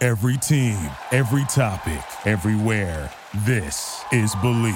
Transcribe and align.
Every 0.00 0.36
team, 0.36 0.78
every 1.10 1.44
topic, 1.46 2.04
everywhere. 2.24 3.10
This 3.44 4.04
is 4.12 4.32
Believe. 4.36 4.74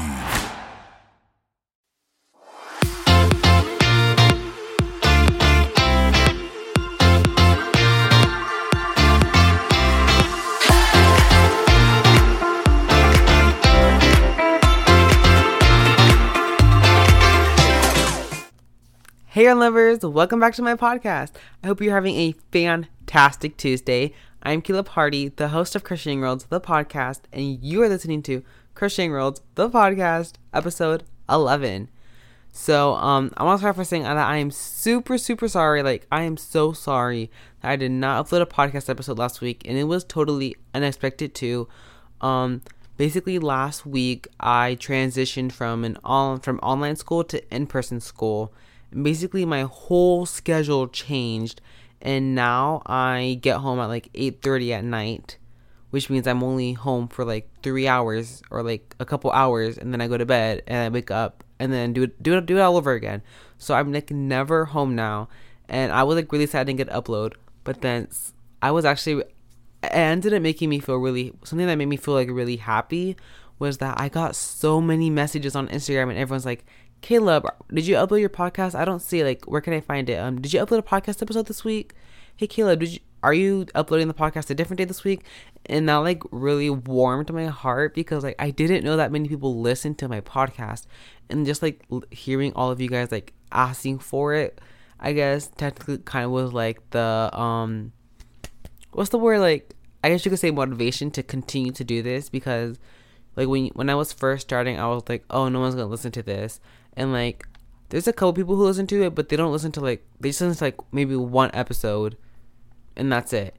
Hey, 19.29 19.53
lovers, 19.55 20.01
welcome 20.01 20.41
back 20.41 20.55
to 20.55 20.63
my 20.63 20.75
podcast. 20.75 21.31
I 21.63 21.69
hope 21.69 21.81
you're 21.81 21.95
having 21.95 22.17
a 22.17 22.33
fantastic 22.51 23.57
Tuesday. 23.57 24.15
I'm 24.45 24.61
Caleb 24.61 24.89
Hardy, 24.89 25.29
the 25.29 25.51
host 25.51 25.77
of 25.77 25.85
Crocheting 25.85 26.21
Worlds, 26.21 26.47
the 26.47 26.61
podcast, 26.61 27.21
and 27.33 27.63
you 27.63 27.81
are 27.85 27.89
listening 27.89 28.25
to 28.25 28.43
Crocheting 28.75 29.13
Worlds, 29.13 29.41
the 29.55 29.71
podcast, 29.71 30.33
episode 30.53 31.05
11. 31.31 31.89
So, 32.51 32.95
um, 32.95 33.33
I 33.37 33.45
want 33.45 33.59
to 33.59 33.63
start 33.63 33.77
by 33.77 33.85
saying 33.85 34.03
that 34.03 34.17
I 34.17 34.39
am 34.39 34.51
super, 34.51 35.17
super 35.17 35.47
sorry. 35.47 35.85
Like, 35.85 36.09
I 36.11 36.23
am 36.23 36.37
so 36.37 36.73
sorry 36.73 37.31
that 37.61 37.71
I 37.71 37.77
did 37.77 37.93
not 37.93 38.27
upload 38.27 38.43
a 38.43 38.47
podcast 38.47 38.91
episode 38.91 39.17
last 39.17 39.41
week, 39.41 39.63
and 39.65 39.79
it 39.79 39.85
was 39.85 40.03
totally 40.03 40.57
unexpected 40.75 41.37
too. 41.37 41.69
Um, 42.21 42.63
basically, 42.97 43.39
last 43.39 43.87
week 43.87 44.27
I 44.41 44.77
transitioned 44.81 45.53
from 45.53 45.85
an 45.85 45.99
on 46.03 46.41
from 46.41 46.59
online 46.65 46.97
school 46.97 47.23
to 47.25 47.55
in 47.55 47.69
person 47.69 48.01
school 48.01 48.53
and 48.93 49.03
basically 49.03 49.45
my 49.45 49.63
whole 49.63 50.27
schedule 50.27 50.87
changed 50.87 51.61
and 52.03 52.35
now 52.35 52.83
I 52.85 53.39
get 53.41 53.59
home 53.59 53.79
at 53.79 53.87
like 53.87 54.13
8:30 54.13 54.73
at 54.73 54.85
night, 54.85 55.39
which 55.91 56.11
means 56.11 56.27
I'm 56.27 56.43
only 56.43 56.73
home 56.73 57.09
for 57.09 57.25
like 57.25 57.49
3 57.63 57.87
hours 57.87 58.43
or 58.51 58.63
like 58.63 58.95
a 58.99 59.07
couple 59.07 59.31
hours 59.31 59.79
and 59.79 59.93
then 59.93 60.01
I 60.01 60.09
go 60.09 60.19
to 60.19 60.27
bed 60.27 60.63
and 60.67 60.79
I 60.79 60.89
wake 60.89 61.11
up 61.11 61.45
and 61.59 61.73
then 61.73 61.93
do 61.93 62.03
it 62.03 62.23
do 62.23 62.37
it 62.37 62.45
do 62.45 62.59
it 62.59 62.61
all 62.61 62.77
over 62.77 62.93
again. 62.93 63.23
So 63.57 63.75
I'm 63.75 63.93
like 63.93 64.11
never 64.11 64.67
home 64.67 64.97
now 64.97 65.29
and 65.69 65.93
I 65.93 66.03
was 66.03 66.17
like 66.17 66.33
really 66.33 66.47
sad 66.47 66.63
I 66.63 66.65
didn't 66.65 66.79
get 66.79 66.91
upload, 66.91 67.35
but 67.63 67.81
then 67.81 68.09
I 68.61 68.73
was 68.73 68.85
actually 68.85 69.23
it 69.23 69.89
ended 69.91 70.35
up 70.35 70.43
making 70.43 70.69
me 70.69 70.81
feel 70.81 70.97
really 70.97 71.33
something 71.45 71.67
that 71.67 71.77
made 71.77 71.87
me 71.87 71.97
feel 71.97 72.15
like 72.15 72.29
really 72.29 72.57
happy 72.57 73.17
was 73.59 73.79
that 73.79 74.01
I 74.01 74.09
got 74.09 74.35
so 74.35 74.81
many 74.81 75.09
messages 75.09 75.55
on 75.55 75.69
Instagram 75.69 76.11
and 76.11 76.19
everyone's 76.19 76.45
like, 76.45 76.65
Caleb, 77.03 77.47
did 77.75 77.87
you 77.87 77.97
upload 77.97 78.21
your 78.21 78.31
podcast? 78.31 78.77
I 78.77 78.85
don't 78.85 79.03
see 79.03 79.23
like 79.25 79.45
where 79.45 79.61
can 79.61 79.75
I 79.75 79.81
find 79.81 80.09
it? 80.09 80.15
Um, 80.15 80.41
did 80.41 80.53
you 80.55 80.61
upload 80.61 80.79
a 80.79 80.83
podcast 80.83 81.21
episode 81.21 81.47
this 81.47 81.65
week? 81.65 81.95
Hey 82.37 82.47
Caleb, 82.47 82.81
did 82.81 82.95
you 82.95 83.01
are 83.25 83.35
you 83.35 83.67
uploading 83.75 84.09
the 84.09 84.15
podcast 84.15 84.51
a 84.51 84.55
different 84.55 84.79
day 84.79 84.85
this 84.85 85.05
week? 85.05 85.23
And 85.67 85.89
that 85.89 85.97
like 85.97 86.23
really 86.31 86.71
warmed 86.71 87.33
my 87.33 87.47
heart 87.47 87.95
because 87.95 88.23
like 88.23 88.37
I 88.39 88.51
didn't 88.51 88.85
know 88.85 88.97
that 88.97 89.13
many 89.13 89.29
people 89.29 89.61
listen 89.61 89.97
to 89.97 90.09
my 90.09 90.21
podcast, 90.21 90.87
and 91.29 91.45
just 91.45 91.61
like 91.61 91.85
hearing 92.13 92.53
all 92.55 92.71
of 92.71 92.81
you 92.81 92.89
guys 92.89 93.11
like 93.11 93.33
asking 93.51 93.99
for 93.99 94.35
it, 94.35 94.61
I 95.01 95.13
guess 95.13 95.49
technically 95.57 95.99
kind 95.99 96.25
of 96.25 96.31
was 96.31 96.53
like 96.53 96.89
the 96.91 97.31
um, 97.33 97.93
what's 98.93 99.11
the 99.11 99.19
word 99.19 99.41
like? 99.41 99.75
I 100.05 100.09
guess 100.09 100.25
you 100.25 100.31
could 100.31 100.41
say 100.41 100.53
motivation 100.53 101.11
to 101.13 101.23
continue 101.25 101.73
to 101.73 101.85
do 101.85 102.03
this 102.03 102.29
because 102.29 102.79
like 103.37 103.49
when 103.49 103.69
when 103.69 103.91
I 103.91 103.95
was 103.95 104.13
first 104.13 104.47
starting, 104.47 104.79
I 104.79 104.87
was 104.89 105.03
like, 105.09 105.25
oh, 105.31 105.49
no 105.49 105.61
one's 105.61 105.75
gonna 105.75 105.87
listen 105.87 106.13
to 106.13 106.23
this, 106.23 106.61
and 106.97 107.13
like 107.13 107.47
there's 107.89 108.09
a 108.09 108.13
couple 108.13 108.33
people 108.33 108.57
who 108.57 108.65
listen 108.65 108.87
to 108.87 109.03
it, 109.03 109.15
but 109.15 109.29
they 109.29 109.37
don't 109.37 109.53
listen 109.53 109.73
to 109.73 109.81
like 109.81 110.05
they 110.21 110.31
just 110.31 110.41
listen 110.41 110.57
to 110.57 110.65
like 110.65 110.93
maybe 110.93 111.17
one 111.17 111.51
episode, 111.53 112.17
and 112.97 113.13
that's 113.13 113.33
it. 113.33 113.57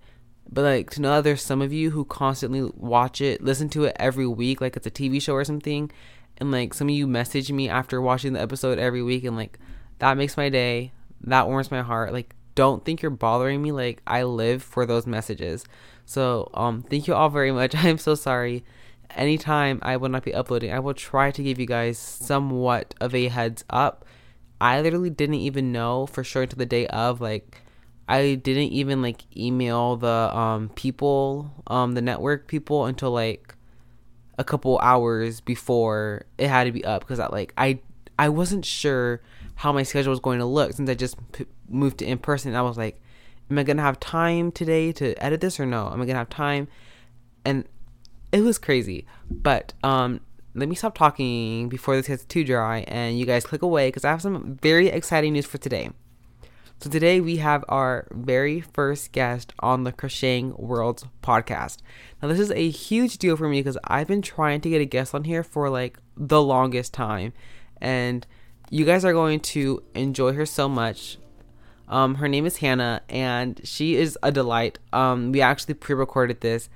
But 0.52 0.64
like 0.64 0.90
to 0.92 1.02
know 1.02 1.16
that 1.16 1.24
there's 1.24 1.44
some 1.44 1.62
of 1.62 1.72
you 1.72 1.92
who 1.92 2.06
constantly 2.06 2.70
watch 2.76 3.22
it, 3.22 3.44
listen 3.44 3.70
to 3.70 3.86
it 3.86 3.96
every 4.00 4.28
week, 4.28 4.62
like 4.62 4.76
it's 4.76 4.88
a 4.88 4.92
TV 4.92 5.22
show 5.22 5.34
or 5.34 5.44
something, 5.44 5.92
and 6.38 6.52
like 6.52 6.74
some 6.74 6.90
of 6.90 6.96
you 6.96 7.08
message 7.08 7.52
me 7.52 7.70
after 7.70 8.02
watching 8.02 8.34
the 8.34 8.42
episode 8.42 8.80
every 8.80 9.04
week, 9.04 9.24
and 9.24 9.36
like 9.36 9.60
that 10.00 10.18
makes 10.18 10.38
my 10.38 10.50
day. 10.50 10.92
That 11.22 11.48
warms 11.48 11.72
my 11.72 11.82
heart. 11.82 12.12
Like 12.12 12.36
don't 12.56 12.84
think 12.84 13.02
you're 13.02 13.12
bothering 13.12 13.62
me. 13.62 13.72
Like 13.72 14.02
I 14.06 14.24
live 14.24 14.64
for 14.64 14.86
those 14.86 15.08
messages. 15.08 15.64
So 16.06 16.50
um, 16.54 16.84
thank 16.84 17.08
you 17.08 17.14
all 17.14 17.30
very 17.30 17.52
much. 17.52 17.76
I 17.84 17.88
am 17.88 17.98
so 17.98 18.16
sorry 18.16 18.64
anytime 19.12 19.80
I 19.82 19.98
will 19.98 20.10
not 20.10 20.24
be 20.24 20.34
uploading, 20.34 20.72
I 20.72 20.80
will 20.80 20.94
try 20.94 21.32
to 21.32 21.44
give 21.44 21.60
you 21.60 21.66
guys 21.66 21.98
somewhat 21.98 22.94
of 23.00 23.14
a 23.14 23.28
heads 23.28 23.64
up. 23.70 24.06
I 24.60 24.82
literally 24.82 25.10
didn't 25.10 25.36
even 25.36 25.72
know 25.72 26.06
for 26.06 26.24
sure 26.24 26.44
until 26.44 26.58
the 26.58 26.66
day 26.66 26.88
of 26.88 27.22
like 27.22 27.62
I 28.08 28.36
didn't 28.36 28.72
even 28.72 29.02
like 29.02 29.24
email 29.36 29.96
the 29.96 30.36
um 30.36 30.70
people, 30.70 31.52
um 31.68 31.94
the 31.94 32.02
network 32.02 32.48
people 32.48 32.86
until 32.86 33.12
like 33.12 33.56
a 34.38 34.44
couple 34.44 34.80
hours 34.80 35.42
before 35.42 36.26
it 36.38 36.48
had 36.48 36.64
to 36.64 36.72
be 36.72 36.84
up 36.84 37.02
because 37.02 37.20
I 37.20 37.28
like 37.28 37.54
I 37.58 37.80
I 38.18 38.30
wasn't 38.30 38.66
sure 38.66 39.22
how 39.56 39.72
my 39.72 39.84
schedule 39.84 40.12
was 40.12 40.20
going 40.20 40.40
to 40.40 40.46
look 40.46 40.74
since 40.74 40.90
I 40.90 40.96
just 40.96 41.18
p- 41.32 41.46
moved 41.70 42.00
to 42.00 42.06
in 42.06 42.18
person. 42.18 42.56
I 42.56 42.62
was 42.62 42.78
like, 42.78 43.00
am 43.50 43.58
I 43.58 43.64
gonna 43.64 43.82
have 43.82 44.00
time 44.00 44.52
today 44.52 44.92
to 44.94 45.14
edit 45.24 45.42
this 45.42 45.60
or 45.60 45.66
no? 45.66 45.90
Am 45.92 46.02
I 46.02 46.06
gonna 46.06 46.20
have 46.20 46.30
time? 46.30 46.68
And 47.46 47.66
it 48.34 48.42
was 48.42 48.58
crazy. 48.58 49.06
But 49.30 49.74
um, 49.84 50.20
let 50.56 50.68
me 50.68 50.76
stop 50.76 50.98
talking 50.98 51.70
before 51.70 51.96
this 51.96 52.08
gets 52.08 52.26
too 52.26 52.44
dry 52.44 52.80
and 52.88 53.18
you 53.18 53.26
guys 53.26 53.46
click 53.46 53.62
away 53.62 53.88
because 53.88 54.04
I 54.04 54.10
have 54.10 54.22
some 54.22 54.58
very 54.62 54.90
exciting 54.90 55.34
news 55.34 55.46
for 55.46 55.60
today. 55.60 55.92
So 56.82 56.90
today 56.90 57.22
we 57.22 57.38
have 57.38 57.64
our 57.70 58.08
very 58.12 58.60
first 58.60 59.14
guest 59.14 59.54
on 59.60 59.84
the 59.84 59.94
Crocheting 59.94 60.54
Worlds 60.58 61.06
podcast. 61.22 61.78
Now 62.22 62.28
this 62.28 62.40
is 62.40 62.52
a 62.52 62.70
huge 62.70 63.20
deal 63.20 63.38
for 63.38 63.48
me 63.48 63.62
because 63.62 63.78
I've 63.86 64.08
been 64.08 64.24
trying 64.24 64.60
to 64.62 64.70
get 64.70 64.82
a 64.82 64.86
guest 64.86 65.16
on 65.16 65.24
here 65.24 65.44
for 65.44 65.70
like 65.70 65.98
the 66.18 66.42
longest 66.42 66.94
time, 66.94 67.32
and 67.80 68.28
you 68.70 68.84
guys 68.84 69.06
are 69.06 69.14
going 69.14 69.40
to 69.40 69.82
enjoy 69.94 70.34
her 70.34 70.46
so 70.46 70.68
much. 70.68 71.18
Um, 71.88 72.16
her 72.16 72.28
name 72.28 72.46
is 72.46 72.58
Hannah, 72.58 73.02
and 73.08 73.62
she 73.64 73.96
is 73.96 74.18
a 74.22 74.32
delight. 74.32 74.80
Um, 74.92 75.32
we 75.32 75.42
actually 75.42 75.76
pre-recorded 75.76 76.42
this 76.42 76.70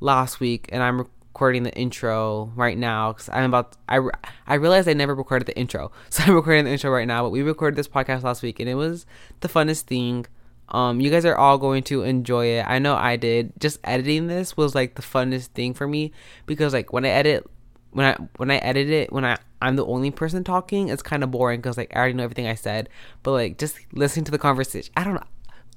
last 0.00 0.40
week, 0.40 0.68
and 0.72 0.82
I'm 0.82 0.98
recording 0.98 1.62
the 1.62 1.74
intro 1.74 2.52
right 2.56 2.76
now 2.76 3.12
because 3.12 3.28
I'm 3.32 3.44
about. 3.44 3.76
I 3.88 4.00
I 4.46 4.54
realized 4.54 4.88
I 4.88 4.92
never 4.94 5.14
recorded 5.14 5.46
the 5.46 5.56
intro, 5.56 5.92
so 6.10 6.24
I'm 6.24 6.34
recording 6.34 6.64
the 6.64 6.72
intro 6.72 6.90
right 6.90 7.06
now. 7.06 7.22
But 7.22 7.30
we 7.30 7.42
recorded 7.42 7.76
this 7.76 7.88
podcast 7.88 8.22
last 8.22 8.42
week, 8.42 8.60
and 8.60 8.68
it 8.68 8.74
was 8.74 9.06
the 9.40 9.48
funnest 9.48 9.82
thing. 9.82 10.26
Um, 10.70 11.00
you 11.00 11.10
guys 11.10 11.24
are 11.24 11.36
all 11.36 11.56
going 11.56 11.82
to 11.84 12.02
enjoy 12.02 12.46
it. 12.46 12.64
I 12.68 12.78
know 12.78 12.94
I 12.94 13.16
did. 13.16 13.52
Just 13.58 13.80
editing 13.84 14.26
this 14.26 14.56
was 14.56 14.74
like 14.74 14.96
the 14.96 15.02
funnest 15.02 15.48
thing 15.48 15.72
for 15.72 15.86
me 15.86 16.12
because 16.44 16.74
like 16.74 16.92
when 16.92 17.06
I 17.06 17.08
edit, 17.08 17.48
when 17.92 18.04
I 18.04 18.16
when 18.36 18.50
I 18.50 18.56
edit 18.56 18.90
it, 18.90 19.12
when 19.12 19.24
I 19.24 19.38
I'm 19.62 19.76
the 19.76 19.86
only 19.86 20.10
person 20.10 20.44
talking, 20.44 20.88
it's 20.88 21.02
kind 21.02 21.24
of 21.24 21.30
boring 21.30 21.60
because 21.60 21.76
like 21.76 21.94
I 21.94 21.98
already 21.98 22.14
know 22.14 22.24
everything 22.24 22.46
I 22.46 22.54
said. 22.54 22.88
But 23.22 23.32
like 23.32 23.58
just 23.58 23.78
listening 23.92 24.24
to 24.26 24.30
the 24.30 24.38
conversation, 24.38 24.92
I 24.96 25.04
don't 25.04 25.14
know. 25.14 25.24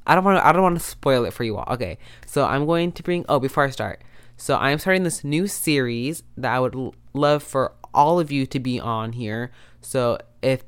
I 0.06 0.16
don't 0.16 0.24
want 0.24 0.40
to. 0.40 0.45
I 0.45 0.51
don't 0.51 0.63
want 0.63 0.78
to 0.78 0.84
spoil 0.84 1.25
it 1.25 1.34
for 1.34 1.44
you 1.44 1.57
all. 1.57 1.74
Okay, 1.74 1.98
so 2.25 2.45
I'm 2.45 2.66
going 2.66 2.92
to 2.94 3.04
bring. 3.04 3.25
Oh, 3.30 3.40
before 3.40 3.63
I 3.63 3.69
start, 3.69 4.01
so 4.42 4.56
I 4.56 4.72
am 4.72 4.80
starting 4.80 5.04
this 5.04 5.24
new 5.24 5.46
series 5.46 6.24
that 6.36 6.52
I 6.52 6.60
would 6.60 6.74
l- 6.74 6.96
love 7.14 7.44
for 7.44 7.76
all 7.94 8.20
of 8.20 8.32
you 8.32 8.48
to 8.48 8.60
be 8.60 8.80
on 8.80 9.14
here. 9.14 9.52
So 9.82 10.18
if 10.42 10.64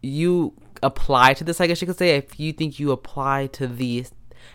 you 0.00 0.54
apply 0.80 1.34
to 1.34 1.42
this, 1.42 1.60
I 1.60 1.66
guess 1.66 1.80
you 1.80 1.88
could 1.88 1.98
say, 1.98 2.10
if 2.14 2.38
you 2.38 2.52
think 2.52 2.78
you 2.78 2.92
apply 2.92 3.48
to 3.48 3.66
the 3.66 4.06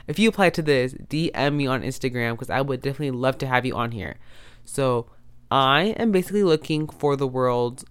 if 0.08 0.20
you 0.20 0.30
apply 0.30 0.52
to 0.52 0.62
this, 0.62 0.94
DM 0.94 1.56
me 1.56 1.68
on 1.68 1.82
Instagram 1.82 2.32
because 2.32 2.50
I 2.50 2.62
would 2.62 2.82
definitely 2.82 3.12
love 3.12 3.40
to 3.40 3.48
have 3.48 3.66
you 3.66 3.76
on 3.76 3.92
here. 3.92 4.16
So 4.64 5.08
I 5.52 5.94
am 5.98 6.14
basically 6.14 6.44
looking 6.44 6.88
for 6.88 7.18
the 7.18 7.28
world's 7.28 7.84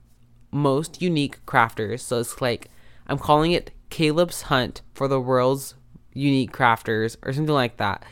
most 0.51 1.03
unique 1.03 1.45
crafters. 1.45 2.01
So 2.01 2.21
it's 2.21 2.41
like 2.41 2.71
I'm 3.07 3.19
calling 3.19 3.53
it 3.53 3.71
Caleb's 3.91 4.43
Hunt 4.43 4.81
for 4.95 5.09
the 5.09 5.21
world's 5.21 5.75
unique 6.15 6.53
crafters 6.53 7.19
or 7.23 7.35
something 7.35 7.55
like 7.55 7.77
that. 7.77 8.03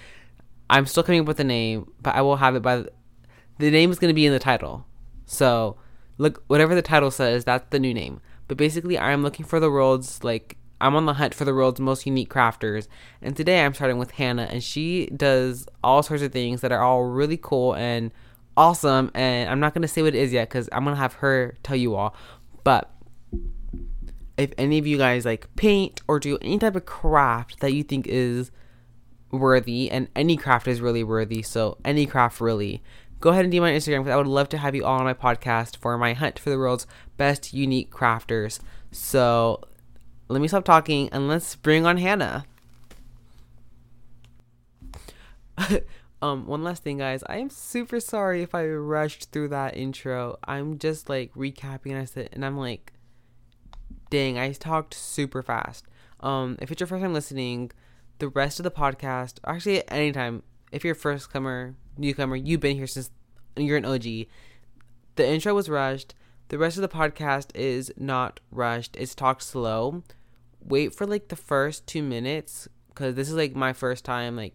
I'm 0.71 0.87
still 0.87 1.03
coming 1.03 1.21
up 1.21 1.27
with 1.27 1.37
the 1.37 1.45
name, 1.45 1.91
but 2.01 2.15
I 2.15 2.23
will 2.23 2.37
have 2.37 2.57
it 2.57 2.63
by 2.63 2.77
the, 2.77 2.91
the 3.59 3.71
name 3.71 3.91
is 3.91 3.99
going 3.99 4.11
to 4.11 4.15
be 4.15 4.27
in 4.27 4.33
the 4.33 4.39
title. 4.39 4.87
So 5.27 5.77
look, 6.19 6.43
whatever 6.47 6.75
the 6.75 6.83
title 6.83 7.11
says, 7.11 7.45
that's 7.45 7.67
the 7.71 7.79
new 7.79 7.95
name. 7.95 8.21
But 8.49 8.57
basically, 8.57 8.99
I'm 8.99 9.23
looking 9.23 9.45
for 9.45 9.61
the 9.61 9.71
world's 9.71 10.23
like 10.23 10.57
I'm 10.81 10.97
on 10.97 11.07
the 11.07 11.15
hunt 11.15 11.35
for 11.35 11.45
the 11.45 11.55
world's 11.55 11.81
most 11.81 12.05
unique 12.05 12.33
crafters. 12.33 12.89
And 13.23 13.37
today 13.37 13.65
I'm 13.65 13.75
starting 13.75 13.99
with 13.99 14.13
Hannah, 14.13 14.49
and 14.51 14.63
she 14.63 15.07
does 15.07 15.67
all 15.83 16.03
sorts 16.03 16.23
of 16.23 16.33
things 16.33 16.61
that 16.61 16.73
are 16.73 16.83
all 16.83 17.05
really 17.05 17.39
cool 17.39 17.75
and 17.75 18.13
awesome. 18.57 19.11
And 19.15 19.49
I'm 19.49 19.61
not 19.61 19.75
gonna 19.75 19.89
say 19.89 20.03
what 20.03 20.15
it 20.15 20.19
is 20.19 20.33
yet 20.33 20.49
because 20.49 20.69
I'm 20.73 20.85
gonna 20.85 20.97
have 20.97 21.15
her 21.15 21.57
tell 21.63 21.77
you 21.77 21.95
all. 21.95 22.15
But 22.65 22.91
if 24.37 24.53
any 24.59 24.79
of 24.79 24.87
you 24.87 24.99
guys 24.99 25.25
like 25.25 25.49
paint 25.57 26.03
or 26.09 26.19
do 26.19 26.39
any 26.43 26.59
type 26.59 26.77
of 26.77 26.87
craft 26.87 27.61
that 27.61 27.73
you 27.73 27.83
think 27.83 28.07
is 28.07 28.51
worthy, 29.35 29.91
and 29.91 30.09
any 30.17 30.37
craft 30.37 30.69
is 30.69 30.81
really 30.81 31.05
worthy, 31.05 31.43
so 31.43 31.79
any 31.85 32.07
craft 32.07 32.41
really, 32.41 32.83
go 33.21 33.31
ahead 33.31 33.45
and 33.45 33.53
DM 33.53 33.61
my 33.61 33.73
Instagram 33.73 34.01
because 34.01 34.13
I 34.13 34.17
would 34.17 34.27
love 34.27 34.49
to 34.51 34.59
have 34.59 34.75
you 34.75 34.85
all 34.85 34.99
on 34.99 35.05
my 35.05 35.15
podcast 35.15 35.79
for 35.79 35.97
my 35.97 36.13
hunt 36.13 36.39
for 36.39 36.51
the 36.51 36.59
world's 36.59 36.87
best 37.17 37.55
unique 37.55 37.91
crafters. 37.91 38.61
So 38.91 39.61
let 40.29 40.43
me 40.43 40.49
stop 40.49 40.65
talking 40.65 41.09
and 41.11 41.27
let's 41.27 41.57
bring 41.57 41.87
on 41.87 41.97
Hannah. 41.97 42.45
um, 46.23 46.47
one 46.47 46.63
last 46.63 46.83
thing, 46.83 46.99
guys. 46.99 47.23
I 47.27 47.39
am 47.39 47.49
super 47.51 47.99
sorry 47.99 48.43
if 48.43 48.55
I 48.55 48.67
rushed 48.67 49.31
through 49.31 49.49
that 49.49 49.77
intro. 49.77 50.37
I'm 50.45 50.79
just 50.79 51.09
like 51.09 51.33
recapping 51.35 51.93
and 51.93 51.99
I 51.99 52.05
said, 52.05 52.29
and 52.33 52.45
I'm 52.45 52.59
like, 52.59 52.93
dang, 54.11 54.39
I 54.39 54.53
talked 54.53 54.95
super 54.95 55.43
fast. 55.43 55.87
Um, 56.21 56.59
if 56.61 56.71
it's 56.71 56.81
your 56.81 56.87
first 56.89 57.03
time 57.03 57.15
listening, 57.15 57.71
the 58.19 58.29
rest 58.29 58.59
of 58.59 58.65
the 58.65 58.71
podcast, 58.71 59.39
actually, 59.47 59.89
anytime, 59.91 60.43
if 60.73 60.85
you're 60.85 60.95
first 60.95 61.33
comer, 61.33 61.75
newcomer, 61.97 62.37
you've 62.37 62.61
been 62.61 62.77
here 62.77 62.87
since 62.87 63.11
you're 63.57 63.77
an 63.77 63.85
OG. 63.85 64.03
The 65.17 65.29
intro 65.29 65.55
was 65.55 65.69
rushed. 65.69 66.15
The 66.49 66.59
rest 66.59 66.77
of 66.77 66.83
the 66.83 66.89
podcast 66.89 67.55
is 67.55 67.93
not 67.97 68.41
rushed. 68.51 68.97
It's 68.97 69.15
talked 69.15 69.43
slow. 69.43 70.03
Wait 70.61 70.95
for 70.95 71.07
like 71.07 71.29
the 71.29 71.37
first 71.37 71.87
two 71.87 72.03
minutes 72.03 72.69
because 72.89 73.15
this 73.15 73.29
is 73.29 73.35
like 73.35 73.55
my 73.55 73.73
first 73.73 74.05
time 74.05 74.37
like 74.37 74.55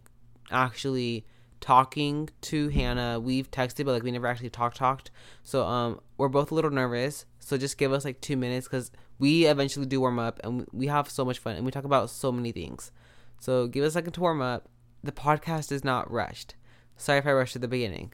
actually 0.52 1.26
talking 1.60 2.30
to 2.42 2.70
Hannah. 2.70 3.20
We've 3.20 3.50
texted, 3.50 3.86
but 3.86 3.94
like 3.94 4.04
we 4.04 4.12
never 4.12 4.28
actually 4.28 4.50
talked 4.50 4.78
talked. 4.78 5.12
So 5.44 5.66
um, 5.66 6.00
we're 6.18 6.30
both 6.30 6.52
a 6.52 6.56
little 6.56 6.72
nervous. 6.72 7.26
So 7.40 7.58
just 7.58 7.78
give 7.78 7.92
us 7.92 8.06
like 8.06 8.22
two 8.22 8.38
minutes 8.38 8.68
because 8.68 8.92
we 9.18 9.46
eventually 9.46 9.86
do 9.86 10.00
warm 10.02 10.20
up 10.20 10.40
and 10.44 10.66
we 10.72 10.88
have 10.88 11.10
so 11.10 11.26
much 11.26 11.40
fun 11.40 11.56
and 11.56 11.66
we 11.66 11.72
talk 11.72 11.84
about 11.84 12.10
so 12.10 12.32
many 12.32 12.52
things. 12.52 12.92
So 13.40 13.68
give 13.68 13.84
us 13.84 13.90
a 13.90 13.94
second 13.94 14.14
to 14.14 14.22
warm 14.22 14.42
up. 14.42 14.70
The 15.04 15.12
podcast 15.12 15.72
is 15.72 15.84
not 15.84 16.12
rushed. 16.12 16.56
Sorry 16.98 17.20
if 17.20 17.26
I 17.26 17.32
rushed 17.32 17.56
at 17.56 17.62
the 17.62 17.68
beginning. 17.68 18.14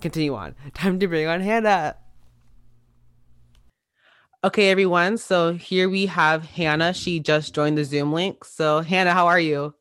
Continue 0.00 0.34
on. 0.34 0.54
Time 0.74 0.98
to 0.98 1.08
bring 1.08 1.26
on 1.26 1.40
Hannah. 1.40 1.96
Okay, 4.42 4.70
everyone. 4.70 5.18
So 5.18 5.52
here 5.52 5.88
we 5.88 6.06
have 6.06 6.44
Hannah. 6.44 6.94
She 6.94 7.20
just 7.20 7.54
joined 7.54 7.76
the 7.76 7.84
Zoom 7.84 8.12
link. 8.12 8.44
So, 8.44 8.80
Hannah, 8.80 9.12
how 9.12 9.26
are 9.26 9.40
you? 9.40 9.74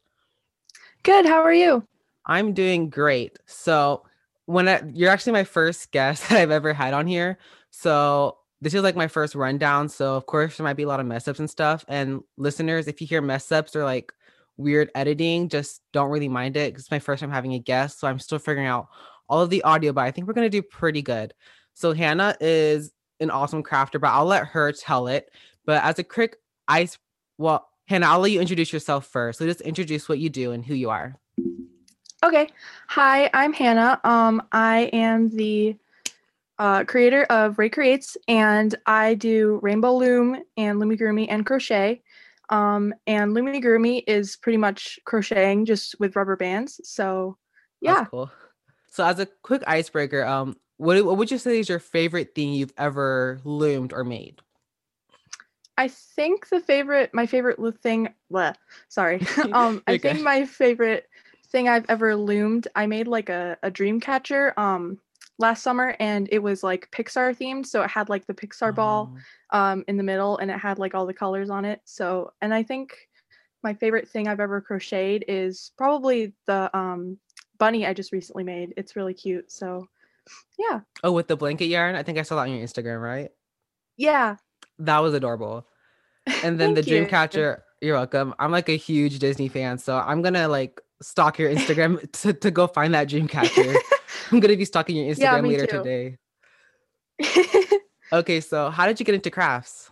Good. 1.04 1.26
How 1.26 1.44
are 1.44 1.54
you? 1.54 1.86
I'm 2.26 2.54
doing 2.54 2.90
great. 2.90 3.38
So, 3.46 4.04
when 4.46 4.68
I, 4.68 4.81
you're 4.94 5.12
actually 5.12 5.34
my 5.34 5.44
first 5.46 5.92
guest 5.92 6.24
that 6.30 6.38
I've 6.40 6.52
ever 6.52 6.74
had 6.74 6.94
on 6.94 7.08
here. 7.08 7.38
So, 7.72 8.38
this 8.62 8.74
is 8.74 8.84
like 8.84 8.98
my 8.98 9.08
first 9.08 9.36
rundown. 9.36 9.88
So, 9.88 10.16
of 10.16 10.26
course, 10.26 10.58
there 10.58 10.66
might 10.66 10.74
be 10.74 10.84
a 10.84 10.88
lot 10.88 11.00
of 11.00 11.06
mess 11.06 11.28
ups 11.28 11.40
and 11.40 11.50
stuff. 11.50 11.86
And 11.88 12.22
listeners, 12.38 12.88
if 12.88 13.00
you 13.00 13.08
hear 13.08 13.22
mess 13.22 13.52
ups 13.54 13.76
or 13.76 13.86
like 13.86 14.12
weird 14.60 14.92
editing, 14.94 15.50
just 15.50 15.82
don't 15.94 16.12
really 16.12 16.30
mind 16.30 16.58
it 16.58 16.72
because 16.72 16.84
it's 16.84 16.92
my 16.92 17.00
first 17.00 17.22
time 17.22 17.32
having 17.32 17.54
a 17.54 17.60
guest. 17.60 18.00
So, 18.00 18.08
I'm 18.08 18.20
still 18.20 18.40
figuring 18.40 18.68
out 18.68 18.88
all 19.28 19.42
of 19.42 19.50
the 19.50 19.64
audio, 19.64 19.94
but 19.94 20.06
I 20.06 20.12
think 20.12 20.28
we're 20.28 20.34
going 20.34 20.46
to 20.46 20.50
do 20.50 20.62
pretty 20.62 21.02
good. 21.02 21.34
So, 21.74 21.94
Hannah 21.94 22.36
is 22.40 22.92
an 23.20 23.30
awesome 23.32 23.64
crafter, 23.64 24.00
but 24.00 24.10
I'll 24.10 24.26
let 24.26 24.46
her 24.46 24.72
tell 24.72 25.08
it. 25.08 25.32
But 25.66 25.84
as 25.84 26.00
a 26.00 26.04
quick 26.04 26.38
ice, 26.68 26.98
well, 27.38 27.70
Hannah, 27.88 28.08
I'll 28.08 28.20
let 28.20 28.32
you 28.32 28.40
introduce 28.40 28.72
yourself 28.72 29.08
first. 29.08 29.40
So 29.40 29.46
just 29.46 29.62
introduce 29.62 30.08
what 30.08 30.20
you 30.20 30.30
do 30.30 30.52
and 30.52 30.64
who 30.64 30.76
you 30.76 30.92
are. 30.92 31.16
Okay. 32.24 32.50
Hi, 32.88 33.30
I'm 33.34 33.52
Hannah. 33.52 34.00
Um, 34.04 34.44
I 34.52 34.92
am 34.94 35.30
the 35.36 35.76
uh, 36.60 36.84
creator 36.84 37.24
of 37.26 37.58
Ray 37.58 37.70
Creates, 37.70 38.18
and 38.28 38.76
I 38.86 39.16
do 39.16 39.60
rainbow 39.64 39.96
loom 39.96 40.44
and 40.58 40.80
loomigurumi 40.80 41.28
and 41.30 41.46
crochet. 41.46 42.04
Um, 42.50 42.94
and 43.06 43.36
loomigurumi 43.36 44.04
is 44.07 44.36
pretty 44.36 44.57
much 44.57 45.00
crocheting 45.06 45.66
just 45.66 45.96
with 46.00 46.16
rubber 46.16 46.36
bands. 46.36 46.81
So, 46.84 47.38
yeah. 47.81 47.96
That's 47.96 48.10
cool. 48.10 48.31
So, 48.90 49.06
as 49.06 49.19
a 49.19 49.28
quick 49.44 49.63
icebreaker, 49.68 50.24
um, 50.24 50.57
what, 50.78 51.04
what 51.06 51.18
would 51.18 51.31
you 51.31 51.38
say 51.38 51.60
is 51.60 51.69
your 51.69 51.80
favorite 51.80 52.34
thing 52.34 52.54
you've 52.54 52.74
ever 52.78 53.40
loomed 53.44 53.94
or 53.94 54.04
made? 54.04 54.42
I 55.78 55.88
think 55.88 56.50
the 56.50 56.60
favorite, 56.60 57.13
my 57.13 57.25
favorite 57.25 57.60
thing, 57.81 58.13
bleh, 58.31 58.56
sorry. 58.90 59.22
um, 59.54 59.81
I 59.88 59.98
think 59.98 60.22
my 60.22 60.45
favorite 60.45 61.07
thing 61.50 61.69
I've 61.69 61.86
ever 61.88 62.16
loomed, 62.16 62.68
I 62.75 62.86
made 62.88 63.07
like 63.07 63.30
a, 63.30 63.57
a 63.63 63.72
dream 63.72 64.00
catcher 64.00 64.54
um 64.60 65.00
last 65.40 65.64
summer 65.64 65.96
and 66.00 66.28
it 66.32 66.40
was 66.40 66.62
like 66.62 66.92
Pixar 66.92 67.36
themed. 67.36 67.66
So 67.66 67.82
it 67.82 67.90
had 67.90 68.10
like 68.10 68.28
the 68.28 68.34
Pixar 68.34 68.70
oh. 68.70 68.74
ball 68.74 69.16
um 69.52 69.84
in 69.88 69.98
the 69.98 70.04
middle 70.04 70.38
and 70.38 70.52
it 70.52 70.60
had 70.60 70.78
like 70.78 70.94
all 70.94 71.06
the 71.06 71.14
colors 71.14 71.50
on 71.50 71.66
it. 71.66 71.82
So 71.86 72.32
and 72.42 72.54
I 72.54 72.62
think 72.62 72.96
my 73.64 73.74
favorite 73.74 74.08
thing 74.08 74.28
I've 74.28 74.40
ever 74.40 74.62
crocheted 74.62 75.26
is 75.28 75.72
probably 75.78 76.34
the 76.46 76.76
um 76.78 77.18
bunny 77.58 77.88
I 77.88 77.94
just 77.94 78.12
recently 78.12 78.44
made. 78.44 78.74
It's 78.78 78.96
really 78.96 79.14
cute. 79.14 79.52
So 79.52 79.88
yeah. 80.60 80.82
Oh, 81.04 81.12
with 81.12 81.28
the 81.28 81.38
blanket 81.38 81.66
yarn? 81.66 81.96
I 81.96 82.04
think 82.04 82.18
I 82.18 82.22
saw 82.22 82.36
that 82.36 82.44
on 82.44 82.52
your 82.52 82.66
Instagram, 82.66 83.02
right? 83.02 83.32
Yeah. 83.98 84.36
That 84.78 85.00
was 85.00 85.14
adorable. 85.14 85.66
And 86.44 86.60
then 86.60 86.74
the 86.74 86.84
dream 86.84 87.08
catcher, 87.08 87.64
you're 87.82 87.96
welcome. 87.96 88.36
I'm 88.40 88.52
like 88.52 88.70
a 88.70 88.76
huge 88.78 89.20
Disney 89.20 89.48
fan, 89.48 89.78
so 89.78 89.98
I'm 89.98 90.22
gonna 90.22 90.48
like 90.48 90.80
stalk 91.02 91.40
your 91.40 91.50
Instagram 91.50 92.12
to, 92.22 92.34
to 92.34 92.52
go 92.52 92.68
find 92.68 92.94
that 92.94 93.10
dream 93.10 93.28
catcher. 93.28 93.74
I'm 94.32 94.40
gonna 94.40 94.58
be 94.58 94.66
stalking 94.66 94.96
your 94.96 95.14
Instagram 95.14 95.20
yeah, 95.20 95.42
later 95.42 95.66
too. 95.66 95.83
today. 95.83 96.18
okay, 98.14 98.40
so 98.40 98.69
how 98.69 98.88
did 98.88 99.00
you 99.00 99.06
get 99.06 99.16
into 99.16 99.30
crafts? 99.30 99.90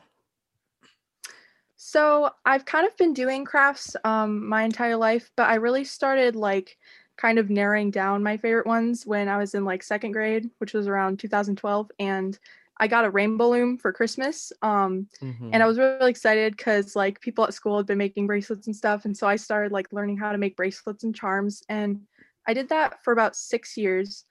So 1.75 2.31
I've 2.45 2.65
kind 2.65 2.85
of 2.85 2.95
been 2.97 3.13
doing 3.13 3.45
crafts 3.45 3.95
um 4.03 4.47
my 4.47 4.63
entire 4.63 4.97
life, 4.97 5.31
but 5.35 5.49
I 5.49 5.55
really 5.55 5.83
started 5.83 6.35
like 6.35 6.77
kind 7.17 7.39
of 7.39 7.49
narrowing 7.49 7.91
down 7.91 8.23
my 8.23 8.37
favorite 8.37 8.67
ones 8.67 9.05
when 9.05 9.27
I 9.27 9.37
was 9.37 9.55
in 9.55 9.65
like 9.65 9.83
second 9.83 10.11
grade, 10.11 10.49
which 10.59 10.73
was 10.73 10.87
around 10.87 11.19
2012. 11.19 11.91
And 11.99 12.37
I 12.79 12.87
got 12.87 13.05
a 13.05 13.09
rainbow 13.09 13.49
loom 13.49 13.77
for 13.77 13.91
Christmas. 13.91 14.53
Um, 14.61 15.07
mm-hmm. 15.21 15.49
And 15.51 15.63
I 15.63 15.65
was 15.65 15.79
really 15.79 16.11
excited 16.11 16.55
because 16.55 16.95
like 16.95 17.19
people 17.21 17.43
at 17.43 17.53
school 17.53 17.77
had 17.77 17.87
been 17.87 17.97
making 17.97 18.27
bracelets 18.27 18.67
and 18.67 18.75
stuff. 18.75 19.05
And 19.05 19.17
so 19.17 19.27
I 19.27 19.35
started 19.35 19.71
like 19.71 19.91
learning 19.91 20.17
how 20.17 20.31
to 20.31 20.37
make 20.37 20.55
bracelets 20.55 21.03
and 21.03 21.15
charms. 21.15 21.63
And 21.69 22.01
I 22.47 22.53
did 22.53 22.69
that 22.69 23.03
for 23.03 23.13
about 23.13 23.35
six 23.35 23.77
years. 23.77 24.25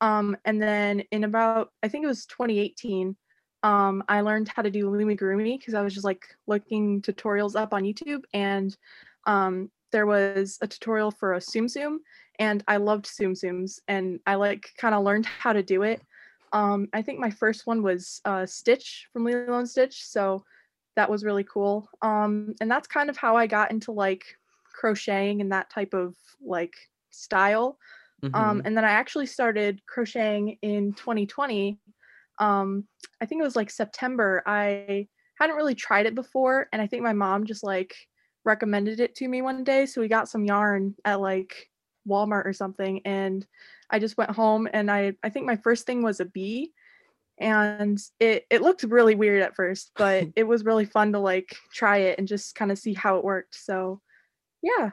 Um, 0.00 0.36
and 0.44 0.60
then 0.60 1.00
in 1.10 1.24
about, 1.24 1.70
I 1.82 1.88
think 1.88 2.04
it 2.04 2.08
was 2.08 2.26
2018, 2.26 3.16
um, 3.62 4.02
I 4.08 4.20
learned 4.20 4.48
how 4.48 4.62
to 4.62 4.70
do 4.70 4.90
loomigurumi 4.90 5.58
because 5.58 5.74
I 5.74 5.82
was 5.82 5.94
just 5.94 6.04
like 6.04 6.24
looking 6.46 7.00
tutorials 7.02 7.54
up 7.54 7.72
on 7.72 7.84
YouTube. 7.84 8.22
And 8.34 8.76
um, 9.26 9.70
there 9.92 10.06
was 10.06 10.58
a 10.60 10.66
tutorial 10.66 11.10
for 11.10 11.34
a 11.34 11.38
Tsum 11.38 11.98
and 12.38 12.64
I 12.66 12.78
loved 12.78 13.06
Tsum 13.06 13.80
and 13.88 14.20
I 14.26 14.34
like 14.34 14.70
kind 14.78 14.94
of 14.94 15.04
learned 15.04 15.26
how 15.26 15.52
to 15.52 15.62
do 15.62 15.82
it. 15.82 16.02
Um, 16.52 16.88
I 16.92 17.02
think 17.02 17.18
my 17.18 17.30
first 17.30 17.66
one 17.66 17.82
was 17.82 18.20
uh, 18.24 18.44
Stitch 18.44 19.08
from 19.12 19.24
Lilo 19.24 19.58
and 19.58 19.68
Stitch, 19.68 20.04
so 20.04 20.44
that 20.96 21.08
was 21.08 21.24
really 21.24 21.44
cool. 21.44 21.88
Um, 22.02 22.54
and 22.60 22.70
that's 22.70 22.86
kind 22.86 23.08
of 23.08 23.16
how 23.16 23.36
I 23.36 23.46
got 23.46 23.70
into 23.70 23.92
like 23.92 24.24
crocheting 24.74 25.40
and 25.40 25.52
that 25.52 25.70
type 25.70 25.94
of 25.94 26.14
like 26.44 26.74
style. 27.12 27.78
Um, 28.22 28.30
mm-hmm. 28.30 28.44
Um, 28.50 28.62
and 28.64 28.76
then 28.76 28.84
I 28.84 28.90
actually 28.90 29.26
started 29.26 29.80
crocheting 29.86 30.58
in 30.62 30.92
2020. 30.94 31.78
Um, 32.38 32.86
I 33.20 33.26
think 33.26 33.40
it 33.40 33.44
was 33.44 33.56
like 33.56 33.70
September. 33.70 34.42
I 34.46 35.08
hadn't 35.38 35.56
really 35.56 35.74
tried 35.74 36.06
it 36.06 36.14
before, 36.14 36.68
and 36.72 36.80
I 36.80 36.86
think 36.86 37.02
my 37.02 37.12
mom 37.12 37.46
just 37.46 37.64
like 37.64 37.94
recommended 38.44 39.00
it 39.00 39.14
to 39.16 39.28
me 39.28 39.42
one 39.42 39.64
day. 39.64 39.86
So 39.86 40.00
we 40.00 40.08
got 40.08 40.28
some 40.28 40.44
yarn 40.44 40.94
at 41.04 41.20
like 41.20 41.70
Walmart 42.08 42.46
or 42.46 42.52
something 42.52 43.00
and 43.04 43.46
I 43.90 43.98
just 43.98 44.16
went 44.16 44.30
home 44.30 44.68
and 44.72 44.90
I 44.90 45.14
I 45.22 45.28
think 45.28 45.46
my 45.46 45.56
first 45.56 45.86
thing 45.86 46.02
was 46.02 46.20
a 46.20 46.24
bee 46.24 46.72
and 47.38 47.98
it 48.20 48.46
it 48.50 48.62
looked 48.62 48.82
really 48.82 49.14
weird 49.14 49.42
at 49.42 49.54
first 49.54 49.92
but 49.96 50.26
it 50.36 50.44
was 50.44 50.64
really 50.64 50.84
fun 50.84 51.12
to 51.12 51.18
like 51.18 51.56
try 51.72 51.98
it 51.98 52.18
and 52.18 52.28
just 52.28 52.54
kind 52.54 52.72
of 52.72 52.78
see 52.78 52.94
how 52.94 53.18
it 53.18 53.24
worked 53.24 53.54
so 53.54 54.00
yeah 54.62 54.90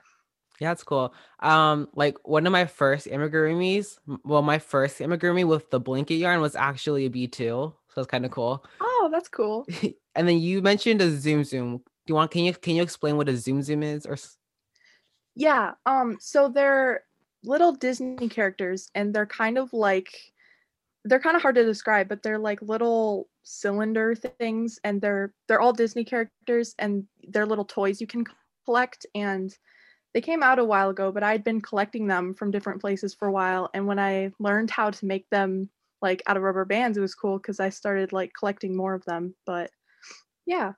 Yeah, 0.59 0.69
that's 0.69 0.83
cool. 0.83 1.13
Um, 1.39 1.87
like 1.95 2.17
one 2.27 2.45
of 2.45 2.51
my 2.51 2.65
first 2.65 3.07
amigurumis, 3.07 3.97
well, 4.25 4.41
my 4.41 4.59
first 4.59 4.99
amigurumi 4.99 5.47
with 5.47 5.69
the 5.69 5.79
blanket 5.79 6.15
yarn 6.15 6.41
was 6.41 6.55
actually 6.55 7.05
a 7.05 7.09
B2, 7.09 7.37
so 7.37 7.75
it's 7.95 8.07
kind 8.07 8.25
of 8.25 8.31
cool. 8.31 8.65
Oh, 8.81 9.09
that's 9.11 9.29
cool. 9.29 9.65
and 10.15 10.27
then 10.27 10.39
you 10.39 10.61
mentioned 10.61 11.01
a 11.01 11.07
Tsum 11.07 11.41
Tsum. 11.41 11.77
Do 11.77 12.11
you 12.11 12.15
want 12.15 12.31
can 12.31 12.43
you 12.43 12.53
can 12.53 12.75
you 12.75 12.81
explain 12.81 13.15
what 13.15 13.29
a 13.29 13.33
Tsum 13.33 13.59
Tsum 13.59 13.83
is 13.83 14.05
or 14.05 14.17
Yeah. 15.35 15.73
Um. 15.85 16.17
So 16.19 16.49
they're 16.49 17.03
little 17.43 17.71
Disney 17.71 18.27
characters, 18.27 18.91
and 18.95 19.13
they're 19.13 19.25
kind 19.25 19.57
of 19.57 19.71
like 19.71 20.33
they're 21.05 21.19
kind 21.19 21.37
of 21.37 21.41
hard 21.41 21.55
to 21.55 21.63
describe, 21.63 22.09
but 22.09 22.21
they're 22.21 22.39
like 22.39 22.61
little 22.61 23.29
cylinder 23.43 24.13
things, 24.15 24.79
and 24.83 25.01
they're 25.01 25.33
they're 25.47 25.61
all 25.61 25.73
Disney 25.73 26.03
characters, 26.03 26.75
and 26.79 27.05
they're 27.29 27.45
little 27.45 27.65
toys 27.65 28.01
you 28.01 28.07
can 28.07 28.25
collect. 28.65 29.05
And 29.15 29.55
they 30.13 30.21
came 30.21 30.41
out 30.41 30.59
a 30.59 30.63
while 30.63 30.89
ago, 30.89 31.11
but 31.11 31.23
I'd 31.23 31.43
been 31.43 31.61
collecting 31.61 32.07
them 32.07 32.33
from 32.33 32.51
different 32.51 32.81
places 32.81 33.13
for 33.13 33.27
a 33.27 33.31
while. 33.31 33.69
And 33.73 33.85
when 33.85 33.99
I 33.99 34.31
learned 34.39 34.71
how 34.71 34.89
to 34.89 35.05
make 35.05 35.29
them 35.29 35.69
like 36.01 36.23
out 36.25 36.37
of 36.37 36.43
rubber 36.43 36.65
bands, 36.65 36.97
it 36.97 37.01
was 37.01 37.15
cool 37.15 37.37
because 37.37 37.59
I 37.59 37.69
started 37.69 38.11
like 38.11 38.31
collecting 38.37 38.75
more 38.75 38.93
of 38.93 39.05
them. 39.05 39.35
But 39.45 39.69
yeah. 40.45 40.73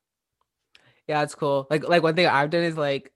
Yeah, 1.07 1.23
it's 1.23 1.35
cool. 1.35 1.67
Like 1.69 1.87
like 1.87 2.03
one 2.03 2.15
thing 2.15 2.27
I've 2.27 2.49
done 2.49 2.63
is 2.63 2.77
like 2.77 3.11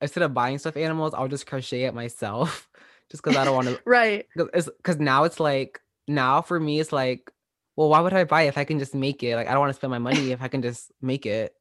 instead 0.00 0.22
of 0.22 0.34
buying 0.34 0.58
stuffed 0.58 0.76
animals, 0.76 1.14
I'll 1.14 1.28
just 1.28 1.46
crochet 1.46 1.84
it 1.84 1.94
myself. 1.94 2.68
just 3.10 3.22
because 3.22 3.36
I 3.36 3.44
don't 3.44 3.54
want 3.54 3.68
to 3.68 3.80
Right. 3.86 4.26
because 4.36 4.98
now 4.98 5.24
it's 5.24 5.40
like 5.40 5.80
now 6.08 6.42
for 6.42 6.58
me 6.58 6.80
it's 6.80 6.92
like 6.92 7.30
well 7.76 7.88
why 7.88 8.00
would 8.00 8.12
I 8.12 8.24
buy 8.24 8.42
it 8.42 8.48
if 8.48 8.58
I 8.58 8.64
can 8.64 8.78
just 8.78 8.94
make 8.94 9.22
it? 9.22 9.36
Like 9.36 9.48
I 9.48 9.52
don't 9.52 9.60
want 9.60 9.70
to 9.70 9.76
spend 9.76 9.90
my 9.90 9.98
money 9.98 10.30
if 10.32 10.42
I 10.42 10.48
can 10.48 10.62
just 10.62 10.92
make 11.00 11.24
it. 11.24 11.54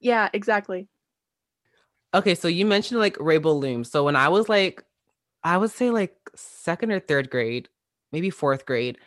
Yeah, 0.00 0.28
exactly. 0.32 0.88
Okay, 2.14 2.34
so 2.34 2.48
you 2.48 2.66
mentioned 2.66 3.00
like 3.00 3.16
rainbow 3.18 3.54
looms. 3.54 3.90
So 3.90 4.04
when 4.04 4.16
I 4.16 4.28
was 4.28 4.48
like, 4.48 4.84
I 5.44 5.56
would 5.58 5.70
say 5.70 5.90
like 5.90 6.14
second 6.36 6.92
or 6.92 7.00
third 7.00 7.30
grade, 7.30 7.68
maybe 8.12 8.30
fourth 8.30 8.66
grade, 8.66 8.98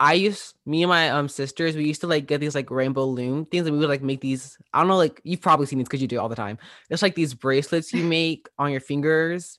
I 0.00 0.14
used 0.14 0.54
me 0.64 0.82
and 0.82 0.90
my 0.90 1.10
um 1.10 1.28
sisters, 1.28 1.76
we 1.76 1.84
used 1.84 2.00
to 2.02 2.06
like 2.06 2.26
get 2.26 2.40
these 2.40 2.54
like 2.54 2.70
rainbow 2.70 3.04
loom 3.04 3.46
things, 3.46 3.66
and 3.66 3.74
we 3.74 3.80
would 3.80 3.88
like 3.88 4.02
make 4.02 4.20
these. 4.20 4.56
I 4.72 4.80
don't 4.80 4.88
know, 4.88 4.96
like 4.96 5.20
you've 5.24 5.40
probably 5.40 5.66
seen 5.66 5.78
these 5.78 5.88
because 5.88 6.00
you 6.02 6.08
do 6.08 6.20
all 6.20 6.28
the 6.28 6.36
time. 6.36 6.58
It's 6.90 7.02
like 7.02 7.14
these 7.16 7.34
bracelets 7.34 7.92
you 7.92 8.04
make 8.08 8.48
on 8.58 8.70
your 8.70 8.80
fingers. 8.80 9.58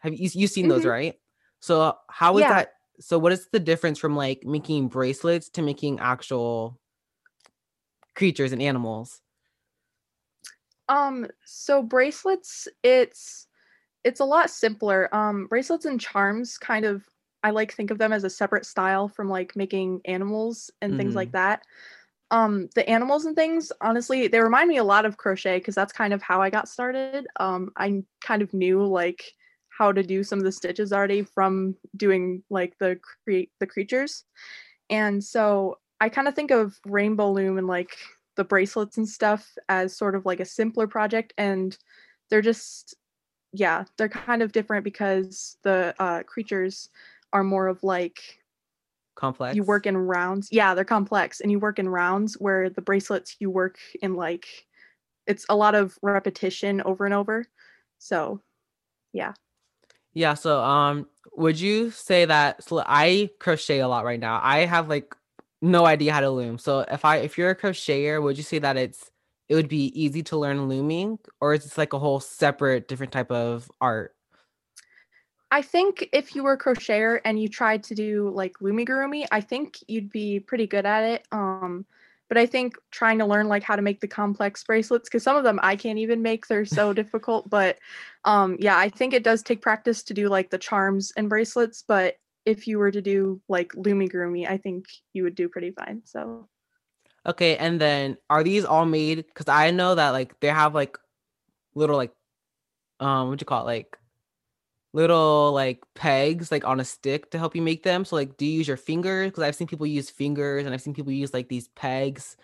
Have 0.00 0.14
you 0.14 0.28
you 0.32 0.46
seen 0.46 0.68
those, 0.68 0.82
Mhm. 0.82 0.90
right? 0.90 1.14
So 1.60 1.96
how 2.10 2.36
is 2.38 2.42
Yeah. 2.42 2.50
that? 2.50 2.72
So 3.00 3.18
what 3.18 3.32
is 3.32 3.48
the 3.52 3.60
difference 3.60 3.98
from 3.98 4.16
like 4.16 4.44
making 4.44 4.88
bracelets 4.88 5.48
to 5.50 5.62
making 5.62 6.00
actual 6.00 6.78
creatures 8.14 8.52
and 8.52 8.62
animals? 8.62 9.20
Um, 10.88 11.26
so 11.44 11.82
bracelets, 11.82 12.68
it's 12.82 13.48
it's 14.04 14.20
a 14.20 14.24
lot 14.26 14.50
simpler. 14.50 15.14
Um, 15.14 15.46
bracelets 15.48 15.84
and 15.86 16.00
charms 16.00 16.58
kind 16.58 16.84
of 16.86 17.08
I 17.44 17.50
like 17.50 17.72
think 17.72 17.90
of 17.92 17.98
them 17.98 18.12
as 18.12 18.24
a 18.24 18.30
separate 18.30 18.66
style 18.66 19.08
from 19.08 19.28
like 19.30 19.56
making 19.56 20.02
animals 20.06 20.70
and 20.82 20.96
things 20.96 21.14
like 21.16 21.30
Mhm. 21.30 21.32
that. 21.32 21.64
Um, 22.30 22.68
the 22.74 22.88
animals 22.88 23.24
and 23.26 23.36
things, 23.36 23.72
honestly, 23.82 24.28
they 24.28 24.40
remind 24.40 24.68
me 24.68 24.78
a 24.78 24.84
lot 24.84 25.04
of 25.06 25.16
crochet 25.18 25.58
because 25.58 25.74
that's 25.76 25.92
kind 25.92 26.12
of 26.14 26.22
how 26.22 26.42
I 26.42 26.50
got 26.50 26.68
started. 26.68 27.26
Um, 27.40 27.72
I 27.76 28.04
kind 28.22 28.42
of 28.42 28.52
knew 28.54 28.84
like 28.86 29.32
how 29.70 29.92
to 29.92 30.02
do 30.02 30.24
some 30.24 30.38
of 30.38 30.44
the 30.44 30.52
stitches 30.52 30.92
already 30.92 31.22
from 31.22 31.76
doing 31.96 32.42
like 32.50 32.78
the 32.78 32.98
create 33.24 33.52
the 33.60 33.66
creatures. 33.66 34.24
And 34.90 35.22
so 35.24 35.80
I 36.00 36.08
kind 36.08 36.28
of 36.28 36.34
think 36.34 36.50
of 36.50 36.78
Rainbow 36.86 37.32
Loom 37.32 37.58
and 37.58 37.66
like 37.66 37.96
the 38.36 38.44
bracelets 38.44 38.96
and 38.96 39.08
stuff 39.08 39.56
as 39.68 39.96
sort 39.96 40.14
of 40.14 40.24
like 40.26 40.40
a 40.40 40.44
simpler 40.44 40.86
project. 40.86 41.32
And 41.36 41.76
they're 42.30 42.42
just, 42.42 42.94
yeah, 43.52 43.84
they're 43.96 44.08
kind 44.08 44.42
of 44.42 44.52
different 44.52 44.84
because 44.84 45.56
the 45.62 45.94
uh, 45.98 46.22
creatures 46.22 46.88
are 47.32 47.44
more 47.44 47.66
of 47.66 47.82
like 47.82 48.20
Complex. 49.14 49.56
you 49.56 49.62
work 49.62 49.86
in 49.86 49.96
rounds. 49.96 50.48
Yeah, 50.52 50.74
they're 50.74 50.84
complex 50.84 51.40
and 51.40 51.50
you 51.50 51.58
work 51.58 51.78
in 51.78 51.88
rounds 51.88 52.34
where 52.34 52.68
the 52.68 52.82
bracelets 52.82 53.36
you 53.40 53.50
work 53.50 53.78
in 54.02 54.14
like 54.14 54.46
it's 55.26 55.46
a 55.48 55.56
lot 55.56 55.74
of 55.74 55.98
repetition 56.02 56.82
over 56.82 57.04
and 57.04 57.14
over. 57.14 57.46
So, 57.98 58.42
yeah. 59.12 59.32
Yeah, 60.12 60.34
so 60.34 60.62
um 60.62 61.08
would 61.34 61.58
you 61.58 61.90
say 61.90 62.26
that 62.26 62.62
so 62.62 62.82
I 62.86 63.30
crochet 63.38 63.80
a 63.80 63.88
lot 63.88 64.04
right 64.04 64.20
now. 64.20 64.40
I 64.42 64.66
have 64.66 64.88
like 64.88 65.14
no 65.62 65.86
idea 65.86 66.12
how 66.12 66.20
to 66.20 66.30
loom. 66.30 66.58
So 66.58 66.80
if 66.80 67.04
I 67.04 67.16
if 67.18 67.38
you're 67.38 67.50
a 67.50 67.56
crocheter, 67.56 68.22
would 68.22 68.36
you 68.36 68.42
say 68.42 68.58
that 68.58 68.76
it's 68.76 69.10
it 69.48 69.54
would 69.54 69.68
be 69.68 69.86
easy 70.00 70.22
to 70.24 70.36
learn 70.36 70.68
looming 70.68 71.18
or 71.40 71.54
is 71.54 71.64
this 71.64 71.78
like 71.78 71.92
a 71.92 71.98
whole 71.98 72.20
separate 72.20 72.88
different 72.88 73.12
type 73.12 73.30
of 73.30 73.70
art? 73.80 74.14
I 75.50 75.62
think 75.62 76.08
if 76.12 76.34
you 76.34 76.42
were 76.42 76.52
a 76.52 76.58
crocheter 76.58 77.20
and 77.24 77.40
you 77.40 77.48
tried 77.48 77.84
to 77.84 77.94
do 77.94 78.30
like 78.30 78.54
loomigurumi, 78.60 79.26
I 79.30 79.40
think 79.40 79.78
you'd 79.86 80.10
be 80.10 80.40
pretty 80.40 80.66
good 80.66 80.84
at 80.84 81.04
it. 81.04 81.28
Um, 81.30 81.86
but 82.28 82.36
I 82.36 82.46
think 82.46 82.76
trying 82.90 83.18
to 83.20 83.26
learn 83.26 83.46
like 83.46 83.62
how 83.62 83.76
to 83.76 83.82
make 83.82 84.00
the 84.00 84.08
complex 84.08 84.64
bracelets, 84.64 85.08
because 85.08 85.22
some 85.22 85.36
of 85.36 85.44
them 85.44 85.60
I 85.62 85.76
can't 85.76 86.00
even 86.00 86.22
make, 86.22 86.48
they're 86.48 86.64
so 86.64 86.92
difficult. 86.92 87.48
But 87.48 87.78
um, 88.24 88.56
yeah, 88.58 88.76
I 88.76 88.88
think 88.88 89.14
it 89.14 89.22
does 89.22 89.42
take 89.42 89.62
practice 89.62 90.02
to 90.04 90.14
do 90.14 90.28
like 90.28 90.50
the 90.50 90.58
charms 90.58 91.12
and 91.16 91.28
bracelets. 91.28 91.84
But 91.86 92.16
if 92.46 92.66
you 92.68 92.78
were 92.78 92.92
to 92.92 93.02
do 93.02 93.42
like 93.48 93.70
loomigurumi, 93.74 94.48
I 94.48 94.58
think 94.58 94.86
you 95.12 95.24
would 95.24 95.34
do 95.36 95.48
pretty 95.50 95.72
fine. 95.72 96.02
So 96.04 96.48
Okay, 97.26 97.56
and 97.56 97.80
then 97.80 98.16
are 98.30 98.44
these 98.44 98.64
all 98.64 98.86
made 98.86 99.24
cuz 99.34 99.48
I 99.48 99.70
know 99.72 99.94
that 99.96 100.10
like 100.10 100.38
they 100.40 100.48
have 100.48 100.74
like 100.74 100.96
little 101.74 101.96
like 101.96 102.12
um 103.00 103.28
what 103.30 103.38
do 103.38 103.42
you 103.44 103.46
call 103.46 103.62
it 103.62 103.66
like 103.72 103.98
little 104.94 105.52
like 105.52 105.84
pegs 105.94 106.50
like 106.52 106.64
on 106.66 106.80
a 106.80 106.84
stick 106.84 107.30
to 107.32 107.38
help 107.38 107.56
you 107.56 107.62
make 107.62 107.82
them. 107.84 108.04
So 108.04 108.16
like 108.16 108.36
do 108.36 108.46
you 108.46 108.52
use 108.58 108.68
your 108.68 108.76
fingers? 108.78 109.30
Because 109.30 109.44
I've 109.44 109.56
seen 109.56 109.66
people 109.68 109.86
use 109.86 110.10
fingers 110.10 110.64
and 110.66 110.74
I've 110.74 110.82
seen 110.82 110.94
people 110.94 111.12
use 111.12 111.34
like 111.34 111.48
these 111.48 111.68
pegs 111.70 112.36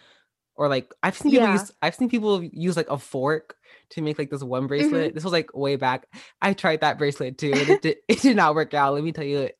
or 0.56 0.68
like 0.68 0.94
I've 1.02 1.16
seen 1.18 1.32
people 1.32 1.48
Yeah. 1.48 1.52
use 1.52 1.72
I've 1.82 1.94
seen 1.96 2.10
people 2.10 2.42
use 2.44 2.76
like 2.76 2.90
a 2.90 2.98
fork 2.98 3.56
to 3.90 4.02
make 4.02 4.18
like 4.18 4.30
this 4.30 4.42
one 4.44 4.66
Mm-hmm. 4.78 5.08
bracelet. 5.08 5.14
This 5.14 5.24
was 5.24 5.32
like 5.34 5.54
way 5.54 5.76
back. 5.76 6.06
I 6.42 6.54
tried 6.54 6.82
that 6.82 6.98
bracelet 6.98 7.38
too. 7.38 7.60
And 7.60 7.70
it 7.70 7.82
did 7.82 7.98
it 8.08 8.20
did 8.22 8.36
not 8.36 8.54
work 8.54 8.74
out. 8.74 8.94
Let 8.94 9.04
me 9.04 9.12
tell 9.12 9.24
you 9.24 9.50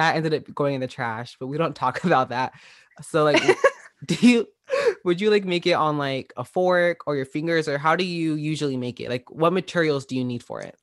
that 0.00 0.16
ended 0.16 0.34
up 0.34 0.54
going 0.54 0.74
in 0.74 0.80
the 0.80 0.86
trash, 0.86 1.36
but 1.38 1.46
we 1.46 1.58
don't 1.58 1.76
talk 1.76 2.04
about 2.04 2.30
that. 2.30 2.52
So 3.02 3.24
like 3.24 3.42
do 4.04 4.14
you 4.26 4.48
would 5.04 5.20
you 5.20 5.30
like 5.30 5.44
make 5.44 5.66
it 5.66 5.72
on 5.72 5.98
like 5.98 6.32
a 6.36 6.44
fork 6.44 7.06
or 7.06 7.16
your 7.16 7.24
fingers 7.24 7.68
or 7.68 7.78
how 7.78 7.96
do 7.96 8.04
you 8.04 8.34
usually 8.34 8.76
make 8.76 9.00
it? 9.00 9.08
Like 9.08 9.30
what 9.30 9.52
materials 9.52 10.06
do 10.06 10.16
you 10.16 10.24
need 10.24 10.42
for 10.42 10.60
it? 10.60 10.76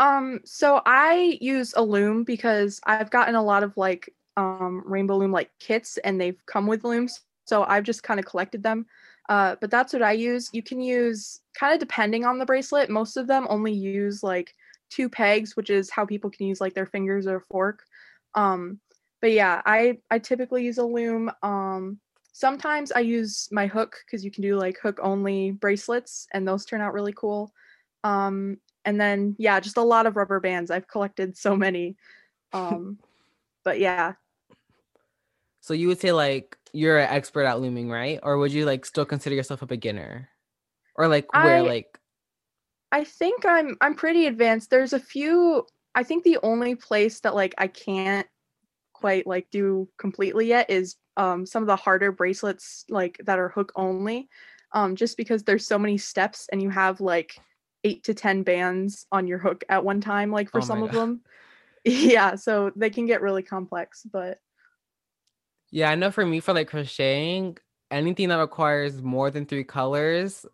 Um, 0.00 0.40
so 0.44 0.80
I 0.86 1.38
use 1.40 1.74
a 1.76 1.82
loom 1.82 2.22
because 2.22 2.80
I've 2.84 3.10
gotten 3.10 3.34
a 3.34 3.42
lot 3.42 3.62
of 3.62 3.76
like 3.76 4.12
um 4.36 4.82
rainbow 4.86 5.16
loom 5.16 5.32
like 5.32 5.50
kits 5.58 5.98
and 5.98 6.20
they've 6.20 6.40
come 6.46 6.66
with 6.66 6.84
looms. 6.84 7.20
So 7.46 7.64
I've 7.64 7.84
just 7.84 8.02
kind 8.02 8.20
of 8.20 8.26
collected 8.26 8.62
them. 8.62 8.86
Uh, 9.28 9.56
but 9.60 9.70
that's 9.70 9.92
what 9.92 10.02
I 10.02 10.12
use. 10.12 10.48
You 10.52 10.62
can 10.62 10.80
use 10.80 11.40
kind 11.58 11.74
of 11.74 11.80
depending 11.80 12.24
on 12.24 12.38
the 12.38 12.46
bracelet. 12.46 12.88
Most 12.88 13.16
of 13.16 13.26
them 13.26 13.46
only 13.50 13.72
use 13.72 14.22
like 14.22 14.54
two 14.90 15.08
pegs, 15.08 15.56
which 15.56 15.70
is 15.70 15.90
how 15.90 16.06
people 16.06 16.30
can 16.30 16.46
use 16.46 16.60
like 16.60 16.74
their 16.74 16.86
fingers 16.86 17.26
or 17.26 17.36
a 17.36 17.40
fork. 17.40 17.84
Um, 18.34 18.80
but 19.20 19.32
yeah, 19.32 19.62
I 19.64 19.98
I 20.10 20.18
typically 20.18 20.64
use 20.64 20.78
a 20.78 20.84
loom. 20.84 21.30
Um, 21.42 21.98
sometimes 22.32 22.92
I 22.92 23.00
use 23.00 23.48
my 23.50 23.66
hook 23.66 23.96
because 24.06 24.24
you 24.24 24.30
can 24.30 24.42
do 24.42 24.56
like 24.56 24.78
hook 24.80 24.98
only 25.02 25.50
bracelets 25.50 26.28
and 26.32 26.46
those 26.46 26.64
turn 26.64 26.80
out 26.80 26.92
really 26.92 27.12
cool. 27.12 27.52
Um, 28.04 28.58
and 28.84 29.00
then 29.00 29.34
yeah, 29.38 29.58
just 29.60 29.76
a 29.76 29.82
lot 29.82 30.06
of 30.06 30.16
rubber 30.16 30.40
bands. 30.40 30.70
I've 30.70 30.86
collected 30.88 31.36
so 31.36 31.56
many. 31.56 31.96
Um, 32.52 32.98
but 33.64 33.80
yeah, 33.80 34.14
So 35.60 35.74
you 35.74 35.88
would 35.88 36.00
say 36.00 36.12
like 36.12 36.56
you're 36.72 36.98
an 36.98 37.10
expert 37.10 37.44
at 37.44 37.60
looming, 37.60 37.90
right? 37.90 38.20
Or 38.22 38.38
would 38.38 38.52
you 38.52 38.64
like 38.64 38.86
still 38.86 39.04
consider 39.04 39.34
yourself 39.34 39.62
a 39.62 39.66
beginner? 39.66 40.28
Or 40.96 41.08
like 41.08 41.34
where 41.34 41.56
I- 41.58 41.60
like 41.60 41.98
I 42.90 43.04
think 43.04 43.44
I'm 43.44 43.76
I'm 43.80 43.94
pretty 43.94 44.26
advanced. 44.26 44.70
There's 44.70 44.94
a 44.94 45.00
few. 45.00 45.66
I 45.98 46.04
think 46.04 46.22
the 46.22 46.38
only 46.44 46.76
place 46.76 47.18
that 47.20 47.34
like 47.34 47.56
I 47.58 47.66
can't 47.66 48.28
quite 48.92 49.26
like 49.26 49.48
do 49.50 49.88
completely 49.98 50.46
yet 50.46 50.70
is 50.70 50.94
um 51.16 51.44
some 51.44 51.64
of 51.64 51.66
the 51.66 51.74
harder 51.74 52.12
bracelets 52.12 52.84
like 52.88 53.20
that 53.24 53.40
are 53.40 53.48
hook 53.48 53.72
only. 53.74 54.28
Um, 54.72 54.94
just 54.94 55.16
because 55.16 55.42
there's 55.42 55.66
so 55.66 55.76
many 55.76 55.98
steps 55.98 56.48
and 56.52 56.62
you 56.62 56.70
have 56.70 57.00
like 57.00 57.36
eight 57.82 58.04
to 58.04 58.14
ten 58.14 58.44
bands 58.44 59.06
on 59.10 59.26
your 59.26 59.38
hook 59.38 59.64
at 59.68 59.84
one 59.84 60.00
time, 60.00 60.30
like 60.30 60.52
for 60.52 60.60
Oh 60.60 60.64
some 60.64 60.84
of 60.84 60.92
God. 60.92 60.98
them. 60.98 61.20
Yeah, 61.84 62.34
so 62.34 62.70
they 62.76 62.90
can 62.90 63.06
get 63.06 63.22
really 63.22 63.42
complex, 63.42 64.04
but 64.04 64.38
Yeah, 65.70 65.90
I 65.90 65.94
know 65.94 66.10
for 66.10 66.24
me 66.26 66.40
for 66.40 66.52
like 66.52 66.68
crocheting, 66.68 67.56
anything 67.90 68.28
that 68.28 68.36
requires 68.38 69.02
more 69.02 69.30
than 69.30 69.46
three 69.46 69.64
colors, 69.64 70.44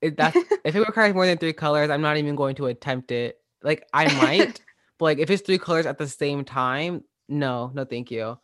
if 0.00 0.16
that's 0.16 0.36
if 0.64 0.74
it 0.74 0.80
requires 0.80 1.14
more 1.14 1.26
than 1.26 1.38
three 1.38 1.52
colors, 1.52 1.90
I'm 1.90 2.02
not 2.02 2.16
even 2.16 2.36
going 2.36 2.56
to 2.56 2.66
attempt 2.66 3.10
it. 3.10 3.38
Like 3.62 3.86
I 3.92 4.08
might, 4.08 4.60
but 4.98 5.04
like 5.06 5.18
if 5.18 5.30
it's 5.30 5.42
three 5.42 5.58
colors 5.58 5.86
at 5.86 5.98
the 5.98 6.08
same 6.08 6.44
time, 6.44 7.04
no, 7.28 7.70
no 7.74 7.84
thank 7.84 8.10
you. 8.10 8.38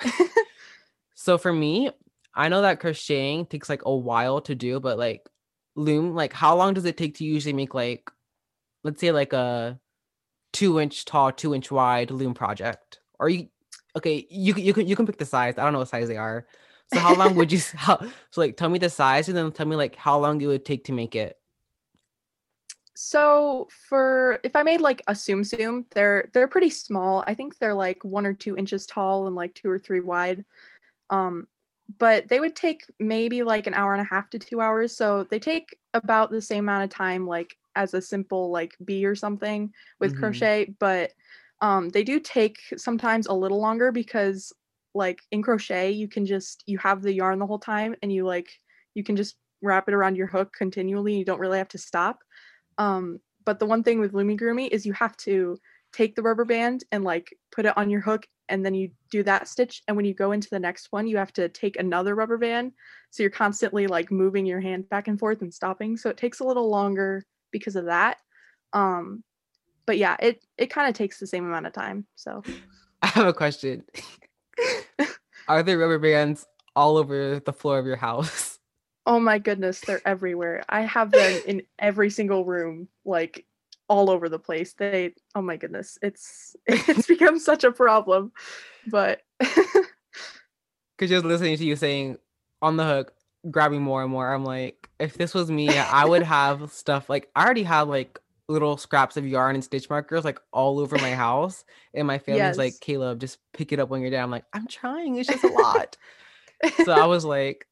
so 1.14 1.38
for 1.38 1.52
me, 1.52 1.90
I 2.34 2.48
know 2.48 2.62
that 2.62 2.80
crocheting 2.80 3.46
takes 3.46 3.68
like 3.68 3.82
a 3.84 3.94
while 3.94 4.40
to 4.42 4.54
do, 4.54 4.80
but 4.80 4.98
like 4.98 5.28
loom, 5.74 6.14
like 6.14 6.32
how 6.32 6.56
long 6.56 6.74
does 6.74 6.84
it 6.84 6.96
take 6.96 7.16
to 7.16 7.24
usually 7.24 7.52
make 7.52 7.74
like 7.74 8.10
let's 8.84 9.00
say 9.00 9.12
like 9.12 9.32
a 9.32 9.78
two 10.52 10.80
inch 10.80 11.04
tall, 11.04 11.32
two 11.32 11.54
inch 11.54 11.70
wide 11.70 12.10
loom 12.10 12.34
project, 12.34 13.00
or 13.18 13.28
you 13.28 13.48
okay, 13.96 14.26
you 14.30 14.54
can 14.54 14.64
you 14.64 14.72
can 14.74 14.86
you 14.86 14.96
can 14.96 15.06
pick 15.06 15.18
the 15.18 15.24
size. 15.24 15.54
I 15.58 15.64
don't 15.64 15.72
know 15.72 15.80
what 15.80 15.88
size 15.88 16.08
they 16.08 16.16
are. 16.16 16.46
So 16.92 17.00
how 17.00 17.14
long 17.14 17.34
would 17.34 17.52
you 17.52 17.60
how, 17.74 17.98
so 18.30 18.40
like 18.40 18.56
tell 18.56 18.68
me 18.68 18.78
the 18.78 18.90
size 18.90 19.28
and 19.28 19.36
then 19.36 19.52
tell 19.52 19.66
me 19.66 19.76
like 19.76 19.96
how 19.96 20.18
long 20.18 20.40
it 20.40 20.46
would 20.46 20.64
take 20.64 20.84
to 20.84 20.92
make 20.92 21.14
it? 21.14 21.37
So 23.00 23.68
for 23.88 24.40
if 24.42 24.56
I 24.56 24.64
made 24.64 24.80
like 24.80 25.02
a 25.06 25.12
tsum 25.12 25.42
tsum, 25.44 25.84
they're 25.94 26.28
they're 26.32 26.48
pretty 26.48 26.70
small. 26.70 27.22
I 27.28 27.34
think 27.34 27.58
they're 27.58 27.74
like 27.74 28.02
one 28.04 28.26
or 28.26 28.34
two 28.34 28.56
inches 28.56 28.86
tall 28.86 29.26
and 29.28 29.36
like 29.36 29.54
two 29.54 29.70
or 29.70 29.78
three 29.78 30.00
wide. 30.00 30.44
Um, 31.10 31.48
but 31.98 32.28
they 32.28 32.40
would 32.40 32.56
take 32.56 32.82
maybe 33.00 33.42
like 33.44 33.66
an 33.66 33.74
hour 33.74 33.92
and 33.94 34.02
a 34.02 34.04
half 34.04 34.30
to 34.30 34.38
two 34.40 34.60
hours. 34.60 34.96
So 34.96 35.24
they 35.24 35.38
take 35.38 35.78
about 35.94 36.30
the 36.30 36.42
same 36.42 36.64
amount 36.64 36.84
of 36.84 36.90
time 36.90 37.26
like 37.26 37.56
as 37.76 37.94
a 37.94 38.02
simple 38.02 38.50
like 38.50 38.76
bee 38.84 39.06
or 39.06 39.14
something 39.14 39.72
with 40.00 40.14
Mhm. 40.14 40.16
crochet, 40.16 40.74
but 40.80 41.12
um 41.62 41.90
they 41.90 42.04
do 42.04 42.20
take 42.20 42.58
sometimes 42.76 43.26
a 43.26 43.34
little 43.34 43.60
longer 43.60 43.92
because 43.92 44.52
like 44.94 45.20
in 45.32 45.42
crochet 45.42 45.90
you 45.90 46.08
can 46.08 46.26
just 46.26 46.64
you 46.66 46.78
have 46.78 47.02
the 47.02 47.12
yarn 47.14 47.38
the 47.38 47.46
whole 47.46 47.58
time 47.60 47.94
and 48.02 48.12
you 48.12 48.24
like 48.26 48.48
you 48.94 49.04
can 49.04 49.16
just 49.16 49.36
wrap 49.62 49.88
it 49.88 49.94
around 49.94 50.16
your 50.16 50.26
hook 50.28 50.52
continually 50.54 51.16
you 51.18 51.24
don't 51.24 51.40
really 51.40 51.58
have 51.58 51.68
to 51.68 51.78
stop 51.78 52.20
um 52.78 53.20
but 53.44 53.58
the 53.58 53.66
one 53.66 53.82
thing 53.82 54.00
with 54.00 54.12
loomigurumi 54.12 54.68
is 54.68 54.86
you 54.86 54.92
have 54.92 55.16
to 55.16 55.56
take 55.92 56.14
the 56.14 56.22
rubber 56.22 56.44
band 56.44 56.84
and 56.92 57.04
like 57.04 57.34
put 57.50 57.66
it 57.66 57.76
on 57.76 57.90
your 57.90 58.00
hook 58.00 58.26
and 58.48 58.64
then 58.64 58.74
you 58.74 58.90
do 59.10 59.22
that 59.22 59.48
stitch 59.48 59.82
and 59.88 59.96
when 59.96 60.06
you 60.06 60.14
go 60.14 60.32
into 60.32 60.48
the 60.50 60.58
next 60.58 60.88
one 60.90 61.06
you 61.06 61.16
have 61.16 61.32
to 61.32 61.48
take 61.48 61.78
another 61.78 62.14
rubber 62.14 62.38
band 62.38 62.72
so 63.10 63.22
you're 63.22 63.30
constantly 63.30 63.86
like 63.86 64.10
moving 64.10 64.46
your 64.46 64.60
hand 64.60 64.88
back 64.88 65.08
and 65.08 65.18
forth 65.18 65.42
and 65.42 65.52
stopping 65.52 65.96
so 65.96 66.10
it 66.10 66.16
takes 66.16 66.40
a 66.40 66.44
little 66.44 66.68
longer 66.68 67.24
because 67.50 67.76
of 67.76 67.86
that 67.86 68.18
um 68.74 69.22
but 69.86 69.96
yeah 69.96 70.16
it 70.20 70.44
it 70.58 70.66
kind 70.66 70.88
of 70.88 70.94
takes 70.94 71.18
the 71.18 71.26
same 71.26 71.46
amount 71.46 71.66
of 71.66 71.72
time 71.72 72.06
so 72.16 72.42
I 73.02 73.06
have 73.08 73.26
a 73.26 73.32
question. 73.32 73.84
Are 75.48 75.62
there 75.62 75.78
rubber 75.78 75.98
bands 75.98 76.46
all 76.74 76.96
over 76.96 77.40
the 77.40 77.52
floor 77.52 77.78
of 77.78 77.86
your 77.86 77.96
house? 77.96 78.47
Oh 79.08 79.18
my 79.18 79.38
goodness 79.38 79.80
they're 79.80 80.06
everywhere 80.06 80.62
i 80.68 80.82
have 80.82 81.10
them 81.10 81.40
in 81.46 81.62
every 81.78 82.10
single 82.10 82.44
room 82.44 82.86
like 83.04 83.44
all 83.88 84.10
over 84.10 84.28
the 84.28 84.38
place 84.38 84.74
they 84.74 85.12
oh 85.34 85.42
my 85.42 85.56
goodness 85.56 85.98
it's 86.02 86.54
it's 86.66 87.06
become 87.06 87.38
such 87.38 87.64
a 87.64 87.72
problem 87.72 88.30
but 88.86 89.22
Because 90.98 91.10
just 91.10 91.24
listening 91.24 91.56
to 91.56 91.64
you 91.64 91.76
saying 91.76 92.18
on 92.60 92.76
the 92.76 92.84
hook, 92.84 93.12
grabbing 93.50 93.82
more 93.82 94.02
and 94.02 94.10
more, 94.10 94.34
I'm 94.34 94.44
like, 94.44 94.90
if 94.98 95.16
this 95.16 95.32
was 95.32 95.48
me, 95.48 95.68
I 95.68 96.04
would 96.04 96.24
have 96.24 96.72
stuff 96.72 97.08
like 97.08 97.30
I 97.36 97.44
already 97.44 97.62
have 97.62 97.88
like 97.88 98.18
little 98.48 98.76
scraps 98.76 99.16
of 99.16 99.24
yarn 99.26 99.54
and 99.54 99.62
stitch 99.62 99.88
markers 99.88 100.24
like 100.24 100.40
all 100.52 100.80
over 100.80 100.98
my 100.98 101.14
house. 101.14 101.64
And 101.94 102.06
my 102.06 102.18
family's 102.18 102.58
like, 102.58 102.74
Caleb, 102.80 103.20
just 103.20 103.38
pick 103.52 103.72
it 103.72 103.78
up 103.78 103.90
when 103.90 104.00
you're 104.00 104.10
down. 104.10 104.24
I'm 104.24 104.30
like, 104.32 104.46
I'm 104.52 104.66
trying, 104.66 105.16
it's 105.16 105.28
just 105.28 105.44
a 105.44 105.48
lot. 105.48 105.96
so 106.84 106.92
I 106.92 107.06
was 107.06 107.24
like, 107.24 107.67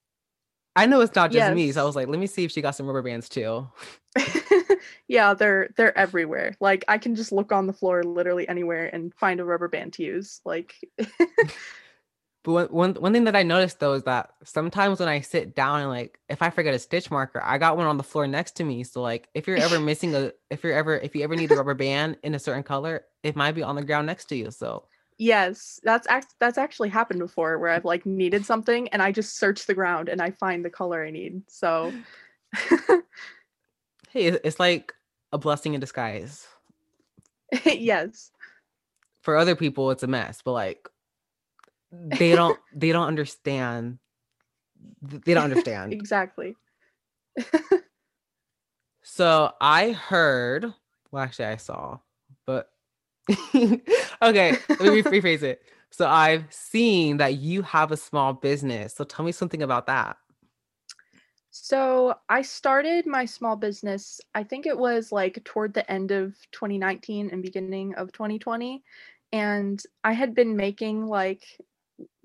I 0.76 0.87
know 0.87 1.00
it's 1.00 1.14
not 1.14 1.33
just 1.33 1.54
me. 1.54 1.73
So 1.73 1.83
I 1.83 1.85
was 1.85 1.97
like, 1.97 2.09
let 2.09 2.18
me 2.18 2.26
see 2.26 2.45
if 2.45 2.52
she 2.52 2.61
got 2.61 2.73
some 2.73 2.87
rubber 2.87 3.02
bands 3.02 3.28
too. 3.28 3.66
yeah 5.09 5.35
they're 5.35 5.68
they're 5.76 5.97
everywhere 5.99 6.56
like 6.59 6.87
i 6.88 6.97
can 6.97 7.14
just 7.14 7.33
look 7.33 7.52
on 7.52 7.66
the 7.66 7.73
floor 7.75 8.02
literally 8.02 8.49
anywhere 8.49 8.87
and 8.95 9.12
find 9.14 9.40
a 9.40 9.45
rubber 9.45 9.68
band 9.68 9.92
to 9.92 10.02
use 10.02 10.40
like 10.47 10.75
But 12.47 12.52
one, 12.52 12.66
one 12.66 12.95
one 13.02 13.12
thing 13.12 13.25
that 13.25 13.35
I 13.35 13.42
noticed 13.42 13.80
though 13.80 13.95
is 13.95 14.04
that 14.04 14.30
sometimes 14.45 15.00
when 15.00 15.09
I 15.09 15.21
sit 15.21 15.56
down 15.56 15.80
and 15.80 15.90
like 15.90 16.21
if 16.28 16.42
I 16.42 16.50
forget 16.50 16.75
a 16.75 16.78
stitch 16.78 17.11
marker, 17.11 17.42
I 17.42 17.59
got 17.59 17.76
one 17.76 17.87
on 17.87 17.97
the 17.97 18.04
floor 18.04 18.28
next 18.28 18.52
to 18.56 18.64
me. 18.64 18.85
So 18.85 19.02
like 19.02 19.28
if 19.35 19.49
you're 19.49 19.56
ever 19.56 19.80
missing 19.80 20.14
a 20.14 20.30
if 20.49 20.62
you're 20.62 20.73
ever 20.73 20.97
if 20.97 21.16
you 21.16 21.25
ever 21.25 21.35
need 21.35 21.50
a 21.50 21.56
rubber 21.56 21.75
band 21.75 22.18
in 22.23 22.37
a 22.37 22.38
certain 22.38 22.62
color, 22.62 23.02
it 23.25 23.35
might 23.35 23.56
be 23.56 23.64
on 23.64 23.75
the 23.75 23.83
ground 23.83 24.06
next 24.06 24.26
to 24.26 24.37
you. 24.37 24.52
So 24.52 24.85
yes 25.18 25.80
that's 25.82 26.06
act- 26.08 26.35
that's 26.40 26.58
actually 26.58 26.88
happened 26.88 27.20
before 27.20 27.58
where 27.58 27.70
i've 27.70 27.85
like 27.85 28.04
needed 28.04 28.45
something 28.45 28.88
and 28.88 29.02
i 29.02 29.10
just 29.10 29.38
search 29.38 29.67
the 29.67 29.75
ground 29.75 30.08
and 30.08 30.21
i 30.21 30.30
find 30.30 30.64
the 30.64 30.71
color 30.71 31.04
i 31.04 31.10
need 31.10 31.43
so 31.49 31.93
hey, 34.10 34.26
it's 34.26 34.58
like 34.58 34.95
a 35.32 35.38
blessing 35.38 35.75
in 35.75 35.80
disguise. 35.80 36.47
yes 37.64 38.30
For 39.23 39.36
other 39.36 39.56
people, 39.56 39.91
it's 39.91 40.02
a 40.02 40.06
mess, 40.06 40.41
but 40.45 40.52
like 40.52 40.88
they 41.93 42.34
don't 42.34 42.58
they 42.75 42.93
don't 42.93 43.06
understand. 43.06 43.99
They 45.02 45.34
don't 45.34 45.45
understand. 45.45 45.93
exactly 45.93 46.54
So 49.02 49.52
I 49.60 49.93
heard, 49.93 50.64
well, 51.10 51.23
actually, 51.23 51.47
I 51.47 51.56
saw, 51.56 52.00
but 52.45 52.69
okay, 53.30 54.56
let 54.69 54.80
me 54.80 55.02
rephrase 55.02 55.43
it. 55.43 55.62
So 55.91 56.06
I've 56.06 56.45
seen 56.50 57.17
that 57.19 57.36
you 57.36 57.62
have 57.62 57.93
a 57.93 57.97
small 57.97 58.32
business. 58.32 58.95
So 58.95 59.04
tell 59.04 59.25
me 59.25 59.32
something 59.32 59.62
about 59.62 59.86
that. 59.86 60.17
So 61.50 62.15
I 62.28 62.43
started 62.43 63.06
my 63.06 63.25
small 63.25 63.56
business, 63.56 64.21
I 64.34 64.45
think 64.45 64.67
it 64.67 64.76
was 64.76 65.10
like 65.10 65.43
toward 65.45 65.73
the 65.73 65.91
end 65.91 66.10
of 66.10 66.36
2019 66.52 67.30
and 67.32 67.43
beginning 67.43 67.95
of 67.95 68.12
2020. 68.12 68.84
And 69.32 69.82
I 70.04 70.12
had 70.12 70.34
been 70.34 70.54
making 70.54 71.06
like 71.06 71.45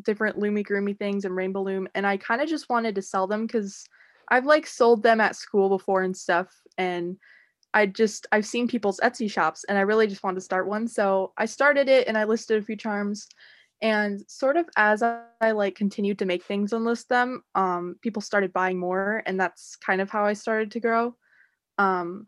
different 0.04 0.38
Loomigurumi 0.38 1.00
things 1.00 1.24
and 1.24 1.34
Rainbow 1.34 1.64
Loom. 1.64 1.88
And 1.96 2.06
I 2.06 2.18
kind 2.18 2.42
of 2.42 2.50
just 2.50 2.70
wanted 2.70 2.96
to 2.96 3.02
sell 3.02 3.26
them 3.26 3.48
because 3.48 3.86
I've 4.28 4.46
like 4.46 4.68
sold 4.68 5.02
them 5.02 5.22
at 5.22 5.38
school 5.38 5.70
before 5.70 6.04
and 6.04 6.16
stuff. 6.16 6.54
And 6.78 7.18
I 7.74 7.86
just, 7.86 8.28
I've 8.32 8.46
seen 8.46 8.68
people's 8.68 9.00
Etsy 9.02 9.32
shops 9.32 9.64
and 9.66 9.78
I 9.78 9.82
really 9.82 10.08
just 10.08 10.24
wanted 10.24 10.36
to 10.36 10.42
start 10.42 10.68
one. 10.68 10.88
So 10.88 11.34
I 11.38 11.46
started 11.46 11.88
it 11.88 12.08
and 12.08 12.18
I 12.18 12.26
listed 12.26 12.62
a 12.62 12.66
few 12.66 12.76
charms 12.76 13.28
and 13.82 14.22
sort 14.28 14.58
of 14.58 14.70
as 14.78 15.02
I, 15.02 15.22
I 15.40 15.52
like 15.52 15.76
continued 15.76 16.20
to 16.20 16.26
make 16.26 16.44
things 16.44 16.74
and 16.74 16.86
list 16.86 17.10
them 17.10 17.44
um 17.56 17.96
people 18.02 18.22
started 18.22 18.54
buying 18.54 18.80
more 18.80 19.24
and 19.26 19.40
that's 19.40 19.76
kind 19.76 20.02
of 20.02 20.10
how 20.10 20.26
i 20.26 20.34
started 20.34 20.72
to 20.72 20.80
grow 20.80 21.16
um 21.78 22.28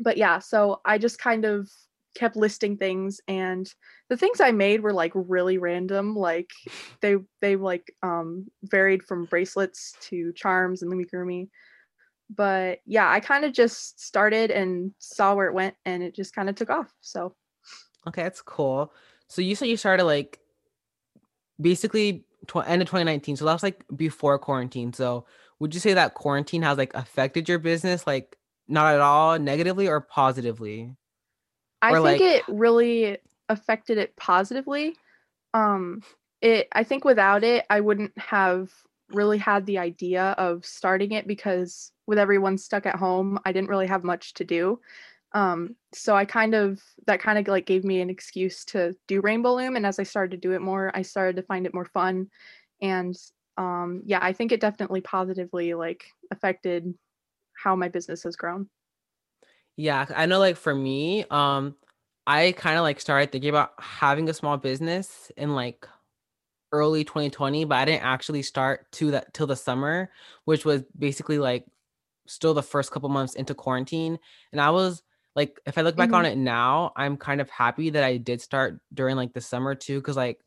but 0.00 0.16
yeah 0.16 0.38
so 0.38 0.80
i 0.84 0.98
just 0.98 1.18
kind 1.18 1.44
of 1.44 1.70
kept 2.14 2.36
listing 2.36 2.76
things 2.76 3.20
and 3.28 3.72
the 4.08 4.16
things 4.16 4.40
i 4.40 4.50
made 4.50 4.82
were 4.82 4.92
like 4.92 5.12
really 5.14 5.58
random 5.58 6.14
like 6.14 6.50
they 7.00 7.16
they 7.40 7.56
like 7.56 7.94
um 8.02 8.46
varied 8.64 9.02
from 9.02 9.26
bracelets 9.26 9.94
to 10.00 10.32
charms 10.32 10.82
and 10.82 10.92
loomigurumi 10.92 11.48
but 12.34 12.78
yeah 12.86 13.10
i 13.10 13.20
kind 13.20 13.44
of 13.44 13.52
just 13.52 14.00
started 14.00 14.50
and 14.50 14.92
saw 14.98 15.34
where 15.34 15.46
it 15.48 15.54
went 15.54 15.74
and 15.84 16.02
it 16.02 16.14
just 16.14 16.34
kind 16.34 16.48
of 16.48 16.54
took 16.54 16.70
off 16.70 16.92
so 17.00 17.34
Okay, 18.04 18.24
that's 18.24 18.42
cool. 18.42 18.92
So 19.28 19.42
you 19.42 19.54
said 19.54 19.68
you 19.68 19.76
started 19.76 20.02
like 20.02 20.40
basically 21.60 22.24
tw- 22.46 22.66
end 22.66 22.82
of 22.82 22.88
2019. 22.88 23.36
So 23.36 23.44
that 23.44 23.52
was 23.52 23.62
like 23.62 23.84
before 23.94 24.38
quarantine. 24.38 24.92
So 24.92 25.26
would 25.60 25.74
you 25.74 25.80
say 25.80 25.94
that 25.94 26.14
quarantine 26.14 26.62
has 26.62 26.78
like 26.78 26.92
affected 26.94 27.48
your 27.48 27.58
business 27.58 28.06
like 28.06 28.36
not 28.68 28.94
at 28.94 29.00
all 29.00 29.38
negatively 29.38 29.86
or 29.88 30.00
positively? 30.00 30.94
I 31.80 31.92
Or, 31.92 32.02
think 32.02 32.20
like- 32.20 32.20
it 32.20 32.42
really 32.48 33.18
affected 33.48 33.98
it 33.98 34.16
positively. 34.16 34.96
Um 35.54 36.02
it 36.40 36.68
I 36.72 36.84
think 36.84 37.04
without 37.04 37.44
it 37.44 37.64
I 37.70 37.80
wouldn't 37.80 38.16
have 38.18 38.72
really 39.10 39.38
had 39.38 39.66
the 39.66 39.78
idea 39.78 40.34
of 40.38 40.64
starting 40.64 41.12
it 41.12 41.26
because 41.26 41.92
with 42.12 42.18
everyone 42.18 42.58
stuck 42.58 42.84
at 42.84 42.96
home, 42.96 43.38
I 43.46 43.52
didn't 43.52 43.70
really 43.70 43.86
have 43.86 44.04
much 44.04 44.34
to 44.34 44.44
do. 44.44 44.80
Um 45.32 45.76
so 45.94 46.14
I 46.14 46.26
kind 46.26 46.54
of 46.54 46.78
that 47.06 47.20
kind 47.20 47.38
of 47.38 47.48
like 47.48 47.64
gave 47.64 47.84
me 47.84 48.02
an 48.02 48.10
excuse 48.10 48.66
to 48.66 48.94
do 49.08 49.22
Rainbow 49.22 49.54
Loom 49.54 49.76
and 49.76 49.86
as 49.86 49.98
I 49.98 50.02
started 50.02 50.32
to 50.32 50.48
do 50.48 50.52
it 50.52 50.60
more, 50.60 50.92
I 50.94 51.00
started 51.00 51.36
to 51.36 51.42
find 51.42 51.64
it 51.64 51.72
more 51.72 51.86
fun 51.86 52.28
and 52.82 53.16
um 53.56 54.02
yeah, 54.04 54.18
I 54.20 54.34
think 54.34 54.52
it 54.52 54.60
definitely 54.60 55.00
positively 55.00 55.72
like 55.72 56.04
affected 56.30 56.92
how 57.54 57.76
my 57.76 57.88
business 57.88 58.24
has 58.24 58.36
grown. 58.36 58.68
Yeah, 59.76 60.04
I 60.14 60.26
know 60.26 60.38
like 60.38 60.56
for 60.56 60.74
me, 60.74 61.24
um, 61.30 61.76
I 62.26 62.52
kind 62.52 62.76
of 62.76 62.82
like 62.82 63.00
started 63.00 63.32
thinking 63.32 63.50
about 63.50 63.72
having 63.80 64.28
a 64.28 64.34
small 64.34 64.56
business 64.58 65.32
in 65.36 65.54
like 65.54 65.88
early 66.72 67.04
2020, 67.04 67.64
but 67.64 67.76
I 67.76 67.84
didn't 67.84 68.04
actually 68.04 68.42
start 68.42 68.90
to 68.92 69.12
that 69.12 69.34
till 69.34 69.46
the 69.46 69.56
summer, 69.56 70.10
which 70.44 70.64
was 70.64 70.82
basically 70.98 71.38
like 71.38 71.66
still 72.26 72.54
the 72.54 72.62
first 72.62 72.90
couple 72.90 73.08
months 73.08 73.34
into 73.34 73.54
quarantine. 73.54 74.18
And 74.52 74.60
I 74.60 74.70
was 74.70 75.02
like, 75.34 75.60
if 75.66 75.78
I 75.78 75.82
look 75.82 75.96
back 75.96 76.12
on 76.12 76.24
mm-hmm. 76.24 76.32
it 76.32 76.38
now, 76.38 76.92
I'm 76.96 77.16
kind 77.16 77.40
of 77.40 77.48
happy 77.50 77.90
that 77.90 78.04
I 78.04 78.16
did 78.16 78.40
start 78.40 78.80
during 78.92 79.16
like 79.16 79.32
the 79.32 79.40
summer 79.40 79.74
too, 79.74 79.98
because 80.00 80.16
like 80.16 80.40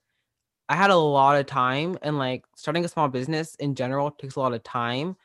I 0.69 0.75
had 0.75 0.89
a 0.89 0.95
lot 0.95 1.37
of 1.37 1.45
time 1.45 1.97
and 2.01 2.17
like 2.17 2.45
starting 2.55 2.85
a 2.85 2.87
small 2.87 3.07
business 3.07 3.55
in 3.55 3.75
general 3.75 4.11
takes 4.11 4.35
a 4.35 4.39
lot 4.39 4.53
of 4.53 4.63
time. 4.63 5.15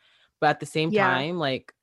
But 0.41 0.51
at 0.51 0.61
the 0.61 0.67
same 0.67 0.91
Yeah. 0.91 1.07
time, 1.07 1.39
like 1.39 1.75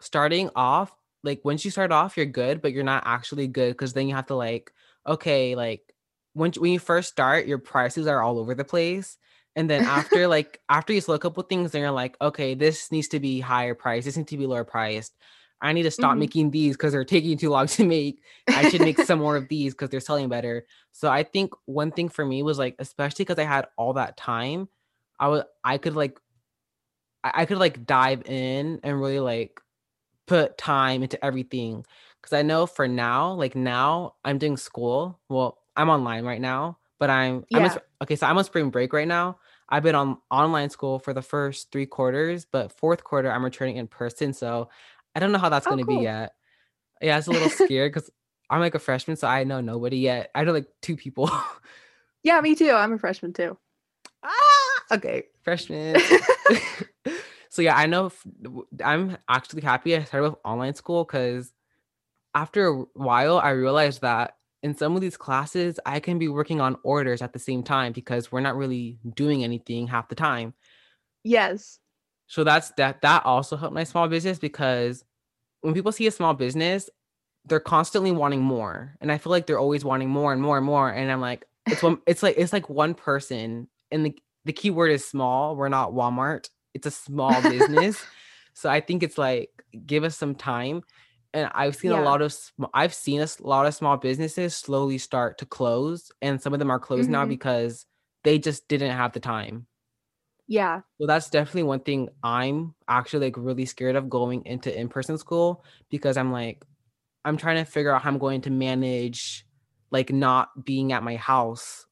starting 0.00 0.50
off, 0.54 0.94
like 1.22 1.44
once 1.44 1.64
you 1.64 1.70
start 1.70 1.92
off, 1.92 2.16
you're 2.16 2.26
good, 2.26 2.60
but 2.60 2.72
you're 2.72 2.84
not 2.84 3.04
actually 3.06 3.48
good 3.48 3.72
because 3.72 3.94
then 3.94 4.08
you 4.08 4.14
have 4.14 4.26
to 4.26 4.34
like, 4.34 4.72
okay, 5.06 5.54
like 5.54 5.94
when 6.34 6.52
when 6.52 6.72
you 6.72 6.78
first 6.78 7.08
start, 7.08 7.46
your 7.46 7.58
prices 7.58 8.06
are 8.06 8.22
all 8.22 8.38
over 8.38 8.54
the 8.54 8.64
place. 8.64 9.18
And 9.56 9.70
then 9.70 9.82
after 9.86 10.26
like 10.28 10.60
after 10.68 10.92
you 10.92 11.00
slow 11.00 11.16
up 11.16 11.36
with 11.36 11.48
things, 11.48 11.72
then 11.72 11.82
you're 11.82 11.90
like, 11.90 12.16
okay, 12.20 12.54
this 12.54 12.90
needs 12.92 13.08
to 13.08 13.20
be 13.20 13.40
higher 13.40 13.74
price, 13.74 14.04
this 14.04 14.16
needs 14.16 14.30
to 14.30 14.36
be 14.38 14.46
lower 14.46 14.64
priced. 14.64 15.16
I 15.60 15.72
need 15.72 15.84
to 15.84 15.90
stop 15.90 16.16
Mhm. 16.16 16.18
making 16.18 16.50
these 16.50 16.76
because 16.76 16.92
they're 16.92 17.04
taking 17.04 17.38
too 17.38 17.50
long 17.50 17.66
to 17.68 17.84
make. 17.86 18.22
I 18.52 18.64
should 18.64 18.82
make 18.82 18.98
some 18.98 19.18
more 19.20 19.36
of 19.36 19.48
these 19.48 19.72
because 19.74 19.90
they're 19.90 20.00
selling 20.00 20.28
better. 20.28 20.66
So 20.92 21.10
I 21.10 21.22
think 21.22 21.52
one 21.66 21.92
thing 21.92 22.08
for 22.08 22.24
me 22.24 22.42
was 22.42 22.58
like, 22.58 22.76
especially 22.78 23.24
because 23.24 23.38
I 23.38 23.44
had 23.44 23.68
all 23.76 23.94
that 23.94 24.16
time, 24.16 24.68
I 25.18 25.28
was 25.28 25.44
I 25.64 25.78
could 25.78 25.94
like 25.96 26.18
I, 27.22 27.32
I 27.42 27.46
could 27.46 27.58
like 27.58 27.86
dive 27.86 28.22
in 28.26 28.80
and 28.82 29.00
really 29.00 29.20
like 29.20 29.60
put 30.26 30.58
time 30.58 31.02
into 31.02 31.22
everything. 31.24 31.84
Cause 32.22 32.32
I 32.34 32.42
know 32.42 32.66
for 32.66 32.88
now, 32.88 33.32
like 33.34 33.54
now 33.56 34.16
I'm 34.24 34.38
doing 34.38 34.56
school. 34.56 35.20
Well, 35.28 35.58
I'm 35.76 35.90
online 35.90 36.24
right 36.24 36.40
now, 36.40 36.78
but 37.04 37.10
I'm 37.10 37.44
I'm 37.52 37.60
Yeah. 37.60 37.68
sp- 37.76 37.84
okay, 38.02 38.16
so 38.16 38.26
I'm 38.26 38.38
on 38.38 38.44
spring 38.44 38.70
break 38.70 38.94
right 38.94 39.06
now. 39.06 39.36
I've 39.68 39.82
been 39.82 39.94
on 39.94 40.16
online 40.30 40.70
school 40.70 40.98
for 40.98 41.12
the 41.12 41.20
first 41.20 41.70
three 41.70 41.84
quarters, 41.84 42.46
but 42.50 42.72
fourth 42.72 43.04
quarter 43.04 43.30
I'm 43.30 43.44
returning 43.44 43.76
in 43.76 43.88
person. 43.88 44.32
So 44.32 44.70
I 45.14 45.20
don't 45.20 45.30
know 45.30 45.38
how 45.38 45.50
that's 45.50 45.66
Oh, 45.66 45.70
gonna 45.70 45.84
be 45.84 45.96
yet. 45.96 46.32
Yeah, 47.02 47.18
it's 47.18 47.26
a 47.26 47.30
little 47.32 47.50
scared 47.50 47.92
because 47.92 48.10
I'm 48.48 48.60
like 48.60 48.74
a 48.74 48.78
freshman, 48.78 49.18
so 49.18 49.28
I 49.28 49.44
know 49.44 49.60
nobody 49.60 49.98
yet. 49.98 50.30
I 50.34 50.44
know 50.44 50.52
like 50.52 50.68
two 50.80 50.96
people. 50.96 51.30
Yeah, 52.22 52.40
me 52.40 52.54
too. 52.54 52.70
I'm 52.70 52.94
a 52.94 52.98
freshman 52.98 53.34
too. 53.34 53.58
ah, 54.22 54.84
okay, 54.92 55.24
freshman. 55.42 55.96
so 57.50 57.60
yeah, 57.60 57.76
I 57.76 57.84
know 57.84 58.12
I'm 58.82 59.18
actually 59.28 59.60
happy 59.60 59.94
I 59.94 60.04
started 60.04 60.30
with 60.30 60.38
online 60.42 60.72
school 60.72 61.04
because 61.04 61.52
after 62.34 62.66
a 62.68 62.76
while 62.94 63.36
I 63.36 63.50
realized 63.50 64.00
that 64.00 64.38
in 64.64 64.74
some 64.74 64.96
of 64.96 65.02
these 65.02 65.18
classes 65.18 65.78
I 65.84 66.00
can 66.00 66.18
be 66.18 66.26
working 66.26 66.60
on 66.60 66.78
orders 66.82 67.20
at 67.20 67.34
the 67.34 67.38
same 67.38 67.62
time 67.62 67.92
because 67.92 68.32
we're 68.32 68.40
not 68.40 68.56
really 68.56 68.98
doing 69.14 69.44
anything 69.44 69.86
half 69.86 70.08
the 70.08 70.14
time. 70.14 70.54
Yes. 71.22 71.78
So 72.28 72.44
that's 72.44 72.70
that 72.78 73.02
that 73.02 73.26
also 73.26 73.56
helped 73.56 73.74
my 73.74 73.84
small 73.84 74.08
business 74.08 74.38
because 74.38 75.04
when 75.60 75.74
people 75.74 75.92
see 75.92 76.06
a 76.06 76.10
small 76.10 76.32
business, 76.32 76.88
they're 77.44 77.60
constantly 77.60 78.10
wanting 78.10 78.40
more. 78.40 78.96
And 79.02 79.12
I 79.12 79.18
feel 79.18 79.30
like 79.30 79.46
they're 79.46 79.58
always 79.58 79.84
wanting 79.84 80.08
more 80.08 80.32
and 80.32 80.40
more 80.40 80.56
and 80.56 80.64
more. 80.64 80.88
And 80.88 81.12
I'm 81.12 81.20
like, 81.20 81.44
it's 81.66 81.82
one 81.82 81.98
it's 82.06 82.22
like 82.22 82.36
it's 82.38 82.52
like 82.54 82.70
one 82.70 82.94
person 82.94 83.68
and 83.90 84.06
the 84.06 84.18
the 84.46 84.54
key 84.54 84.70
word 84.70 84.92
is 84.92 85.06
small. 85.06 85.56
We're 85.56 85.68
not 85.68 85.92
Walmart. 85.92 86.48
It's 86.72 86.86
a 86.86 86.90
small 86.90 87.42
business. 87.50 88.02
so 88.54 88.70
I 88.70 88.80
think 88.80 89.02
it's 89.02 89.18
like 89.18 89.50
give 89.84 90.04
us 90.04 90.16
some 90.16 90.34
time. 90.34 90.84
And 91.34 91.50
I've 91.54 91.76
seen 91.76 91.92
a 91.92 92.00
lot 92.00 92.22
of 92.22 92.34
I've 92.74 92.94
seen 92.94 93.20
a 93.20 93.28
lot 93.40 93.66
of 93.66 93.74
small 93.74 93.98
businesses 93.98 94.56
slowly 94.56 94.98
start 94.98 95.38
to 95.38 95.46
close 95.46 96.12
and 96.22 96.40
some 96.42 96.54
of 96.54 96.60
them 96.60 96.70
are 96.70 96.80
closed 96.80 97.10
now 97.10 97.26
Mhm. 97.26 97.28
because 97.28 97.86
they 98.24 98.38
just 98.38 98.68
didn't 98.68 98.92
have 98.92 99.12
the 99.12 99.20
time. 99.20 99.68
Yeah. 100.46 100.82
So 101.00 101.06
that's 101.06 101.28
definitely 101.28 101.64
one 101.64 101.80
thing 101.80 102.08
I'm 102.22 102.74
actually 102.88 103.26
like 103.26 103.36
really 103.36 103.66
scared 103.66 103.96
of 103.96 104.08
going 104.08 104.44
into 104.46 104.76
in-person 104.76 105.18
school 105.18 105.64
because 105.90 106.16
I'm 106.16 106.30
like 106.32 106.64
I'm 107.24 107.36
trying 107.36 107.64
to 107.64 107.70
figure 107.70 107.94
out 107.94 108.02
how 108.02 108.10
I'm 108.10 108.18
going 108.18 108.42
to 108.42 108.50
manage 108.50 109.46
like 109.90 110.12
not 110.12 110.64
being 110.64 110.92
at 110.92 111.02
my 111.04 111.16
house 111.16 111.86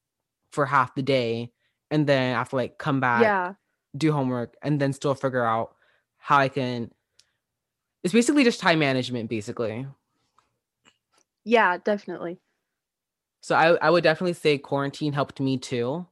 for 0.53 0.67
half 0.67 0.95
the 0.95 1.03
day 1.03 1.53
and 1.91 2.07
then 2.07 2.35
I 2.35 2.39
have 2.39 2.51
to 2.51 2.57
like 2.57 2.79
come 2.79 3.01
back, 3.01 3.23
Yeah. 3.23 3.55
do 3.97 4.13
homework 4.13 4.57
and 4.63 4.81
then 4.81 4.93
still 4.93 5.15
figure 5.15 5.45
out 5.45 5.77
how 6.19 6.39
I 6.39 6.49
can 6.49 6.93
it's 8.03 8.13
basically 8.13 8.45
just 8.45 8.61
time 8.61 8.79
management 8.79 9.29
basically. 9.29 9.87
Yeah, 11.45 11.79
definitely. 11.79 12.39
So 13.41 13.57
I, 13.57 13.75
I 13.75 13.91
would 13.91 14.05
definitely 14.05 14.35
say 14.35 14.59
quarantine 14.59 15.13
helped 15.13 15.41
me 15.41 15.59
too. 15.59 16.07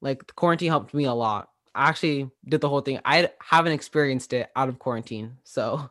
Like 0.00 0.34
quarantine 0.34 0.70
helped 0.70 0.94
me 0.94 1.04
a 1.04 1.12
lot. 1.12 1.50
I 1.74 1.88
actually 1.88 2.30
did 2.46 2.60
the 2.60 2.68
whole 2.68 2.80
thing. 2.80 3.00
I 3.04 3.30
haven't 3.40 3.72
experienced 3.72 4.32
it 4.32 4.50
out 4.56 4.68
of 4.68 4.78
quarantine. 4.78 5.36
So, 5.44 5.90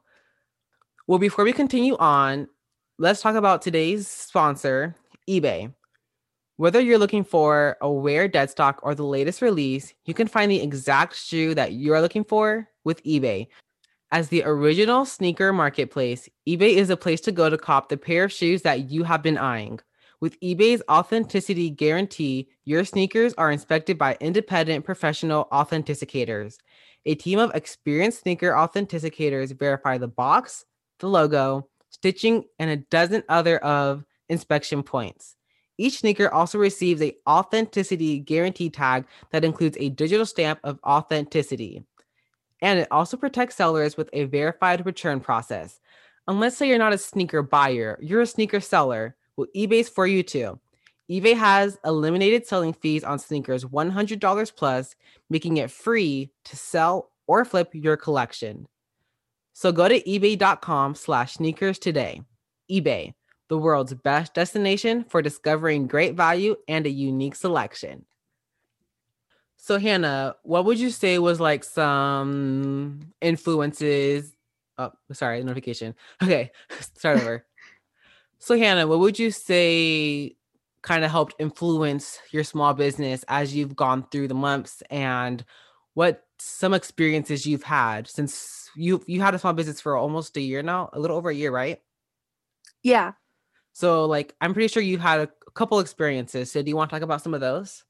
well, 1.07 1.19
before 1.19 1.43
we 1.43 1.53
continue 1.53 1.95
on, 1.97 2.47
let's 2.99 3.21
talk 3.21 3.35
about 3.35 3.61
today's 3.61 4.07
sponsor, 4.07 4.95
eBay. 5.27 5.73
Whether 6.57 6.79
you're 6.79 6.99
looking 6.99 7.23
for 7.23 7.77
a 7.81 7.91
rare 7.91 8.27
dead 8.27 8.51
stock 8.51 8.79
or 8.83 8.93
the 8.93 9.05
latest 9.05 9.41
release, 9.41 9.93
you 10.05 10.13
can 10.13 10.27
find 10.27 10.51
the 10.51 10.61
exact 10.61 11.15
shoe 11.15 11.55
that 11.55 11.73
you're 11.73 12.01
looking 12.01 12.23
for 12.23 12.67
with 12.83 13.03
eBay. 13.03 13.47
As 14.13 14.27
the 14.27 14.43
original 14.43 15.05
sneaker 15.05 15.53
marketplace, 15.53 16.27
eBay 16.45 16.73
is 16.73 16.89
a 16.89 16.97
place 16.97 17.21
to 17.21 17.31
go 17.31 17.49
to 17.49 17.57
cop 17.57 17.87
the 17.87 17.95
pair 17.95 18.25
of 18.25 18.31
shoes 18.33 18.61
that 18.63 18.91
you 18.91 19.03
have 19.03 19.23
been 19.23 19.37
eyeing. 19.37 19.79
With 20.19 20.37
eBay's 20.41 20.83
authenticity 20.91 21.69
guarantee, 21.69 22.49
your 22.65 22.83
sneakers 22.83 23.33
are 23.35 23.53
inspected 23.53 23.97
by 23.97 24.17
independent 24.19 24.83
professional 24.83 25.47
authenticators. 25.53 26.57
A 27.05 27.15
team 27.15 27.39
of 27.39 27.55
experienced 27.55 28.19
sneaker 28.23 28.51
authenticators 28.51 29.57
verify 29.57 29.97
the 29.97 30.09
box, 30.09 30.65
the 30.99 31.07
logo, 31.07 31.69
stitching, 31.89 32.43
and 32.59 32.69
a 32.69 32.77
dozen 32.91 33.23
other 33.29 33.59
of 33.59 34.03
inspection 34.27 34.83
points. 34.83 35.37
Each 35.77 35.99
sneaker 35.99 36.29
also 36.29 36.57
receives 36.57 37.01
a 37.01 37.15
authenticity 37.25 38.19
guarantee 38.19 38.69
tag 38.69 39.05
that 39.31 39.45
includes 39.45 39.77
a 39.79 39.87
digital 39.87 40.25
stamp 40.25 40.59
of 40.65 40.79
authenticity. 40.85 41.85
And 42.61 42.79
it 42.79 42.87
also 42.91 43.17
protects 43.17 43.55
sellers 43.55 43.97
with 43.97 44.09
a 44.13 44.25
verified 44.25 44.85
return 44.85 45.19
process. 45.19 45.79
And 46.27 46.39
let's 46.39 46.55
say 46.55 46.67
you're 46.67 46.77
not 46.77 46.93
a 46.93 46.97
sneaker 46.97 47.41
buyer, 47.41 47.97
you're 48.01 48.21
a 48.21 48.27
sneaker 48.27 48.59
seller. 48.59 49.15
Well, 49.35 49.47
eBay's 49.55 49.89
for 49.89 50.05
you 50.05 50.23
too. 50.23 50.59
eBay 51.09 51.35
has 51.35 51.79
eliminated 51.83 52.45
selling 52.45 52.73
fees 52.73 53.03
on 53.03 53.17
sneakers 53.17 53.65
$100 53.65 54.55
plus, 54.55 54.95
making 55.29 55.57
it 55.57 55.71
free 55.71 56.31
to 56.45 56.55
sell 56.55 57.11
or 57.27 57.43
flip 57.45 57.69
your 57.73 57.97
collection. 57.97 58.67
So 59.53 59.71
go 59.71 59.87
to 59.87 60.01
ebay.com 60.01 60.95
slash 60.95 61.33
sneakers 61.33 61.79
today. 61.79 62.21
eBay, 62.71 63.13
the 63.49 63.57
world's 63.57 63.93
best 63.93 64.33
destination 64.33 65.03
for 65.09 65.21
discovering 65.21 65.87
great 65.87 66.15
value 66.15 66.55
and 66.67 66.85
a 66.85 66.89
unique 66.89 67.35
selection. 67.35 68.05
So 69.63 69.77
Hannah, 69.77 70.35
what 70.41 70.65
would 70.65 70.79
you 70.79 70.89
say 70.89 71.19
was 71.19 71.39
like 71.39 71.63
some 71.63 72.99
influences? 73.21 74.33
Oh, 74.79 74.91
sorry, 75.13 75.43
notification. 75.43 75.93
Okay, 76.23 76.51
start 76.95 77.19
over. 77.19 77.45
so 78.39 78.57
Hannah, 78.57 78.87
what 78.87 78.97
would 78.99 79.19
you 79.19 79.29
say 79.29 80.35
kind 80.81 81.05
of 81.05 81.11
helped 81.11 81.35
influence 81.37 82.17
your 82.31 82.43
small 82.43 82.73
business 82.73 83.23
as 83.27 83.55
you've 83.55 83.75
gone 83.75 84.03
through 84.11 84.29
the 84.29 84.33
months 84.33 84.81
and 84.89 85.45
what 85.93 86.23
some 86.39 86.73
experiences 86.73 87.45
you've 87.45 87.61
had 87.61 88.07
since 88.07 88.67
you 88.75 89.03
you 89.05 89.21
had 89.21 89.35
a 89.35 89.39
small 89.39 89.53
business 89.53 89.79
for 89.79 89.95
almost 89.95 90.35
a 90.37 90.41
year 90.41 90.63
now, 90.63 90.89
a 90.93 90.99
little 90.99 91.17
over 91.17 91.29
a 91.29 91.35
year, 91.35 91.51
right? 91.51 91.79
Yeah. 92.81 93.11
So 93.73 94.05
like 94.05 94.33
I'm 94.41 94.53
pretty 94.53 94.69
sure 94.69 94.81
you've 94.81 95.01
had 95.01 95.19
a, 95.19 95.29
a 95.47 95.51
couple 95.51 95.79
experiences. 95.79 96.51
So 96.51 96.63
do 96.63 96.69
you 96.69 96.75
want 96.75 96.89
to 96.89 96.95
talk 96.95 97.03
about 97.03 97.21
some 97.21 97.35
of 97.35 97.41
those? 97.41 97.83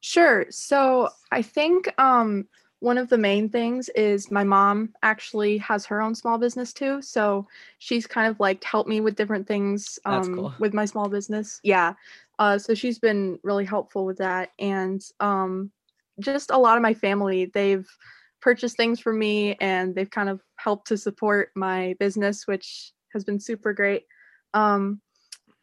Sure. 0.00 0.46
So 0.50 1.10
I 1.30 1.42
think 1.42 1.92
um 2.00 2.48
one 2.80 2.96
of 2.96 3.10
the 3.10 3.18
main 3.18 3.50
things 3.50 3.90
is 3.90 4.30
my 4.30 4.42
mom 4.42 4.94
actually 5.02 5.58
has 5.58 5.84
her 5.84 6.00
own 6.00 6.14
small 6.14 6.38
business 6.38 6.72
too. 6.72 7.02
So 7.02 7.46
she's 7.78 8.06
kind 8.06 8.30
of 8.30 8.40
like 8.40 8.64
helped 8.64 8.88
me 8.88 9.00
with 9.02 9.16
different 9.16 9.46
things 9.46 9.98
um 10.06 10.30
cool. 10.32 10.54
with 10.58 10.72
my 10.74 10.86
small 10.86 11.08
business. 11.08 11.60
Yeah. 11.62 11.94
Uh 12.38 12.58
so 12.58 12.74
she's 12.74 12.98
been 12.98 13.38
really 13.42 13.64
helpful 13.66 14.06
with 14.06 14.18
that. 14.18 14.50
And 14.58 15.02
um 15.20 15.70
just 16.20 16.50
a 16.50 16.58
lot 16.58 16.76
of 16.76 16.82
my 16.82 16.94
family, 16.94 17.46
they've 17.46 17.86
purchased 18.40 18.76
things 18.76 19.00
for 19.00 19.12
me 19.12 19.54
and 19.56 19.94
they've 19.94 20.10
kind 20.10 20.28
of 20.30 20.40
helped 20.56 20.86
to 20.88 20.96
support 20.96 21.50
my 21.54 21.94
business, 22.00 22.46
which 22.46 22.92
has 23.12 23.22
been 23.24 23.38
super 23.40 23.74
great. 23.74 24.04
Um 24.54 25.02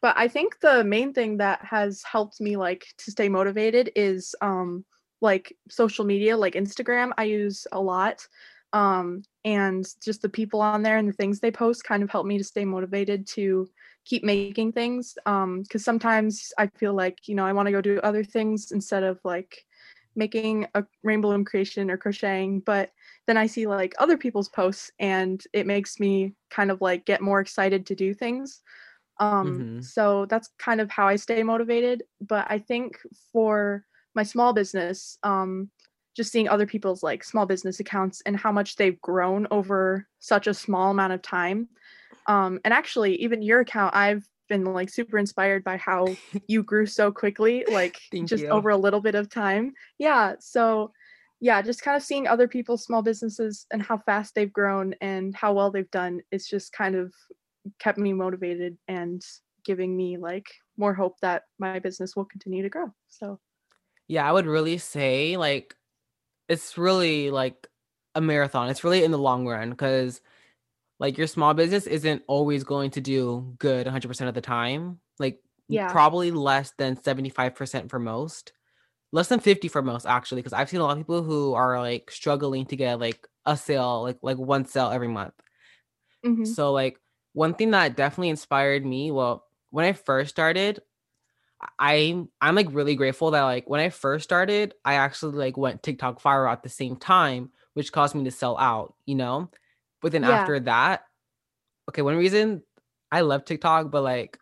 but 0.00 0.16
i 0.16 0.28
think 0.28 0.58
the 0.60 0.84
main 0.84 1.12
thing 1.12 1.36
that 1.36 1.64
has 1.64 2.02
helped 2.02 2.40
me 2.40 2.56
like 2.56 2.86
to 2.98 3.10
stay 3.10 3.28
motivated 3.28 3.90
is 3.94 4.34
um 4.40 4.84
like 5.20 5.56
social 5.68 6.04
media 6.04 6.36
like 6.36 6.54
instagram 6.54 7.10
i 7.18 7.24
use 7.24 7.66
a 7.72 7.80
lot 7.80 8.26
um 8.72 9.22
and 9.44 9.86
just 10.02 10.20
the 10.20 10.28
people 10.28 10.60
on 10.60 10.82
there 10.82 10.98
and 10.98 11.08
the 11.08 11.12
things 11.12 11.40
they 11.40 11.50
post 11.50 11.84
kind 11.84 12.02
of 12.02 12.10
help 12.10 12.26
me 12.26 12.36
to 12.36 12.44
stay 12.44 12.64
motivated 12.64 13.26
to 13.26 13.68
keep 14.04 14.22
making 14.24 14.72
things 14.72 15.16
um 15.26 15.62
because 15.62 15.84
sometimes 15.84 16.52
i 16.58 16.66
feel 16.66 16.94
like 16.94 17.16
you 17.26 17.34
know 17.34 17.46
i 17.46 17.52
want 17.52 17.66
to 17.66 17.72
go 17.72 17.80
do 17.80 17.98
other 18.00 18.24
things 18.24 18.72
instead 18.72 19.02
of 19.02 19.18
like 19.24 19.64
making 20.16 20.66
a 20.74 20.84
rainbow 21.04 21.28
loom 21.28 21.44
creation 21.44 21.90
or 21.90 21.96
crocheting 21.96 22.60
but 22.60 22.90
then 23.26 23.36
i 23.36 23.46
see 23.46 23.66
like 23.66 23.94
other 23.98 24.16
people's 24.16 24.48
posts 24.48 24.90
and 24.98 25.44
it 25.52 25.66
makes 25.66 26.00
me 26.00 26.34
kind 26.50 26.70
of 26.70 26.80
like 26.80 27.06
get 27.06 27.20
more 27.20 27.40
excited 27.40 27.86
to 27.86 27.94
do 27.94 28.12
things 28.12 28.62
um 29.20 29.70
Mhm. 29.78 29.84
so 29.84 30.26
that's 30.26 30.48
kind 30.58 30.80
of 30.80 30.90
how 30.90 31.06
i 31.08 31.16
stay 31.16 31.42
motivated 31.42 32.02
but 32.20 32.46
i 32.50 32.58
think 32.58 32.98
for 33.32 33.84
my 34.14 34.22
small 34.22 34.52
business 34.52 35.18
um 35.22 35.70
just 36.16 36.32
seeing 36.32 36.48
other 36.48 36.66
people's 36.66 37.02
like 37.02 37.22
small 37.22 37.46
business 37.46 37.78
accounts 37.80 38.20
and 38.26 38.36
how 38.36 38.50
much 38.50 38.76
they've 38.76 39.00
grown 39.00 39.46
over 39.50 40.06
such 40.18 40.46
a 40.46 40.54
small 40.54 40.90
amount 40.90 41.12
of 41.12 41.22
time 41.22 41.68
um 42.26 42.58
and 42.64 42.74
actually 42.74 43.16
even 43.16 43.42
your 43.42 43.60
account 43.60 43.94
i've 43.94 44.24
been 44.48 44.64
like 44.64 44.88
super 44.88 45.18
inspired 45.18 45.62
by 45.62 45.76
how 45.76 46.18
you 46.48 46.62
grew 46.62 46.86
so 46.86 47.12
quickly 47.12 47.64
like 47.68 48.00
just 48.24 48.42
you. 48.42 48.48
over 48.50 48.70
a 48.70 48.76
little 48.76 49.00
bit 49.00 49.14
of 49.14 49.28
time 49.28 49.72
yeah 49.98 50.34
so 50.40 50.92
yeah, 51.40 51.62
just 51.62 51.82
kind 51.82 51.96
of 51.96 52.02
seeing 52.02 52.26
other 52.26 52.48
people's 52.48 52.82
small 52.82 53.00
businesses 53.00 53.64
and 53.70 53.80
how 53.80 53.98
fast 53.98 54.34
they've 54.34 54.52
grown 54.52 54.94
and 55.00 55.36
how 55.36 55.52
well 55.52 55.70
they've 55.70 55.90
done, 55.92 56.20
it's 56.32 56.48
just 56.48 56.72
kind 56.72 56.96
of 56.96 57.14
kept 57.78 57.98
me 57.98 58.12
motivated 58.12 58.78
and 58.88 59.22
giving 59.64 59.96
me 59.96 60.16
like 60.16 60.46
more 60.76 60.94
hope 60.94 61.20
that 61.20 61.44
my 61.58 61.78
business 61.78 62.16
will 62.16 62.24
continue 62.24 62.62
to 62.62 62.68
grow. 62.70 62.88
So, 63.08 63.40
yeah, 64.06 64.28
I 64.28 64.32
would 64.32 64.46
really 64.46 64.78
say 64.78 65.36
like 65.36 65.76
it's 66.48 66.78
really 66.78 67.30
like 67.30 67.68
a 68.14 68.22
marathon. 68.22 68.70
It's 68.70 68.84
really 68.84 69.04
in 69.04 69.12
the 69.12 69.18
long 69.18 69.46
run 69.46 69.70
because 69.70 70.20
like 71.00 71.18
your 71.18 71.28
small 71.28 71.54
business 71.54 71.86
isn't 71.86 72.24
always 72.28 72.64
going 72.64 72.90
to 72.92 73.02
do 73.02 73.54
good 73.58 73.86
100% 73.86 74.28
of 74.28 74.34
the 74.34 74.42
time. 74.42 75.00
Like 75.20 75.42
yeah, 75.68 75.88
probably 75.88 76.32
less 76.32 76.72
than 76.78 77.02
75% 77.02 77.90
for 77.90 77.98
most. 78.00 78.52
Less 79.12 79.28
than 79.28 79.40
50 79.40 79.68
for 79.68 79.82
most 79.82 80.06
actually 80.06 80.42
because 80.42 80.54
I've 80.54 80.70
seen 80.70 80.80
a 80.80 80.84
lot 80.84 80.92
of 80.92 80.98
people 80.98 81.22
who 81.24 81.54
are 81.54 81.80
like 81.80 82.10
struggling 82.10 82.66
to 82.66 82.76
get 82.76 83.00
like 83.00 83.26
a 83.46 83.56
sale, 83.56 84.02
like 84.04 84.18
like 84.22 84.38
one 84.38 84.66
sale 84.66 84.90
every 84.90 85.08
month. 85.08 85.34
mhm, 86.22 86.54
So 86.54 86.72
like 86.72 86.98
one 87.32 87.54
thing 87.54 87.70
that 87.72 87.96
definitely 87.96 88.30
inspired 88.30 88.84
me, 88.84 89.10
well, 89.10 89.46
when 89.70 89.84
I 89.84 89.92
first 89.92 90.30
started, 90.30 90.82
I 91.78 92.24
I'm 92.40 92.54
like 92.54 92.68
really 92.70 92.94
grateful 92.94 93.32
that 93.32 93.42
like 93.42 93.68
when 93.68 93.80
I 93.80 93.90
first 93.90 94.24
started, 94.24 94.74
I 94.84 94.94
actually 94.94 95.36
like 95.36 95.56
went 95.56 95.82
TikTok 95.82 96.22
viral 96.22 96.52
at 96.52 96.62
the 96.62 96.68
same 96.68 96.96
time, 96.96 97.50
which 97.74 97.92
caused 97.92 98.14
me 98.14 98.24
to 98.24 98.30
sell 98.30 98.56
out, 98.58 98.94
you 99.06 99.14
know? 99.16 99.50
But 100.00 100.12
then 100.12 100.22
yeah, 100.22 100.34
after 100.34 100.60
that, 100.60 101.04
okay, 101.88 102.02
one 102.02 102.16
reason 102.16 102.62
I 103.12 103.22
love 103.22 103.44
TikTok, 103.44 103.90
but 103.90 104.02
like 104.02 104.38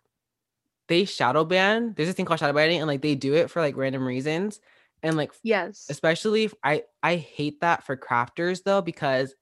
they 0.89 1.05
shadow 1.05 1.45
ban. 1.45 1.95
There's 1.97 2.09
this 2.09 2.17
thing 2.17 2.27
called 2.27 2.41
shadow 2.41 2.53
banning, 2.55 2.79
and 2.81 2.89
like 2.89 3.03
they 3.03 3.15
do 3.15 3.35
it 3.35 3.51
for 3.51 3.61
like 3.61 3.77
random 3.77 4.07
reasons. 4.07 4.61
And 5.03 5.17
like 5.17 5.33
yes, 5.43 5.87
especially 5.89 6.45
if 6.45 6.55
I 6.65 6.85
I 7.03 7.17
hate 7.17 7.61
that 7.61 7.85
for 7.85 7.97
crafters 7.97 8.65
though, 8.65 8.83
because 8.83 9.35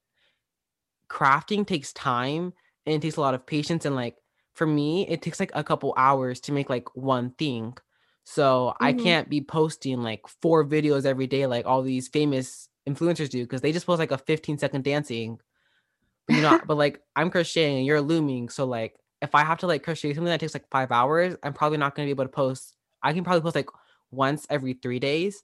crafting 1.09 1.65
takes 1.65 1.93
time 1.93 2.53
and 2.85 2.95
it 2.95 3.01
takes 3.01 3.17
a 3.17 3.21
lot 3.21 3.33
of 3.33 3.45
patience 3.45 3.85
and 3.85 3.95
like 3.95 4.17
for 4.53 4.67
me 4.67 5.07
it 5.07 5.21
takes 5.21 5.39
like 5.39 5.51
a 5.53 5.63
couple 5.63 5.93
hours 5.97 6.39
to 6.41 6.51
make 6.51 6.69
like 6.69 6.95
one 6.95 7.31
thing. 7.31 7.75
So 8.23 8.75
i 8.81 8.91
mhm, 8.91 8.93
can't 8.93 9.29
be 9.29 9.41
posting 9.41 10.01
like 10.01 10.27
four 10.41 10.65
videos 10.65 11.05
every 11.05 11.27
day 11.27 11.45
like 11.47 11.65
all 11.65 11.81
these 11.83 12.07
famous 12.07 12.69
influencers 12.87 13.29
do 13.29 13.43
because 13.43 13.61
they 13.61 13.71
just 13.71 13.85
post 13.85 13.99
like 13.99 14.11
a 14.11 14.17
15 14.17 14.57
second 14.57 14.83
dancing. 14.83 15.39
You 16.27 16.41
know 16.41 16.59
but 16.65 16.75
like 16.75 17.01
i'm 17.15 17.29
crocheting 17.29 17.77
and 17.77 17.85
you're 17.85 18.01
looming 18.01 18.49
so 18.49 18.65
like 18.65 18.95
if 19.21 19.35
i 19.35 19.43
have 19.43 19.59
to 19.59 19.67
like 19.67 19.83
crochet 19.83 20.13
something 20.13 20.25
that 20.31 20.39
takes 20.39 20.55
like 20.55 20.69
five 20.71 20.91
hours 20.91 21.35
i'm 21.43 21.53
probably 21.53 21.77
not 21.77 21.95
going 21.95 22.05
to 22.07 22.13
be 22.13 22.15
able 22.17 22.25
to 22.25 22.35
post. 22.35 22.75
I 23.03 23.13
can 23.13 23.23
probably 23.23 23.41
post 23.41 23.55
like 23.55 23.69
once 24.11 24.47
every 24.49 24.73
three 24.73 24.99
days 24.99 25.43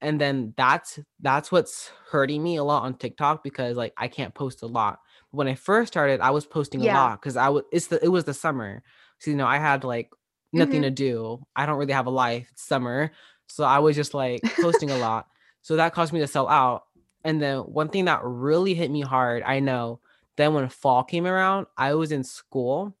and 0.00 0.20
then 0.20 0.54
that's 0.56 0.98
that's 1.20 1.52
what's 1.52 1.90
hurting 2.10 2.42
me 2.42 2.56
a 2.56 2.64
lot 2.64 2.82
on 2.84 2.96
TikTok 2.96 3.42
because 3.44 3.76
like 3.76 3.94
I 3.96 4.08
can't 4.08 4.34
post 4.34 4.62
a 4.62 4.66
lot. 4.66 5.00
When 5.34 5.48
I 5.48 5.54
first 5.54 5.92
started, 5.92 6.20
I 6.20 6.30
was 6.30 6.46
posting 6.46 6.82
a 6.82 6.86
lot 6.86 7.20
because 7.20 7.36
I 7.36 7.48
was 7.48 7.64
it's 7.72 7.88
the 7.88 8.02
it 8.04 8.08
was 8.08 8.24
the 8.24 8.34
summer. 8.34 8.82
So 9.18 9.30
you 9.30 9.36
know, 9.36 9.46
I 9.46 9.58
had 9.58 9.84
like 9.84 10.10
nothing 10.52 10.82
mhm, 10.82 10.82
to 10.82 10.90
do. 10.90 11.44
I 11.56 11.66
don't 11.66 11.78
really 11.78 11.92
have 11.92 12.06
a 12.06 12.10
life. 12.10 12.48
It's 12.52 12.62
summer. 12.62 13.10
So 13.48 13.64
I 13.64 13.78
was 13.80 13.96
just 13.96 14.14
like 14.14 14.48
posting 14.60 14.90
a 14.90 14.96
lot. 14.96 15.28
So 15.62 15.76
that 15.76 15.94
caused 15.94 16.12
me 16.12 16.20
to 16.20 16.26
sell 16.26 16.46
out. 16.46 16.84
And 17.24 17.40
then 17.40 17.60
one 17.60 17.88
thing 17.88 18.04
that 18.04 18.20
really 18.22 18.74
hit 18.74 18.90
me 18.90 19.00
hard, 19.00 19.42
I 19.44 19.60
know, 19.60 20.02
then 20.36 20.52
when 20.52 20.68
fall 20.68 21.02
came 21.04 21.26
around, 21.26 21.68
I 21.78 21.94
was 21.94 22.12
in 22.12 22.22
school 22.22 22.94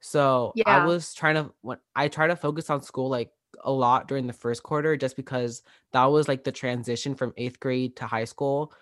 so 0.00 0.54
yeah. 0.54 0.64
I 0.64 0.78
was 0.78 1.14
trying 1.14 1.34
to 1.36 1.52
when 1.60 1.78
I 1.94 2.08
try 2.08 2.26
to 2.26 2.36
focus 2.36 2.70
on 2.70 2.82
school 2.82 3.08
like 3.10 3.32
a 3.62 3.72
lot 3.72 4.08
during 4.08 4.26
the 4.26 4.32
first 4.32 4.62
quarter 4.62 4.96
just 4.96 5.16
because 5.16 5.62
that 5.92 6.04
was 6.06 6.28
like 6.28 6.44
the 6.44 6.52
transition 6.52 7.14
from 7.14 7.34
eighth 7.36 7.60
grade 7.60 7.96
to 7.96 8.06
high 8.06 8.24
school. 8.24 8.72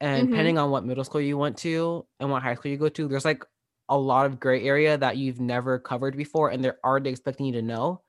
And 0.00 0.28
mhm, 0.28 0.30
depending 0.30 0.58
on 0.58 0.70
what 0.70 0.84
middle 0.84 1.04
school 1.04 1.20
you 1.20 1.36
went 1.36 1.58
to 1.58 2.06
and 2.20 2.30
what 2.30 2.42
high 2.42 2.54
school 2.54 2.70
you 2.70 2.78
go 2.78 2.88
to, 2.88 3.08
there's 3.08 3.24
like 3.24 3.44
a 3.88 3.98
lot 3.98 4.26
of 4.26 4.40
gray 4.40 4.64
area 4.64 4.96
that 4.96 5.16
you've 5.18 5.40
never 5.40 5.78
covered 5.78 6.16
before 6.16 6.50
and 6.50 6.64
they're 6.64 6.78
already 6.84 7.10
expecting 7.10 7.46
you 7.46 7.52
to 7.54 7.62
know. 7.62 8.02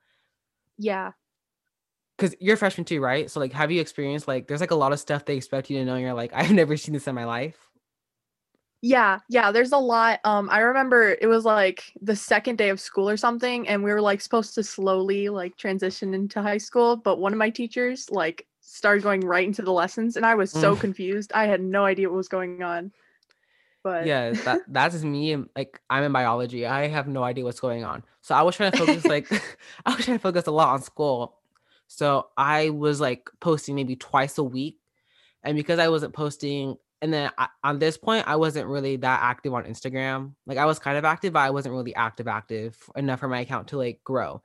yeah. 0.78 1.12
Cause 2.18 2.36
you're 2.40 2.54
a 2.54 2.58
freshman 2.58 2.84
too, 2.84 3.00
right? 3.00 3.30
So 3.30 3.40
like 3.40 3.52
have 3.52 3.70
you 3.72 3.80
experienced 3.80 4.28
like 4.28 4.46
there's 4.46 4.60
like 4.60 4.70
a 4.70 4.76
lot 4.76 4.92
of 4.92 5.00
stuff 5.00 5.24
they 5.24 5.36
expect 5.36 5.70
you 5.70 5.78
to 5.78 5.84
know 5.84 5.94
and 5.94 6.02
you're 6.02 6.14
like, 6.14 6.32
I've 6.34 6.52
never 6.52 6.76
seen 6.76 6.94
this 6.94 7.08
in 7.08 7.14
my 7.14 7.24
life. 7.24 7.70
Yeah, 8.84 9.20
yeah, 9.28 9.52
there's 9.52 9.70
a 9.70 9.78
lot. 9.78 10.18
Um, 10.24 10.50
I 10.50 10.58
remember 10.58 11.16
it 11.20 11.28
was 11.28 11.44
like 11.44 11.92
the 12.00 12.16
second 12.16 12.56
day 12.58 12.68
of 12.68 12.80
school 12.80 13.08
or 13.08 13.16
something, 13.16 13.68
and 13.68 13.84
we 13.84 13.92
were 13.92 14.00
like 14.00 14.20
supposed 14.20 14.54
to 14.56 14.64
slowly 14.64 15.28
like 15.28 15.56
transition 15.56 16.14
into 16.14 16.42
high 16.42 16.58
school, 16.58 16.96
but 16.96 17.18
one 17.18 17.32
of 17.32 17.38
my 17.38 17.50
teachers 17.50 18.10
like 18.10 18.48
started 18.62 19.02
going 19.02 19.20
right 19.20 19.46
into 19.46 19.62
the 19.62 19.72
lessons, 19.72 20.16
and 20.16 20.24
I 20.24 20.34
was 20.34 20.50
so 20.50 20.74
Mm. 20.74 20.80
confused. 20.80 21.32
I 21.34 21.46
had 21.46 21.60
no 21.60 21.84
idea 21.84 22.08
what 22.08 22.16
was 22.16 22.28
going 22.28 22.62
on. 22.62 22.92
But 23.82 24.06
yeah, 24.06 24.30
that 24.30 24.60
that's 24.68 25.02
me. 25.02 25.32
and, 25.32 25.48
Like 25.56 25.80
I'm 25.90 26.04
in 26.04 26.12
biology. 26.12 26.64
I 26.64 26.88
have 26.88 27.08
no 27.08 27.22
idea 27.22 27.44
what's 27.44 27.60
going 27.60 27.84
on. 27.84 28.04
So 28.22 28.34
I 28.34 28.42
was 28.42 28.56
trying 28.56 28.70
to 28.72 28.78
focus 28.78 29.04
like 29.04 29.28
I 29.86 29.94
was 29.94 30.04
trying 30.04 30.18
to 30.18 30.22
focus 30.22 30.46
a 30.46 30.52
lot 30.52 30.68
on 30.68 30.82
school. 30.82 31.36
So 31.88 32.28
I 32.36 32.70
was 32.70 33.00
like 33.00 33.28
posting 33.40 33.74
maybe 33.74 33.96
twice 33.96 34.38
a 34.38 34.44
week. 34.44 34.78
And 35.42 35.56
because 35.56 35.78
I 35.80 35.88
wasn't 35.88 36.14
posting 36.14 36.76
and 37.02 37.12
then 37.12 37.32
I, 37.36 37.48
on 37.64 37.80
this 37.80 37.98
point 37.98 38.28
I 38.28 38.36
wasn't 38.36 38.68
really 38.68 38.94
that 38.96 39.20
active 39.22 39.52
on 39.52 39.64
Instagram. 39.64 40.34
Like 40.46 40.58
I 40.58 40.66
was 40.66 40.78
kind 40.78 40.96
of 40.96 41.04
active, 41.04 41.32
but 41.32 41.40
I 41.40 41.50
wasn't 41.50 41.74
really 41.74 41.94
active 41.96 42.28
active 42.28 42.78
enough 42.94 43.18
for 43.18 43.28
my 43.28 43.40
account 43.40 43.68
to 43.68 43.76
like 43.76 44.02
grow. 44.04 44.40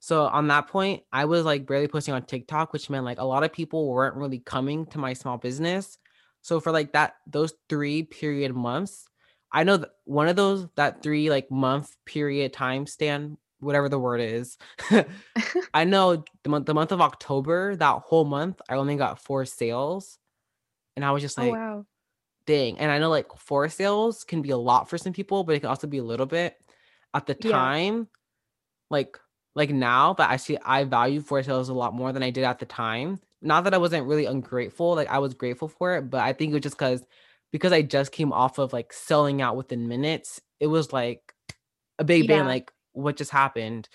So 0.00 0.26
on 0.26 0.48
that 0.48 0.68
point, 0.68 1.04
I 1.12 1.24
was 1.24 1.44
like 1.44 1.66
barely 1.66 1.88
posting 1.88 2.14
on 2.14 2.24
TikTok, 2.24 2.72
which 2.72 2.88
meant 2.90 3.04
like 3.04 3.18
a 3.18 3.24
lot 3.24 3.44
of 3.44 3.52
people 3.52 3.88
weren't 3.88 4.16
really 4.16 4.38
coming 4.40 4.86
to 4.86 4.98
my 4.98 5.12
small 5.12 5.38
business. 5.38 5.98
So 6.42 6.60
for 6.60 6.70
like 6.72 6.92
that 6.92 7.16
those 7.26 7.54
3 7.68 8.04
period 8.04 8.54
months, 8.54 9.06
I 9.52 9.64
know 9.64 9.76
that 9.78 9.90
one 10.04 10.28
of 10.28 10.36
those 10.36 10.68
that 10.76 11.02
3 11.02 11.30
like 11.30 11.50
month 11.50 11.96
period 12.04 12.52
time 12.52 12.86
stand, 12.86 13.38
whatever 13.60 13.88
the 13.88 13.98
word 13.98 14.20
is. 14.20 14.56
I 15.74 15.84
know 15.84 16.24
the 16.44 16.50
month 16.50 16.66
the 16.66 16.74
month 16.74 16.92
of 16.92 17.00
October, 17.00 17.76
that 17.76 18.02
whole 18.02 18.24
month, 18.24 18.60
I 18.68 18.74
only 18.76 18.96
got 18.96 19.20
4 19.20 19.44
sales 19.44 20.18
and 20.96 21.04
I 21.04 21.12
was 21.12 21.22
just 21.22 21.38
oh 21.38 21.46
like, 21.46 21.58
wow. 21.58 21.86
dang. 22.46 22.78
And 22.78 22.90
I 22.90 22.98
know 22.98 23.10
like 23.10 23.32
4 23.38 23.68
sales 23.68 24.24
can 24.24 24.42
be 24.42 24.50
a 24.50 24.56
lot 24.56 24.88
for 24.88 24.98
some 24.98 25.12
people, 25.12 25.44
but 25.44 25.56
it 25.56 25.60
can 25.60 25.68
also 25.70 25.86
be 25.86 25.98
a 25.98 26.04
little 26.04 26.26
bit. 26.26 26.56
At 27.14 27.26
the 27.26 27.34
Yeah. 27.38 27.70
time, 27.74 28.08
like 28.90 29.18
like 29.58 29.70
now, 29.70 30.14
but 30.14 30.30
I 30.30 30.36
see 30.36 30.56
I 30.64 30.84
value 30.84 31.20
four 31.20 31.42
sales 31.42 31.68
a 31.68 31.74
lot 31.74 31.92
more 31.92 32.12
than 32.12 32.22
I 32.22 32.30
did 32.30 32.44
at 32.44 32.60
the 32.60 32.66
time. 32.66 33.20
Not 33.42 33.64
that 33.64 33.74
I 33.74 33.78
wasn't 33.78 34.06
really 34.06 34.24
ungrateful, 34.24 34.94
like 34.94 35.08
I 35.10 35.18
was 35.18 35.34
grateful 35.34 35.68
for 35.68 35.96
it, 35.96 36.10
but 36.10 36.20
I 36.20 36.32
think 36.32 36.50
it 36.52 36.54
was 36.54 36.62
just 36.62 36.78
because 36.78 37.04
because 37.52 37.72
I 37.72 37.82
just 37.82 38.12
came 38.12 38.32
off 38.32 38.58
of 38.58 38.72
like 38.72 38.92
selling 38.92 39.42
out 39.42 39.56
within 39.56 39.88
minutes, 39.88 40.40
it 40.60 40.68
was 40.68 40.92
like 40.92 41.34
a 41.98 42.04
big 42.04 42.28
bang, 42.28 42.46
like 42.46 42.72
what 42.92 43.16
just 43.16 43.32
happened. 43.32 43.88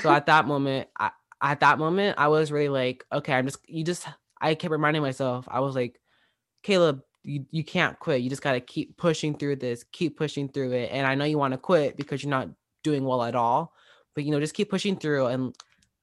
So 0.00 0.10
at 0.10 0.26
that 0.26 0.46
moment, 0.46 0.88
I 0.98 1.10
at 1.40 1.60
that 1.60 1.78
moment, 1.78 2.18
I 2.18 2.28
was 2.28 2.50
really 2.50 2.68
like, 2.68 3.04
okay, 3.12 3.34
I'm 3.34 3.46
just 3.46 3.58
you 3.68 3.84
just 3.84 4.06
I 4.40 4.54
kept 4.56 4.72
reminding 4.72 5.02
myself, 5.02 5.46
I 5.48 5.60
was 5.60 5.76
like, 5.76 6.00
Caleb, 6.64 7.02
you, 7.22 7.46
you 7.52 7.62
can't 7.64 7.98
quit. 8.00 8.22
You 8.22 8.30
just 8.30 8.42
got 8.42 8.52
to 8.52 8.60
keep 8.60 8.96
pushing 8.96 9.36
through 9.36 9.56
this, 9.56 9.84
keep 9.92 10.18
pushing 10.18 10.48
through 10.48 10.72
it. 10.72 10.90
And 10.92 11.06
I 11.06 11.14
know 11.14 11.24
you 11.24 11.38
want 11.38 11.52
to 11.52 11.58
quit 11.58 11.96
because 11.96 12.22
you're 12.24 12.30
not 12.30 12.48
doing 12.82 13.04
well 13.04 13.22
at 13.22 13.36
all, 13.36 13.72
but 14.14 14.24
you 14.24 14.30
know, 14.30 14.40
just 14.40 14.54
keep 14.54 14.70
pushing 14.70 14.96
through. 14.96 15.26
And 15.26 15.54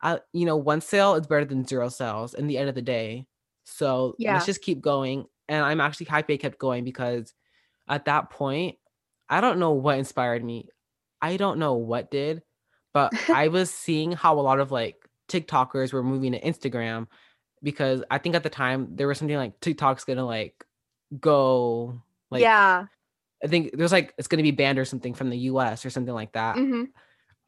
I, 0.02 0.20
you 0.34 0.46
know, 0.46 0.58
one 0.58 0.82
sale 0.82 1.16
is 1.16 1.28
better 1.28 1.46
than 1.46 1.66
zero 1.68 1.90
sales 1.90 2.34
in 2.34 2.48
the 2.48 2.58
end 2.58 2.70
of 2.70 2.76
the 2.76 2.82
day. 2.82 3.26
So 3.66 4.16
let's 4.34 4.46
just 4.46 4.62
keep 4.62 4.82
going. 4.82 5.26
And 5.48 5.64
I'm 5.64 5.82
actually 5.82 6.08
happy 6.08 6.34
I 6.34 6.38
kept 6.38 6.60
going 6.60 6.84
because 6.84 7.34
at 7.88 8.06
that 8.06 8.30
point, 8.30 8.78
I 9.30 9.42
don't 9.42 9.60
know 9.60 9.72
what 9.72 9.98
inspired 10.00 10.44
me. 10.44 10.70
I 11.22 11.38
don't 11.38 11.60
know 11.60 11.74
what 11.74 12.12
did, 12.12 12.44
but 12.94 13.12
I 13.30 13.50
was 13.50 13.70
seeing 13.72 14.12
how 14.12 14.40
a 14.40 14.42
lot 14.42 14.60
of 14.60 14.72
like 14.72 14.96
TikTokers 15.28 15.94
were 15.94 16.04
moving 16.04 16.32
to 16.32 16.42
Instagram 16.42 17.08
because 17.62 18.04
I 18.10 18.18
think 18.20 18.36
at 18.36 18.44
the 18.44 18.50
time 18.50 18.88
there 18.96 19.08
was 19.08 19.18
something 19.18 19.38
like 19.38 19.60
TikTok's 19.60 20.06
gonna 20.06 20.26
like 20.26 20.66
go 21.20 22.02
like 22.32 22.42
Yeah. 22.42 22.86
I 23.44 23.48
think 23.48 23.78
there's 23.78 23.92
like 23.92 24.14
it's 24.18 24.28
gonna 24.28 24.44
be 24.44 24.52
banned 24.52 24.80
or 24.80 24.86
something 24.86 25.14
from 25.14 25.30
the 25.30 25.38
US 25.38 25.86
or 25.86 25.90
something 25.90 26.14
like 26.14 26.34
that. 26.34 26.56
Mhm. 26.56 26.88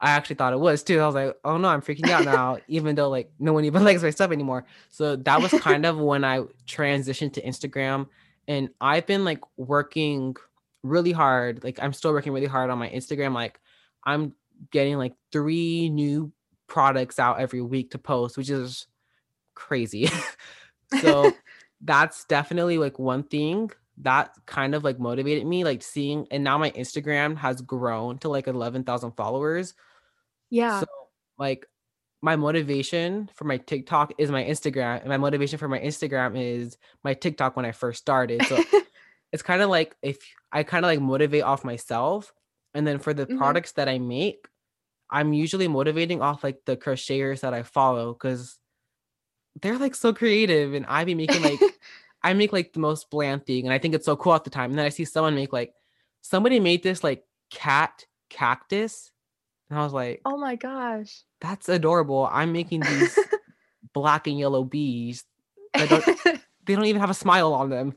I 0.02 0.12
actually 0.12 0.36
thought 0.36 0.54
it 0.54 0.60
was 0.60 0.84
too. 0.84 1.00
I 1.00 1.06
was 1.06 1.16
like, 1.16 1.38
oh 1.46 1.58
no, 1.58 1.68
I'm 1.68 1.82
freaking 1.82 2.10
out 2.10 2.26
now, 2.26 2.58
even 2.68 2.96
though 2.96 3.10
like 3.10 3.32
no 3.40 3.54
one 3.54 3.66
even 3.66 3.84
likes 3.86 4.02
my 4.02 4.10
stuff 4.10 4.32
anymore. 4.32 4.66
So 4.90 5.16
that 5.16 5.42
was 5.42 5.52
kind 5.52 5.86
of 5.86 5.98
when 5.98 6.24
I 6.24 6.40
transitioned 6.68 7.34
to 7.34 7.42
Instagram. 7.42 8.08
And 8.48 8.70
I've 8.82 9.06
been 9.06 9.24
like 9.24 9.40
working 9.58 10.36
really 10.84 11.12
hard. 11.12 11.64
Like 11.64 11.80
I'm 11.82 11.94
still 11.94 12.12
working 12.12 12.34
really 12.34 12.48
hard 12.48 12.72
on 12.72 12.80
my 12.80 12.90
Instagram. 12.90 13.34
Like 13.34 13.60
I'm 14.04 14.34
getting 14.72 14.98
like 14.98 15.14
three 15.32 15.90
new 15.90 16.32
products 16.68 17.20
out 17.20 17.40
every 17.40 17.62
week 17.62 17.92
to 17.92 18.00
post, 18.00 18.38
which 18.38 18.50
is 18.50 18.88
crazy. 19.54 20.10
so 21.02 21.32
that's 21.82 22.26
definitely 22.26 22.80
like 22.80 22.98
one 22.98 23.24
thing 23.24 23.70
that 23.98 24.32
kind 24.48 24.74
of 24.74 24.84
like 24.84 25.00
motivated 25.00 25.46
me, 25.46 25.64
like 25.64 25.84
seeing, 25.84 26.28
and 26.32 26.44
now 26.44 26.58
my 26.58 26.72
Instagram 26.72 27.38
has 27.38 27.62
grown 27.62 28.18
to 28.20 28.30
like 28.30 28.48
11,000 28.48 29.12
followers. 29.12 29.76
Yeah. 30.52 30.82
So 30.82 30.86
like 31.40 31.66
my 32.22 32.36
motivation 32.36 33.30
for 33.34 33.46
my 33.46 33.58
TikTok 33.58 34.14
is 34.20 34.30
my 34.30 34.44
Instagram, 34.44 35.00
and 35.00 35.10
my 35.10 35.18
motivation 35.18 35.58
for 35.58 35.68
my 35.68 35.80
Instagram 35.80 36.40
is 36.40 36.78
my 37.04 37.16
TikTok 37.16 37.56
when 37.56 37.66
I 37.66 37.72
first 37.72 38.00
started. 38.00 38.46
So 38.46 38.62
it's 39.32 39.42
kind 39.42 39.64
of 39.64 39.70
like 39.72 39.96
if 40.04 40.18
I 40.52 40.62
kind 40.62 40.86
of 40.86 40.90
like 40.90 41.00
motivate 41.02 41.42
off 41.44 41.64
myself, 41.66 42.32
and 42.76 42.86
then 42.86 43.00
for 43.00 43.14
the 43.14 43.26
Mhm. 43.26 43.38
products 43.38 43.72
that 43.74 43.90
I 43.90 43.98
make, 43.98 44.48
I'm 45.10 45.34
usually 45.34 45.68
motivating 45.68 46.22
off 46.22 46.44
like 46.44 46.60
the 46.66 46.78
crocheters 46.78 47.40
that 47.42 47.54
I 47.56 47.64
follow 47.64 48.14
because 48.14 48.60
they're 49.62 49.78
like 49.78 49.96
so 49.96 50.14
creative, 50.14 50.74
and 50.74 50.86
I 50.86 51.04
be 51.06 51.16
making 51.16 51.42
like 51.42 51.60
I 52.24 52.34
make 52.34 52.54
like 52.54 52.74
the 52.74 52.80
most 52.80 53.10
bland 53.10 53.46
thing, 53.48 53.66
and 53.66 53.74
I 53.74 53.80
think 53.80 53.96
it's 53.96 54.06
so 54.06 54.16
cool 54.16 54.34
at 54.36 54.44
the 54.44 54.50
time. 54.52 54.70
And 54.70 54.78
then 54.80 54.86
I 54.86 54.90
see 54.90 55.06
someone 55.06 55.34
make 55.34 55.52
like 55.52 55.74
somebody 56.22 56.60
made 56.60 56.84
this 56.84 57.04
like 57.04 57.24
cat 57.50 58.06
cactus, 58.30 59.12
and 59.71 59.79
I 59.79 59.84
was 59.84 59.93
like, 59.93 60.19
oh 60.25 60.38
my 60.38 60.57
gosh. 60.57 61.23
that's 61.39 61.69
adorable. 61.69 62.27
I'm 62.29 62.51
making 62.51 62.81
these 62.81 63.17
black 63.93 64.27
and 64.27 64.38
yellow 64.38 64.65
bees. 64.65 65.23
that 65.73 65.89
don't, 65.89 66.41
they 66.65 66.75
don't 66.75 66.86
even 66.86 66.99
have 66.99 67.10
a 67.10 67.13
smile 67.15 67.53
on 67.53 67.69
them. 67.69 67.93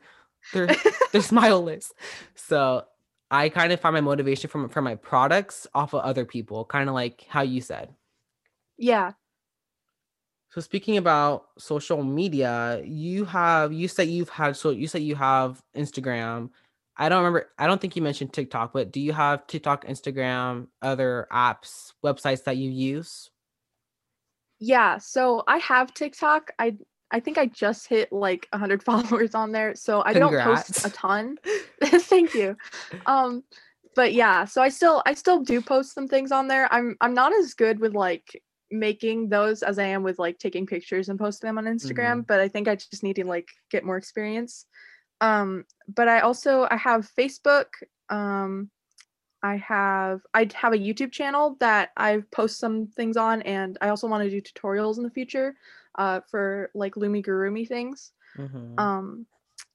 They're 0.53 0.69
they're 0.69 0.77
smileless. 1.21 1.91
So 2.37 2.85
I 3.29 3.49
kind 3.49 3.73
of 3.73 3.81
find 3.81 3.93
my 3.93 4.01
motivation 4.01 4.49
from 4.49 4.69
from 4.69 4.85
my 4.85 4.95
products 4.95 5.67
off 5.75 5.95
of 5.95 6.03
other 6.03 6.25
people, 6.25 6.65
kind 6.65 6.89
of 6.89 6.95
like 6.95 7.27
how 7.29 7.43
you 7.43 7.61
said. 7.61 7.93
yeah. 8.79 9.13
So 10.51 10.61
speaking 10.61 10.97
about 10.97 11.47
social 11.59 12.05
media, 12.05 12.81
you 12.85 13.25
have 13.25 13.73
you 13.73 13.89
said 13.89 14.07
you've 14.07 14.29
had 14.29 14.57
so 14.57 14.71
you 14.71 14.87
said 14.87 15.03
you 15.03 15.17
have 15.17 15.61
Instagram. 15.75 16.51
I 16.97 17.09
don't 17.09 17.19
remember. 17.19 17.51
I 17.59 17.67
don't 17.67 17.81
think 17.81 17.97
you 17.97 18.03
mentioned 18.03 18.33
TikTok, 18.33 18.73
but 18.73 18.93
do 18.93 19.01
you 19.01 19.13
have 19.13 19.47
TikTok, 19.47 19.87
Instagram, 19.87 20.69
other 20.81 21.27
apps, 21.33 21.93
websites 22.05 22.45
that 22.45 22.57
you 22.57 22.71
use? 22.71 23.31
Yeah, 24.61 24.99
so 24.99 25.43
I 25.49 25.59
have 25.59 25.93
TikTok. 25.93 26.53
I 26.59 26.77
I 27.11 27.21
think 27.21 27.39
I 27.39 27.47
just 27.47 27.89
hit 27.89 28.13
like 28.13 28.47
100 28.51 28.83
followers 28.85 29.35
on 29.35 29.53
there, 29.53 29.75
so 29.75 30.03
I 30.05 30.13
don't 30.13 30.39
post 30.41 30.87
a 30.87 30.91
ton. 30.91 31.37
Thank 31.83 32.35
you. 32.35 32.57
Um 33.07 33.43
but 33.97 34.13
yeah, 34.13 34.45
so 34.45 34.63
I 34.63 34.69
still 34.69 35.03
I 35.07 35.15
still 35.15 35.41
do 35.41 35.61
post 35.61 35.95
some 35.95 36.09
things 36.09 36.33
on 36.33 36.49
there. 36.49 36.73
I'm 36.73 36.97
I'm 37.01 37.15
not 37.15 37.33
as 37.33 37.55
good 37.55 37.81
with 37.81 37.95
like 37.95 38.41
making 38.71 39.29
those 39.29 39.63
as 39.63 39.79
I 39.79 39.85
am 39.85 40.03
with 40.03 40.19
like 40.19 40.39
taking 40.39 40.67
pictures 40.67 41.09
and 41.09 41.19
posting 41.19 41.49
them 41.49 41.59
on 41.59 41.65
Instagram, 41.65 42.27
but 42.27 42.41
I 42.41 42.49
think 42.49 42.67
I 42.67 42.75
just 42.77 43.03
need 43.03 43.17
to 43.17 43.25
like 43.25 43.49
get 43.71 43.85
more 43.85 43.97
experience. 43.97 44.67
Um 45.25 45.65
but 45.99 46.07
I 46.09 46.21
also 46.21 46.67
I 46.71 46.77
have 46.77 47.11
Facebook 47.21 47.69
um 48.11 48.71
I 49.45 49.57
have 49.57 50.23
I 50.33 50.49
have 50.55 50.73
a 50.73 50.79
YouTube 50.79 51.13
channel 51.13 51.57
that 51.61 51.91
I've 51.99 52.31
post 52.31 52.59
some 52.59 52.87
things 52.87 53.17
on, 53.19 53.43
and 53.43 53.77
I 53.83 53.91
also 53.91 54.09
want 54.09 54.25
to 54.25 54.31
do 54.31 54.41
tutorials 54.41 54.97
in 54.97 55.05
the 55.05 55.11
future, 55.11 55.55
uh, 55.97 56.21
for 56.31 56.71
like 56.75 56.95
loomigurumi 56.95 57.69
things. 57.69 58.13
Mhm. 58.39 58.81
Um, 58.81 59.27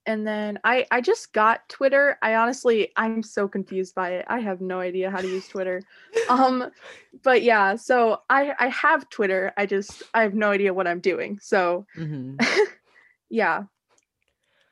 and 0.06 0.26
then 0.26 0.58
I 0.64 0.86
I 0.90 1.00
just 1.00 1.32
got 1.32 1.68
Twitter. 1.68 2.18
I 2.20 2.34
honestly 2.34 2.90
I'm 2.96 3.22
so 3.22 3.46
confused 3.46 3.94
by 3.94 4.08
it. 4.18 4.24
I 4.28 4.40
have 4.40 4.60
no 4.60 4.80
idea 4.80 5.08
how 5.08 5.20
to 5.20 5.28
use 5.28 5.46
Twitter. 5.48 5.82
um, 6.28 6.70
but 7.22 7.42
yeah, 7.42 7.76
so 7.76 8.22
I 8.28 8.54
I 8.58 8.68
have 8.68 9.08
Twitter. 9.08 9.52
I 9.56 9.66
just 9.66 10.02
I 10.14 10.22
have 10.22 10.34
no 10.34 10.50
idea 10.50 10.74
what 10.74 10.88
I'm 10.88 11.00
doing. 11.00 11.38
So 11.40 11.86
Mhm. 11.96 12.38
yeah, 13.30 13.64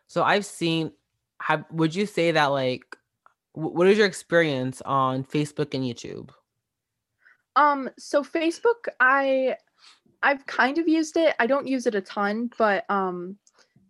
So 0.09 0.23
I've 0.25 0.45
seen. 0.45 0.93
Have 1.41 1.65
would 1.71 1.95
you 1.95 2.05
say 2.05 2.33
that 2.33 2.47
like, 2.47 2.97
wh- 3.53 3.75
what 3.75 3.87
is 3.87 3.97
your 3.97 4.07
experience 4.09 4.83
on 4.83 5.23
Facebook 5.23 5.73
and 5.73 5.85
YouTube? 5.85 6.31
Um, 7.55 7.91
so 7.97 8.25
Facebook, 8.25 8.89
I 9.01 9.57
I've 10.23 10.47
kind 10.47 10.79
of 10.79 10.89
used 10.89 11.17
it. 11.17 11.35
I 11.39 11.47
don't 11.47 11.67
use 11.67 11.87
it 11.87 11.95
a 11.95 12.01
ton, 12.01 12.51
but 12.59 12.85
um 12.91 13.37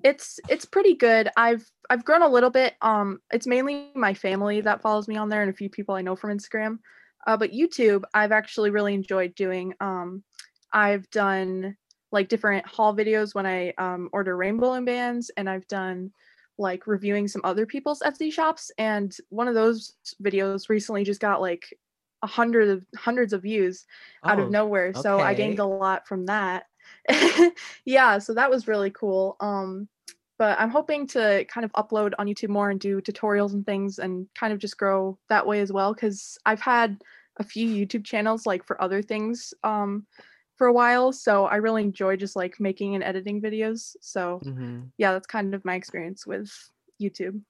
it's 0.04 0.38
it's 0.48 0.64
pretty 0.64 0.94
good. 0.94 1.28
I've 1.36 1.70
I've 1.90 2.04
grown 2.04 2.22
a 2.22 2.28
little 2.28 2.50
bit. 2.50 2.74
Um 2.82 3.20
it's 3.32 3.46
mainly 3.46 3.90
my 3.94 4.14
family 4.14 4.60
that 4.60 4.82
follows 4.82 5.08
me 5.08 5.16
on 5.16 5.28
there 5.28 5.42
and 5.42 5.50
a 5.50 5.56
few 5.56 5.70
people 5.70 5.94
I 5.94 6.02
know 6.02 6.16
from 6.16 6.36
Instagram. 6.36 6.78
Uh 7.26 7.36
but 7.36 7.52
YouTube, 7.52 8.04
I've 8.14 8.32
actually 8.32 8.70
really 8.70 8.94
enjoyed 8.94 9.34
doing. 9.34 9.74
Um 9.80 10.22
I've 10.72 11.08
done 11.10 11.76
like 12.12 12.28
different 12.28 12.66
haul 12.66 12.94
videos 12.94 13.34
when 13.34 13.46
I 13.46 13.72
um 13.78 14.08
order 14.12 14.36
rainbow 14.36 14.72
loom 14.72 14.84
bands 14.84 15.30
and 15.36 15.48
I've 15.48 15.66
done 15.68 16.12
like 16.58 16.86
reviewing 16.86 17.28
some 17.28 17.42
other 17.44 17.66
people's 17.66 18.00
Etsy 18.00 18.32
shops 18.32 18.70
and 18.78 19.16
one 19.28 19.48
of 19.48 19.54
those 19.54 19.94
videos 20.22 20.68
recently 20.68 21.04
just 21.04 21.20
got 21.20 21.40
like 21.40 21.78
a 22.22 22.26
hundred 22.26 22.68
of 22.68 22.84
hundreds 22.96 23.32
of 23.32 23.42
views 23.42 23.86
out 24.26 24.40
Oh, 24.40 24.44
of 24.44 24.50
nowhere. 24.50 24.92
So 24.94 25.20
I 25.20 25.34
gained 25.34 25.60
a 25.60 25.66
lot 25.66 26.06
from 26.08 26.26
that. 26.26 26.64
yeah, 27.84 28.18
so 28.18 28.34
that 28.34 28.50
was 28.50 28.66
really 28.66 28.90
cool. 28.90 29.36
Um, 29.40 29.88
but 30.38 30.58
I'm 30.58 30.70
hoping 30.70 31.06
to 31.08 31.44
kind 31.46 31.64
of 31.64 31.72
upload 31.72 32.12
on 32.18 32.26
YouTube 32.26 32.48
more 32.48 32.70
and 32.70 32.80
do 32.80 33.00
tutorials 33.00 33.52
and 33.54 33.64
things 33.66 33.98
and 33.98 34.26
kind 34.34 34.52
of 34.52 34.58
just 34.58 34.76
grow 34.78 35.18
that 35.28 35.46
way 35.46 35.60
as 35.60 35.72
well. 35.72 35.94
Cause 35.94 36.38
I've 36.46 36.60
had 36.60 36.98
a 37.38 37.44
few 37.44 37.68
YouTube 37.68 38.04
channels 38.04 38.46
like 38.46 38.64
for 38.66 38.80
other 38.82 39.00
things 39.02 39.54
um 39.62 40.06
for 40.58 40.66
a 40.66 40.72
while. 40.72 41.12
So 41.12 41.46
I 41.46 41.56
really 41.56 41.82
enjoy 41.82 42.16
just 42.16 42.36
like 42.36 42.60
making 42.60 42.94
and 42.94 43.04
editing 43.04 43.40
videos. 43.40 43.96
So 44.02 44.44
Mhm. 44.44 44.92
yeah, 44.98 45.12
that's 45.12 45.26
kind 45.26 45.54
of 45.54 45.64
my 45.64 45.76
experience 45.76 46.26
with 46.26 46.52
YouTube. 47.00 47.42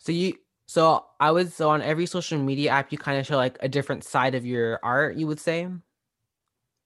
So 0.00 0.12
you 0.12 0.38
so 0.66 1.06
I 1.20 1.30
was 1.30 1.54
so 1.54 1.70
on 1.70 1.82
every 1.82 2.06
social 2.06 2.38
media 2.38 2.70
app 2.70 2.92
you 2.92 2.98
kind 2.98 3.18
of 3.18 3.26
show 3.26 3.36
like 3.36 3.56
a 3.60 3.68
different 3.68 4.04
side 4.04 4.34
of 4.34 4.44
your 4.44 4.78
art, 4.82 5.16
you 5.16 5.26
would 5.26 5.40
say? 5.40 5.68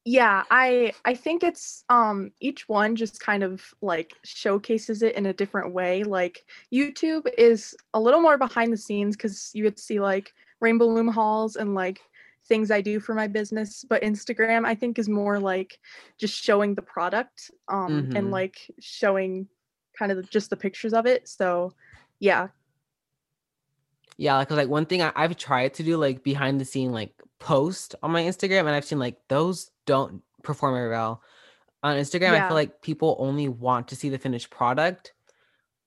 yeah 0.05 0.43
i 0.51 0.93
i 1.05 1.15
think 1.15 1.45
it's 1.45 1.85
um 1.89 2.33
each 2.41 2.69
one 2.69 2.97
just 2.97 3.21
kind 3.21 3.45
of 3.45 3.73
like 3.83 4.15
showcases 4.25 5.01
it 5.03 5.15
in 5.15 5.27
a 5.27 5.33
different 5.33 5.73
way 5.73 6.03
like 6.03 6.45
youtube 6.73 7.29
is 7.39 7.77
a 7.95 8.01
little 8.01 8.21
more 8.21 8.37
behind 8.37 8.73
the 8.73 8.77
scenes 8.77 9.17
because 9.17 9.51
you 9.55 9.63
would 9.63 9.79
see 9.79 10.01
like 10.01 10.33
rainbow 10.61 10.87
loom 10.89 11.07
hauls 11.07 11.55
and 11.55 11.75
like 11.75 12.01
things 12.47 12.71
i 12.71 12.81
do 12.81 13.01
for 13.01 13.15
my 13.15 13.27
business 13.27 13.85
but 13.89 14.03
instagram 14.03 14.67
i 14.67 14.75
think 14.75 14.99
is 14.99 15.09
more 15.09 15.39
like 15.39 15.79
just 16.19 16.35
showing 16.35 16.75
the 16.75 16.83
product 16.83 17.51
um 17.69 18.09
Mhm. 18.11 18.17
and 18.17 18.31
like 18.31 18.71
showing 18.81 19.49
kind 19.99 20.11
of 20.13 20.29
just 20.31 20.51
the 20.51 20.57
pictures 20.57 20.93
of 20.93 21.07
it 21.07 21.29
so 21.29 21.73
yeah 22.19 22.49
Yeah, 24.17 24.37
like 24.37 24.49
'cause, 24.49 24.57
like 24.57 24.69
one 24.69 24.87
thing 24.87 25.03
I, 25.03 25.13
I've 25.17 25.37
tried 25.37 25.75
to 25.75 25.83
do 25.83 25.97
like 25.97 26.23
behind 26.23 26.61
the 26.61 26.65
scene 26.65 26.93
like 26.93 27.15
post 27.39 27.95
on 28.03 28.11
my 28.13 28.23
Instagram 28.23 28.61
and 28.61 28.71
I've 28.71 28.85
seen 28.85 28.99
like 28.99 29.17
those 29.29 29.71
don't 29.87 30.23
perform 30.43 30.75
very 30.75 30.91
well. 30.91 31.23
On 31.83 31.97
Instagram, 31.97 32.35
I 32.35 32.43
feel 32.43 32.57
like 32.57 32.83
people 32.83 33.17
only 33.19 33.49
want 33.49 33.89
to 33.89 33.97
see 33.97 34.09
the 34.09 34.19
finished 34.19 34.51
product. 34.51 35.15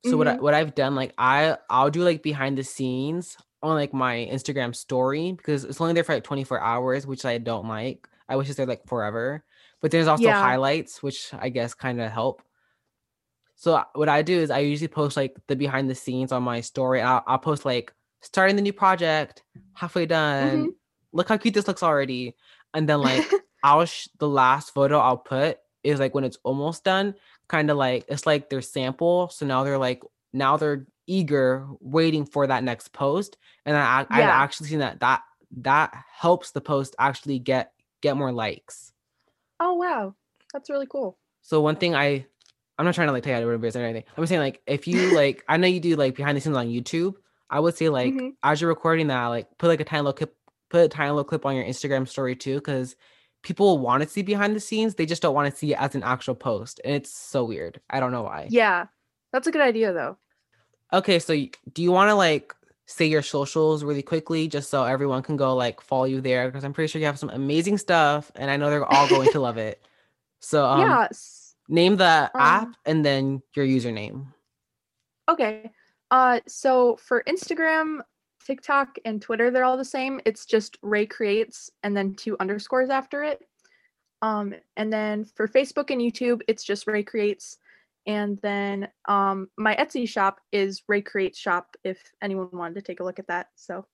So 0.06 0.18
what 0.18 0.28
I, 0.28 0.36
Mhm. 0.36 0.42
what 0.42 0.54
I've 0.54 0.76
done 0.76 0.96
like 0.96 1.14
I 1.18 1.58
I'll 1.70 1.92
do 1.92 2.04
like 2.04 2.24
behind 2.24 2.58
the 2.58 2.64
scenes 2.64 3.38
on 3.66 3.76
like 3.76 3.94
my 3.94 4.30
Instagram 4.32 4.76
story 4.76 5.32
because 5.32 5.64
it's 5.64 5.80
only 5.82 5.94
there 5.94 6.04
for 6.04 6.14
like 6.14 6.24
24 6.24 6.60
hours, 6.62 7.06
which 7.08 7.26
I 7.26 7.38
don't 7.38 7.68
like. 7.68 8.08
I 8.30 8.36
wish 8.36 8.48
it's 8.48 8.58
there 8.58 8.66
like 8.66 8.88
forever. 8.88 9.44
But 9.82 9.92
there's 9.92 10.08
also 10.08 10.24
Yeah. 10.24 10.42
highlights, 10.42 11.04
which 11.04 11.34
I 11.34 11.50
guess 11.50 11.74
kind 11.74 12.02
of 12.02 12.12
help. 12.12 12.42
So 13.56 13.76
uh, 13.76 13.84
what 13.94 14.10
I 14.10 14.22
do 14.22 14.38
is 14.40 14.52
I 14.52 14.60
usually 14.60 14.88
post 14.88 15.16
like 15.18 15.36
the 15.48 15.56
behind 15.56 15.90
the 15.90 15.96
scenes 15.96 16.32
on 16.32 16.44
my 16.44 16.62
story. 16.62 17.02
I'll, 17.02 17.24
I'll 17.28 17.38
post 17.38 17.66
like 17.66 17.94
starting 18.22 18.56
the 18.56 18.62
new 18.62 18.74
project, 18.74 19.44
halfway 19.74 20.06
done. 20.06 20.58
Mm-hmm. 20.58 20.70
Look 21.14 21.30
how 21.30 21.38
cute 21.38 21.54
this 21.54 21.68
looks 21.68 21.84
already. 21.84 22.36
And 22.74 22.90
then 22.90 23.00
like 23.02 23.30
I'll 23.64 23.86
sh- 23.86 24.10
the 24.20 24.28
last 24.28 24.74
photo 24.74 25.00
I'll 25.00 25.18
put 25.18 25.60
is 25.84 26.00
like 26.00 26.14
when 26.16 26.24
it's 26.24 26.38
almost 26.44 26.84
done, 26.84 27.16
kind 27.48 27.70
of 27.70 27.78
like 27.78 28.06
it's 28.10 28.26
like 28.26 28.50
their 28.50 28.62
sample. 28.62 29.30
So 29.30 29.46
now 29.46 29.64
they're 29.64 29.78
like 29.78 30.02
now 30.34 30.58
they're 30.58 30.86
eager, 31.08 31.68
waiting 31.80 32.26
for 32.26 32.48
that 32.48 32.64
next 32.64 32.94
post. 32.94 33.38
And 33.66 33.76
I, 33.78 34.02
I 34.02 34.06
I've 34.10 34.30
actually 34.30 34.68
seen 34.70 34.80
that 34.80 35.00
that 35.00 35.22
that 35.58 35.94
helps 36.12 36.52
the 36.52 36.62
post 36.62 36.96
actually 37.00 37.40
get 37.40 37.72
get 38.02 38.18
more 38.18 38.32
likes. 38.32 38.92
oh 39.60 39.74
wow 39.76 40.14
that's 40.54 40.70
really 40.70 40.88
cool 40.88 41.18
So 41.42 41.62
one 41.62 41.76
thing 41.78 41.96
I 41.96 42.26
I'm 42.78 42.86
not 42.86 42.94
trying 42.96 43.08
to 43.08 43.14
like 43.14 43.24
tell 43.24 43.32
you 43.32 43.36
how 43.36 43.40
to 43.42 43.46
run 43.48 43.56
a 43.56 43.60
business 43.60 43.82
or 43.82 43.86
anything. 43.86 44.04
I'm 44.18 44.26
saying 44.26 44.42
like 44.42 44.62
if 44.68 44.86
you 44.88 45.16
like 45.16 45.44
I 45.48 45.58
know 45.58 45.68
you 45.68 45.80
do 45.80 45.96
like 45.96 46.16
behind 46.16 46.36
the 46.38 46.42
scenes 46.42 46.58
on 46.58 46.68
YouTube. 46.68 47.14
I 47.50 47.60
would 47.60 47.76
say 47.78 47.90
like 47.90 48.14
Mhm. 48.14 48.34
as 48.44 48.60
you're 48.60 48.70
recording 48.70 49.08
that, 49.08 49.28
like 49.28 49.48
put 49.58 49.68
like 49.68 49.80
a 49.80 49.86
tiny 49.86 50.02
little 50.02 50.14
clip, 50.14 50.36
put 50.70 50.82
a 50.84 50.88
tiny 50.90 51.12
little 51.12 51.24
clip 51.24 51.46
on 51.46 51.56
your 51.56 51.64
Instagram 51.64 52.08
story 52.08 52.36
too, 52.36 52.56
because 52.56 52.96
people 53.44 53.78
want 53.78 54.02
to 54.04 54.10
see 54.10 54.24
behind 54.24 54.56
the 54.56 54.60
scenes. 54.60 54.96
They 54.96 55.06
just 55.06 55.22
don't 55.22 55.36
want 55.36 55.50
to 55.50 55.56
see 55.58 55.72
it 55.74 55.80
as 55.80 55.94
an 55.96 56.04
actual 56.04 56.36
post, 56.36 56.82
and 56.84 56.96
it's 56.96 57.12
so 57.16 57.44
weird. 57.46 57.80
I 57.90 58.00
don't 58.00 58.12
know 58.12 58.24
why. 58.24 58.48
yeah 58.50 58.88
that's 59.32 59.48
a 59.48 59.52
good 59.52 59.62
idea 59.62 59.94
though 59.94 60.18
Okay, 60.94 61.20
so 61.20 61.34
do 61.74 61.82
you 61.82 61.92
want 61.92 62.10
to 62.10 62.16
like 62.16 62.54
say 62.86 63.06
your 63.06 63.22
socials 63.22 63.84
really 63.84 64.04
quickly, 64.04 64.48
just 64.48 64.70
so 64.70 64.84
everyone 64.84 65.24
can 65.24 65.38
go 65.38 65.56
like 65.56 65.82
follow 65.82 66.06
you 66.06 66.22
there? 66.22 66.48
Because 66.48 66.64
I'm 66.64 66.74
pretty 66.74 66.92
sure 66.92 67.00
you 67.00 67.08
have 67.08 67.20
some 67.20 67.30
amazing 67.30 67.78
stuff, 67.78 68.32
and 68.36 68.50
I 68.52 68.58
know 68.58 68.70
they're 68.70 68.86
all 68.86 69.08
going 69.10 69.32
to 69.32 69.40
love 69.40 69.58
it. 69.58 69.86
So 70.40 70.66
um, 70.66 70.82
yeah 70.82 71.08
name 71.68 71.98
the 71.98 72.32
app 72.36 72.64
Um, 72.64 72.76
and 72.86 73.06
then 73.06 73.42
your 73.56 73.66
username. 73.66 74.28
Okay. 75.30 75.72
Uh 76.12 76.40
so 76.48 76.98
for 76.98 77.24
Instagram, 77.28 78.02
TikTok, 78.46 78.98
and 79.06 79.22
Twitter, 79.22 79.50
they're 79.50 79.64
all 79.64 79.78
the 79.78 79.86
same. 79.86 80.22
It's 80.26 80.46
just 80.46 80.78
Ray 80.82 81.06
creates 81.06 81.72
and 81.84 81.98
then 81.98 82.14
two 82.14 82.38
underscores 82.40 82.90
after 82.90 83.24
it. 83.24 83.42
Um, 84.22 84.56
and 84.78 84.92
then 84.92 85.26
for 85.26 85.48
Facebook 85.48 85.90
and 85.92 86.02
YouTube, 86.02 86.42
it's 86.48 86.64
just 86.64 86.88
Ray 86.88 87.04
Creates. 87.04 87.58
And 88.08 88.40
then 88.42 88.88
um, 89.08 89.50
my 89.58 89.76
Etsy 89.76 90.08
shop 90.08 90.40
is 90.52 90.84
Ray 90.88 91.02
Creates 91.02 91.40
Shop 91.40 91.76
if 91.84 92.00
anyone 92.22 92.50
wanted 92.54 92.76
to 92.76 92.82
take 92.82 93.00
a 93.00 93.04
look 93.04 93.20
at 93.20 93.28
that. 93.28 93.48
So 93.56 93.86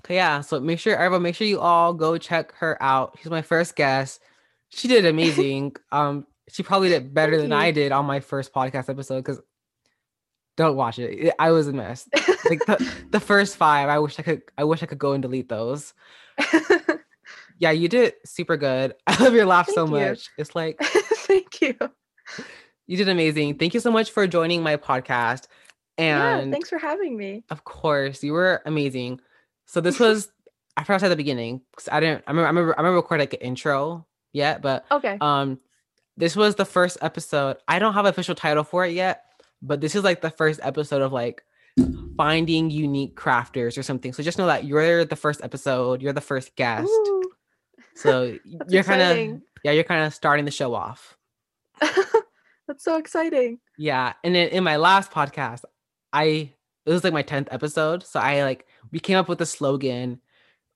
Okay, 0.00 0.16
yeah. 0.16 0.40
So 0.40 0.60
make 0.60 0.78
sure 0.78 0.94
everyone, 0.96 1.22
make 1.22 1.34
sure 1.34 1.46
you 1.46 1.60
all 1.60 1.94
go 1.94 2.18
check 2.18 2.52
her 2.56 2.80
out. 2.82 3.16
She's 3.18 3.30
my 3.30 3.42
first 3.42 3.76
guest. 3.76 4.20
She 4.68 4.88
did 4.88 5.06
amazing. 5.06 5.76
um, 5.92 6.26
she 6.48 6.62
probably 6.62 6.88
did 6.88 7.14
better 7.14 7.40
than. 7.40 7.52
I 7.52 7.70
did 7.70 7.92
on 7.92 8.04
my 8.04 8.20
first 8.20 8.52
podcast 8.52 8.88
episode 8.88 9.24
because 9.24 9.40
don't 10.56 10.76
watch 10.76 10.98
it. 10.98 11.34
I 11.38 11.50
was 11.50 11.68
a 11.68 11.72
mess. 11.72 12.08
Like 12.48 12.64
the, 12.66 12.92
the 13.10 13.20
first 13.20 13.56
five, 13.56 13.88
I 13.88 13.98
wish 13.98 14.18
I 14.18 14.22
could. 14.22 14.42
I 14.56 14.64
wish 14.64 14.82
I 14.82 14.86
could 14.86 14.98
go 14.98 15.12
and 15.12 15.22
delete 15.22 15.48
those. 15.48 15.94
Yeah, 17.58 17.70
you 17.70 17.88
did 17.88 18.14
super 18.24 18.56
good. 18.56 18.94
I 19.06 19.22
love 19.22 19.34
your 19.34 19.46
laugh 19.46 19.68
so 19.68 19.86
you. 19.86 19.92
much. 19.92 20.28
It's 20.36 20.54
like 20.54 20.78
Thank 20.80 21.60
you. 21.60 21.76
You 22.86 22.96
did 22.96 23.08
amazing. 23.08 23.58
Thank 23.58 23.74
you 23.74 23.80
so 23.80 23.90
much 23.90 24.10
for 24.10 24.26
joining 24.26 24.62
my 24.62 24.76
podcast. 24.76 25.46
yeah, 25.98 26.38
And 26.38 26.52
thanks 26.52 26.68
for 26.68 26.78
having 26.78 27.16
me. 27.16 27.44
Of 27.50 27.64
course, 27.64 28.22
you 28.22 28.32
were 28.32 28.62
amazing. 28.66 29.20
So 29.66 29.80
this 29.80 29.98
was 29.98 30.30
I 30.76 30.82
forgot 30.84 30.94
to 30.96 31.00
say 31.00 31.06
at 31.06 31.08
the 31.10 31.16
beginning 31.16 31.62
because 31.70 31.88
I 31.90 32.00
didn't. 32.00 32.24
I 32.26 32.30
remember. 32.30 32.46
I 32.46 32.50
remember. 32.50 32.74
I 32.78 32.80
remember 32.82 32.96
recording 32.96 33.22
like 33.22 33.32
an 33.34 33.40
intro 33.40 34.06
yet, 34.32 34.60
but 34.62 34.84
Okay. 34.90 35.16
um, 35.20 35.58
this 36.18 36.36
was 36.36 36.54
the 36.56 36.64
first 36.66 36.98
episode. 37.00 37.56
I 37.66 37.78
don't 37.78 37.94
have 37.94 38.04
an 38.04 38.10
official 38.10 38.34
title 38.34 38.62
for 38.64 38.84
it 38.84 38.92
yet, 38.92 39.24
but 39.62 39.80
this 39.80 39.94
is 39.94 40.04
like 40.04 40.20
the 40.20 40.30
first 40.30 40.60
episode 40.62 41.00
of 41.02 41.12
like 41.12 41.42
finding 42.16 42.70
unique 42.70 43.16
crafters 43.16 43.76
or 43.78 43.82
something. 43.82 44.12
So 44.12 44.22
just 44.22 44.36
know 44.38 44.46
that 44.46 44.64
you're 44.64 45.04
the 45.04 45.16
first 45.16 45.42
episode. 45.42 46.00
You're 46.02 46.12
the 46.12 46.20
first 46.20 46.56
guest. 46.56 46.88
Ooh, 46.90 47.22
So 47.94 48.38
you're 48.68 48.84
kind 48.84 49.02
of 49.02 49.40
yeah, 49.64 49.72
you're 49.72 49.84
kind 49.84 50.04
of 50.04 50.12
starting 50.14 50.44
the 50.44 50.50
show 50.50 50.74
off. 50.74 51.16
That's 52.66 52.84
so 52.84 52.96
exciting. 52.96 53.58
Yeah, 53.78 54.14
and 54.24 54.34
then 54.34 54.48
in 54.48 54.64
my 54.64 54.76
last 54.76 55.10
podcast, 55.10 55.64
I 56.12 56.52
it 56.84 56.90
was 56.90 57.04
like 57.04 57.12
my 57.12 57.22
tenth 57.22 57.48
episode, 57.50 58.02
so 58.04 58.20
I 58.20 58.42
like 58.44 58.66
we 58.92 58.98
came 58.98 59.16
up 59.16 59.28
with 59.28 59.40
a 59.40 59.46
slogan, 59.46 60.20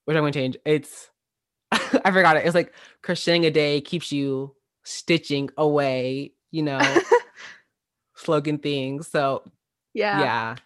which 0.04 0.16
I'm 0.16 0.22
gonna 0.22 0.32
change. 0.32 0.56
It's 0.64 1.10
I 1.72 2.10
forgot 2.10 2.36
it. 2.36 2.46
It's 2.46 2.54
like 2.54 2.72
crocheting 3.02 3.46
a 3.46 3.50
day 3.50 3.80
keeps 3.80 4.12
you 4.12 4.54
stitching 4.84 5.50
away. 5.56 6.32
You 6.50 6.62
know, 6.64 6.80
slogan 8.16 8.58
things. 8.58 9.08
So 9.08 9.44
Yeah. 9.94 10.20
yeah, 10.20 10.56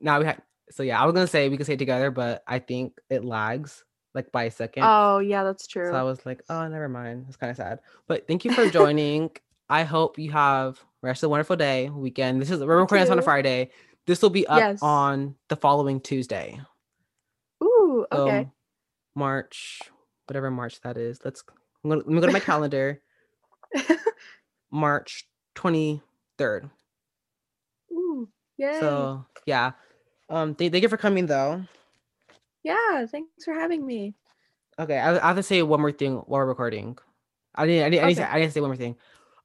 now 0.00 0.18
we 0.20 0.26
have. 0.26 0.40
So 0.70 0.82
yeah, 0.82 1.00
I 1.00 1.06
was 1.06 1.14
gonna 1.14 1.26
say 1.26 1.48
we 1.48 1.56
could 1.56 1.66
say 1.66 1.74
it 1.74 1.78
together, 1.78 2.10
but 2.10 2.42
I 2.46 2.58
think 2.58 2.98
it 3.10 3.24
lags 3.24 3.84
like 4.14 4.32
by 4.32 4.44
a 4.44 4.50
second. 4.50 4.84
Oh, 4.86 5.18
yeah, 5.18 5.44
that's 5.44 5.66
true. 5.66 5.90
So 5.90 5.94
I 5.96 6.02
was 6.02 6.24
like, 6.26 6.42
oh, 6.48 6.66
never 6.68 6.88
mind. 6.88 7.26
It's 7.28 7.36
kind 7.36 7.50
of 7.50 7.56
sad. 7.56 7.80
But 8.06 8.26
thank 8.26 8.44
you 8.44 8.52
for 8.52 8.68
joining. 8.70 9.30
I 9.68 9.84
hope 9.84 10.18
you 10.18 10.30
have 10.32 10.82
rest 11.02 11.22
of 11.22 11.28
a 11.28 11.30
wonderful 11.30 11.56
day, 11.56 11.90
weekend. 11.90 12.40
This 12.40 12.50
is 12.50 12.60
we're 12.60 12.78
recording 12.80 13.04
this 13.04 13.10
on 13.10 13.18
a. 13.18 13.22
Friday. 13.22 13.70
This 14.06 14.22
will 14.22 14.30
be 14.30 14.46
up 14.46 14.58
Yes. 14.58 14.78
on 14.82 15.34
the 15.48 15.56
following 15.56 16.00
Tuesday. 16.00 16.58
Ooh, 17.62 18.06
So 18.12 18.20
okay. 18.28 18.48
March, 19.14 19.80
whatever 20.26 20.50
March 20.50 20.80
that 20.80 20.96
is. 20.96 21.20
Let's 21.24 21.42
I'm 21.84 21.90
gonna, 21.90 22.00
let 22.02 22.08
me 22.08 22.20
go 22.20 22.26
to 22.26 22.32
my 22.32 22.40
calendar. 22.40 23.02
March 24.70 25.26
23rd. 25.56 26.70
Ooh, 27.92 28.28
yay. 28.56 28.80
So 28.80 29.26
yeah. 29.46 29.72
Um 30.30 30.54
th- 30.54 30.72
thank 30.72 30.82
you 30.82 30.88
for 30.88 30.96
coming 30.96 31.26
though. 31.26 31.62
yeah, 32.62 33.04
thanks 33.06 33.44
for 33.44 33.54
having 33.54 33.86
me. 33.86 34.14
Okay, 34.78 34.98
I, 34.98 35.16
I 35.16 35.26
have 35.28 35.36
to 35.36 35.42
say 35.42 35.62
one 35.62 35.80
more 35.80 35.92
thing 35.92 36.14
while 36.16 36.40
we're 36.40 36.46
recording. 36.46 36.96
I 37.54 37.66
didn't. 37.66 37.84
I 37.86 37.90
didn't. 37.90 38.04
I, 38.04 38.08
didn't 38.08 38.16
say, 38.18 38.24
I 38.24 38.38
didn't 38.40 38.52
say 38.54 38.60
one 38.60 38.70
more 38.70 38.76
thing. 38.76 38.94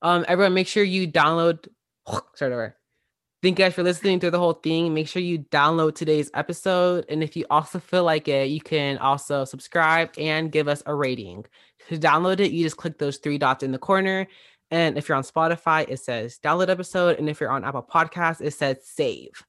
Um, 0.04 0.26
everyone, 0.28 0.54
make 0.54 0.68
sure 0.68 0.84
you 0.84 1.08
download. 1.08 1.68
Start 2.36 2.51
over. 2.51 2.76
Thank 3.41 3.58
you 3.60 3.66
guys 3.66 3.74
for 3.74 3.84
listening 3.84 4.20
through 4.20 4.32
the 4.32 4.39
whole 4.39 4.54
thing. 4.54 4.93
Make 4.93 5.08
sure 5.08 5.22
you 5.22 5.39
download 5.39 5.95
today's 5.95 6.30
episode, 6.34 7.06
and 7.10 7.24
if 7.24 7.36
you 7.36 7.45
also 7.49 7.80
feel 7.80 8.04
like 8.04 8.28
it, 8.28 8.49
you 8.49 8.62
can 8.62 8.97
also 8.99 9.43
subscribe 9.43 10.12
and 10.18 10.51
give 10.51 10.68
us 10.68 10.84
a 10.86 10.95
rating. 10.95 11.45
To 11.89 11.97
download 11.97 12.39
it, 12.39 12.51
you 12.51 12.64
just 12.64 12.78
click 12.78 12.99
those 12.99 13.18
three 13.18 13.38
dots 13.38 13.64
in 13.64 13.72
the 13.72 13.78
corner, 13.78 14.28
and 14.72 14.97
if 14.97 15.10
you're 15.10 15.18
on 15.18 15.24
Spotify, 15.24 15.86
it 15.89 15.99
says 15.99 16.39
download 16.41 16.70
episode, 16.70 17.18
and 17.20 17.30
if 17.30 17.41
you're 17.41 17.51
on 17.51 17.66
Apple 17.66 17.84
Podcasts, 17.89 18.41
it 18.41 18.54
says 18.54 18.78
save. 18.84 19.43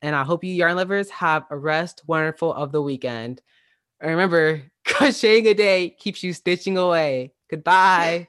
And 0.00 0.14
I 0.14 0.24
hope 0.24 0.44
you 0.44 0.52
yarn 0.52 0.76
lovers 0.76 1.10
have 1.10 1.44
a 1.50 1.56
rest 1.56 2.02
wonderful 2.06 2.52
of 2.52 2.72
the 2.72 2.82
weekend. 2.82 3.40
And 4.00 4.10
remember, 4.10 4.62
crocheting 4.86 5.46
a 5.46 5.54
day 5.54 5.90
keeps 5.90 6.22
you 6.22 6.32
stitching 6.32 6.76
away. 6.78 7.32
Goodbye. 7.50 8.28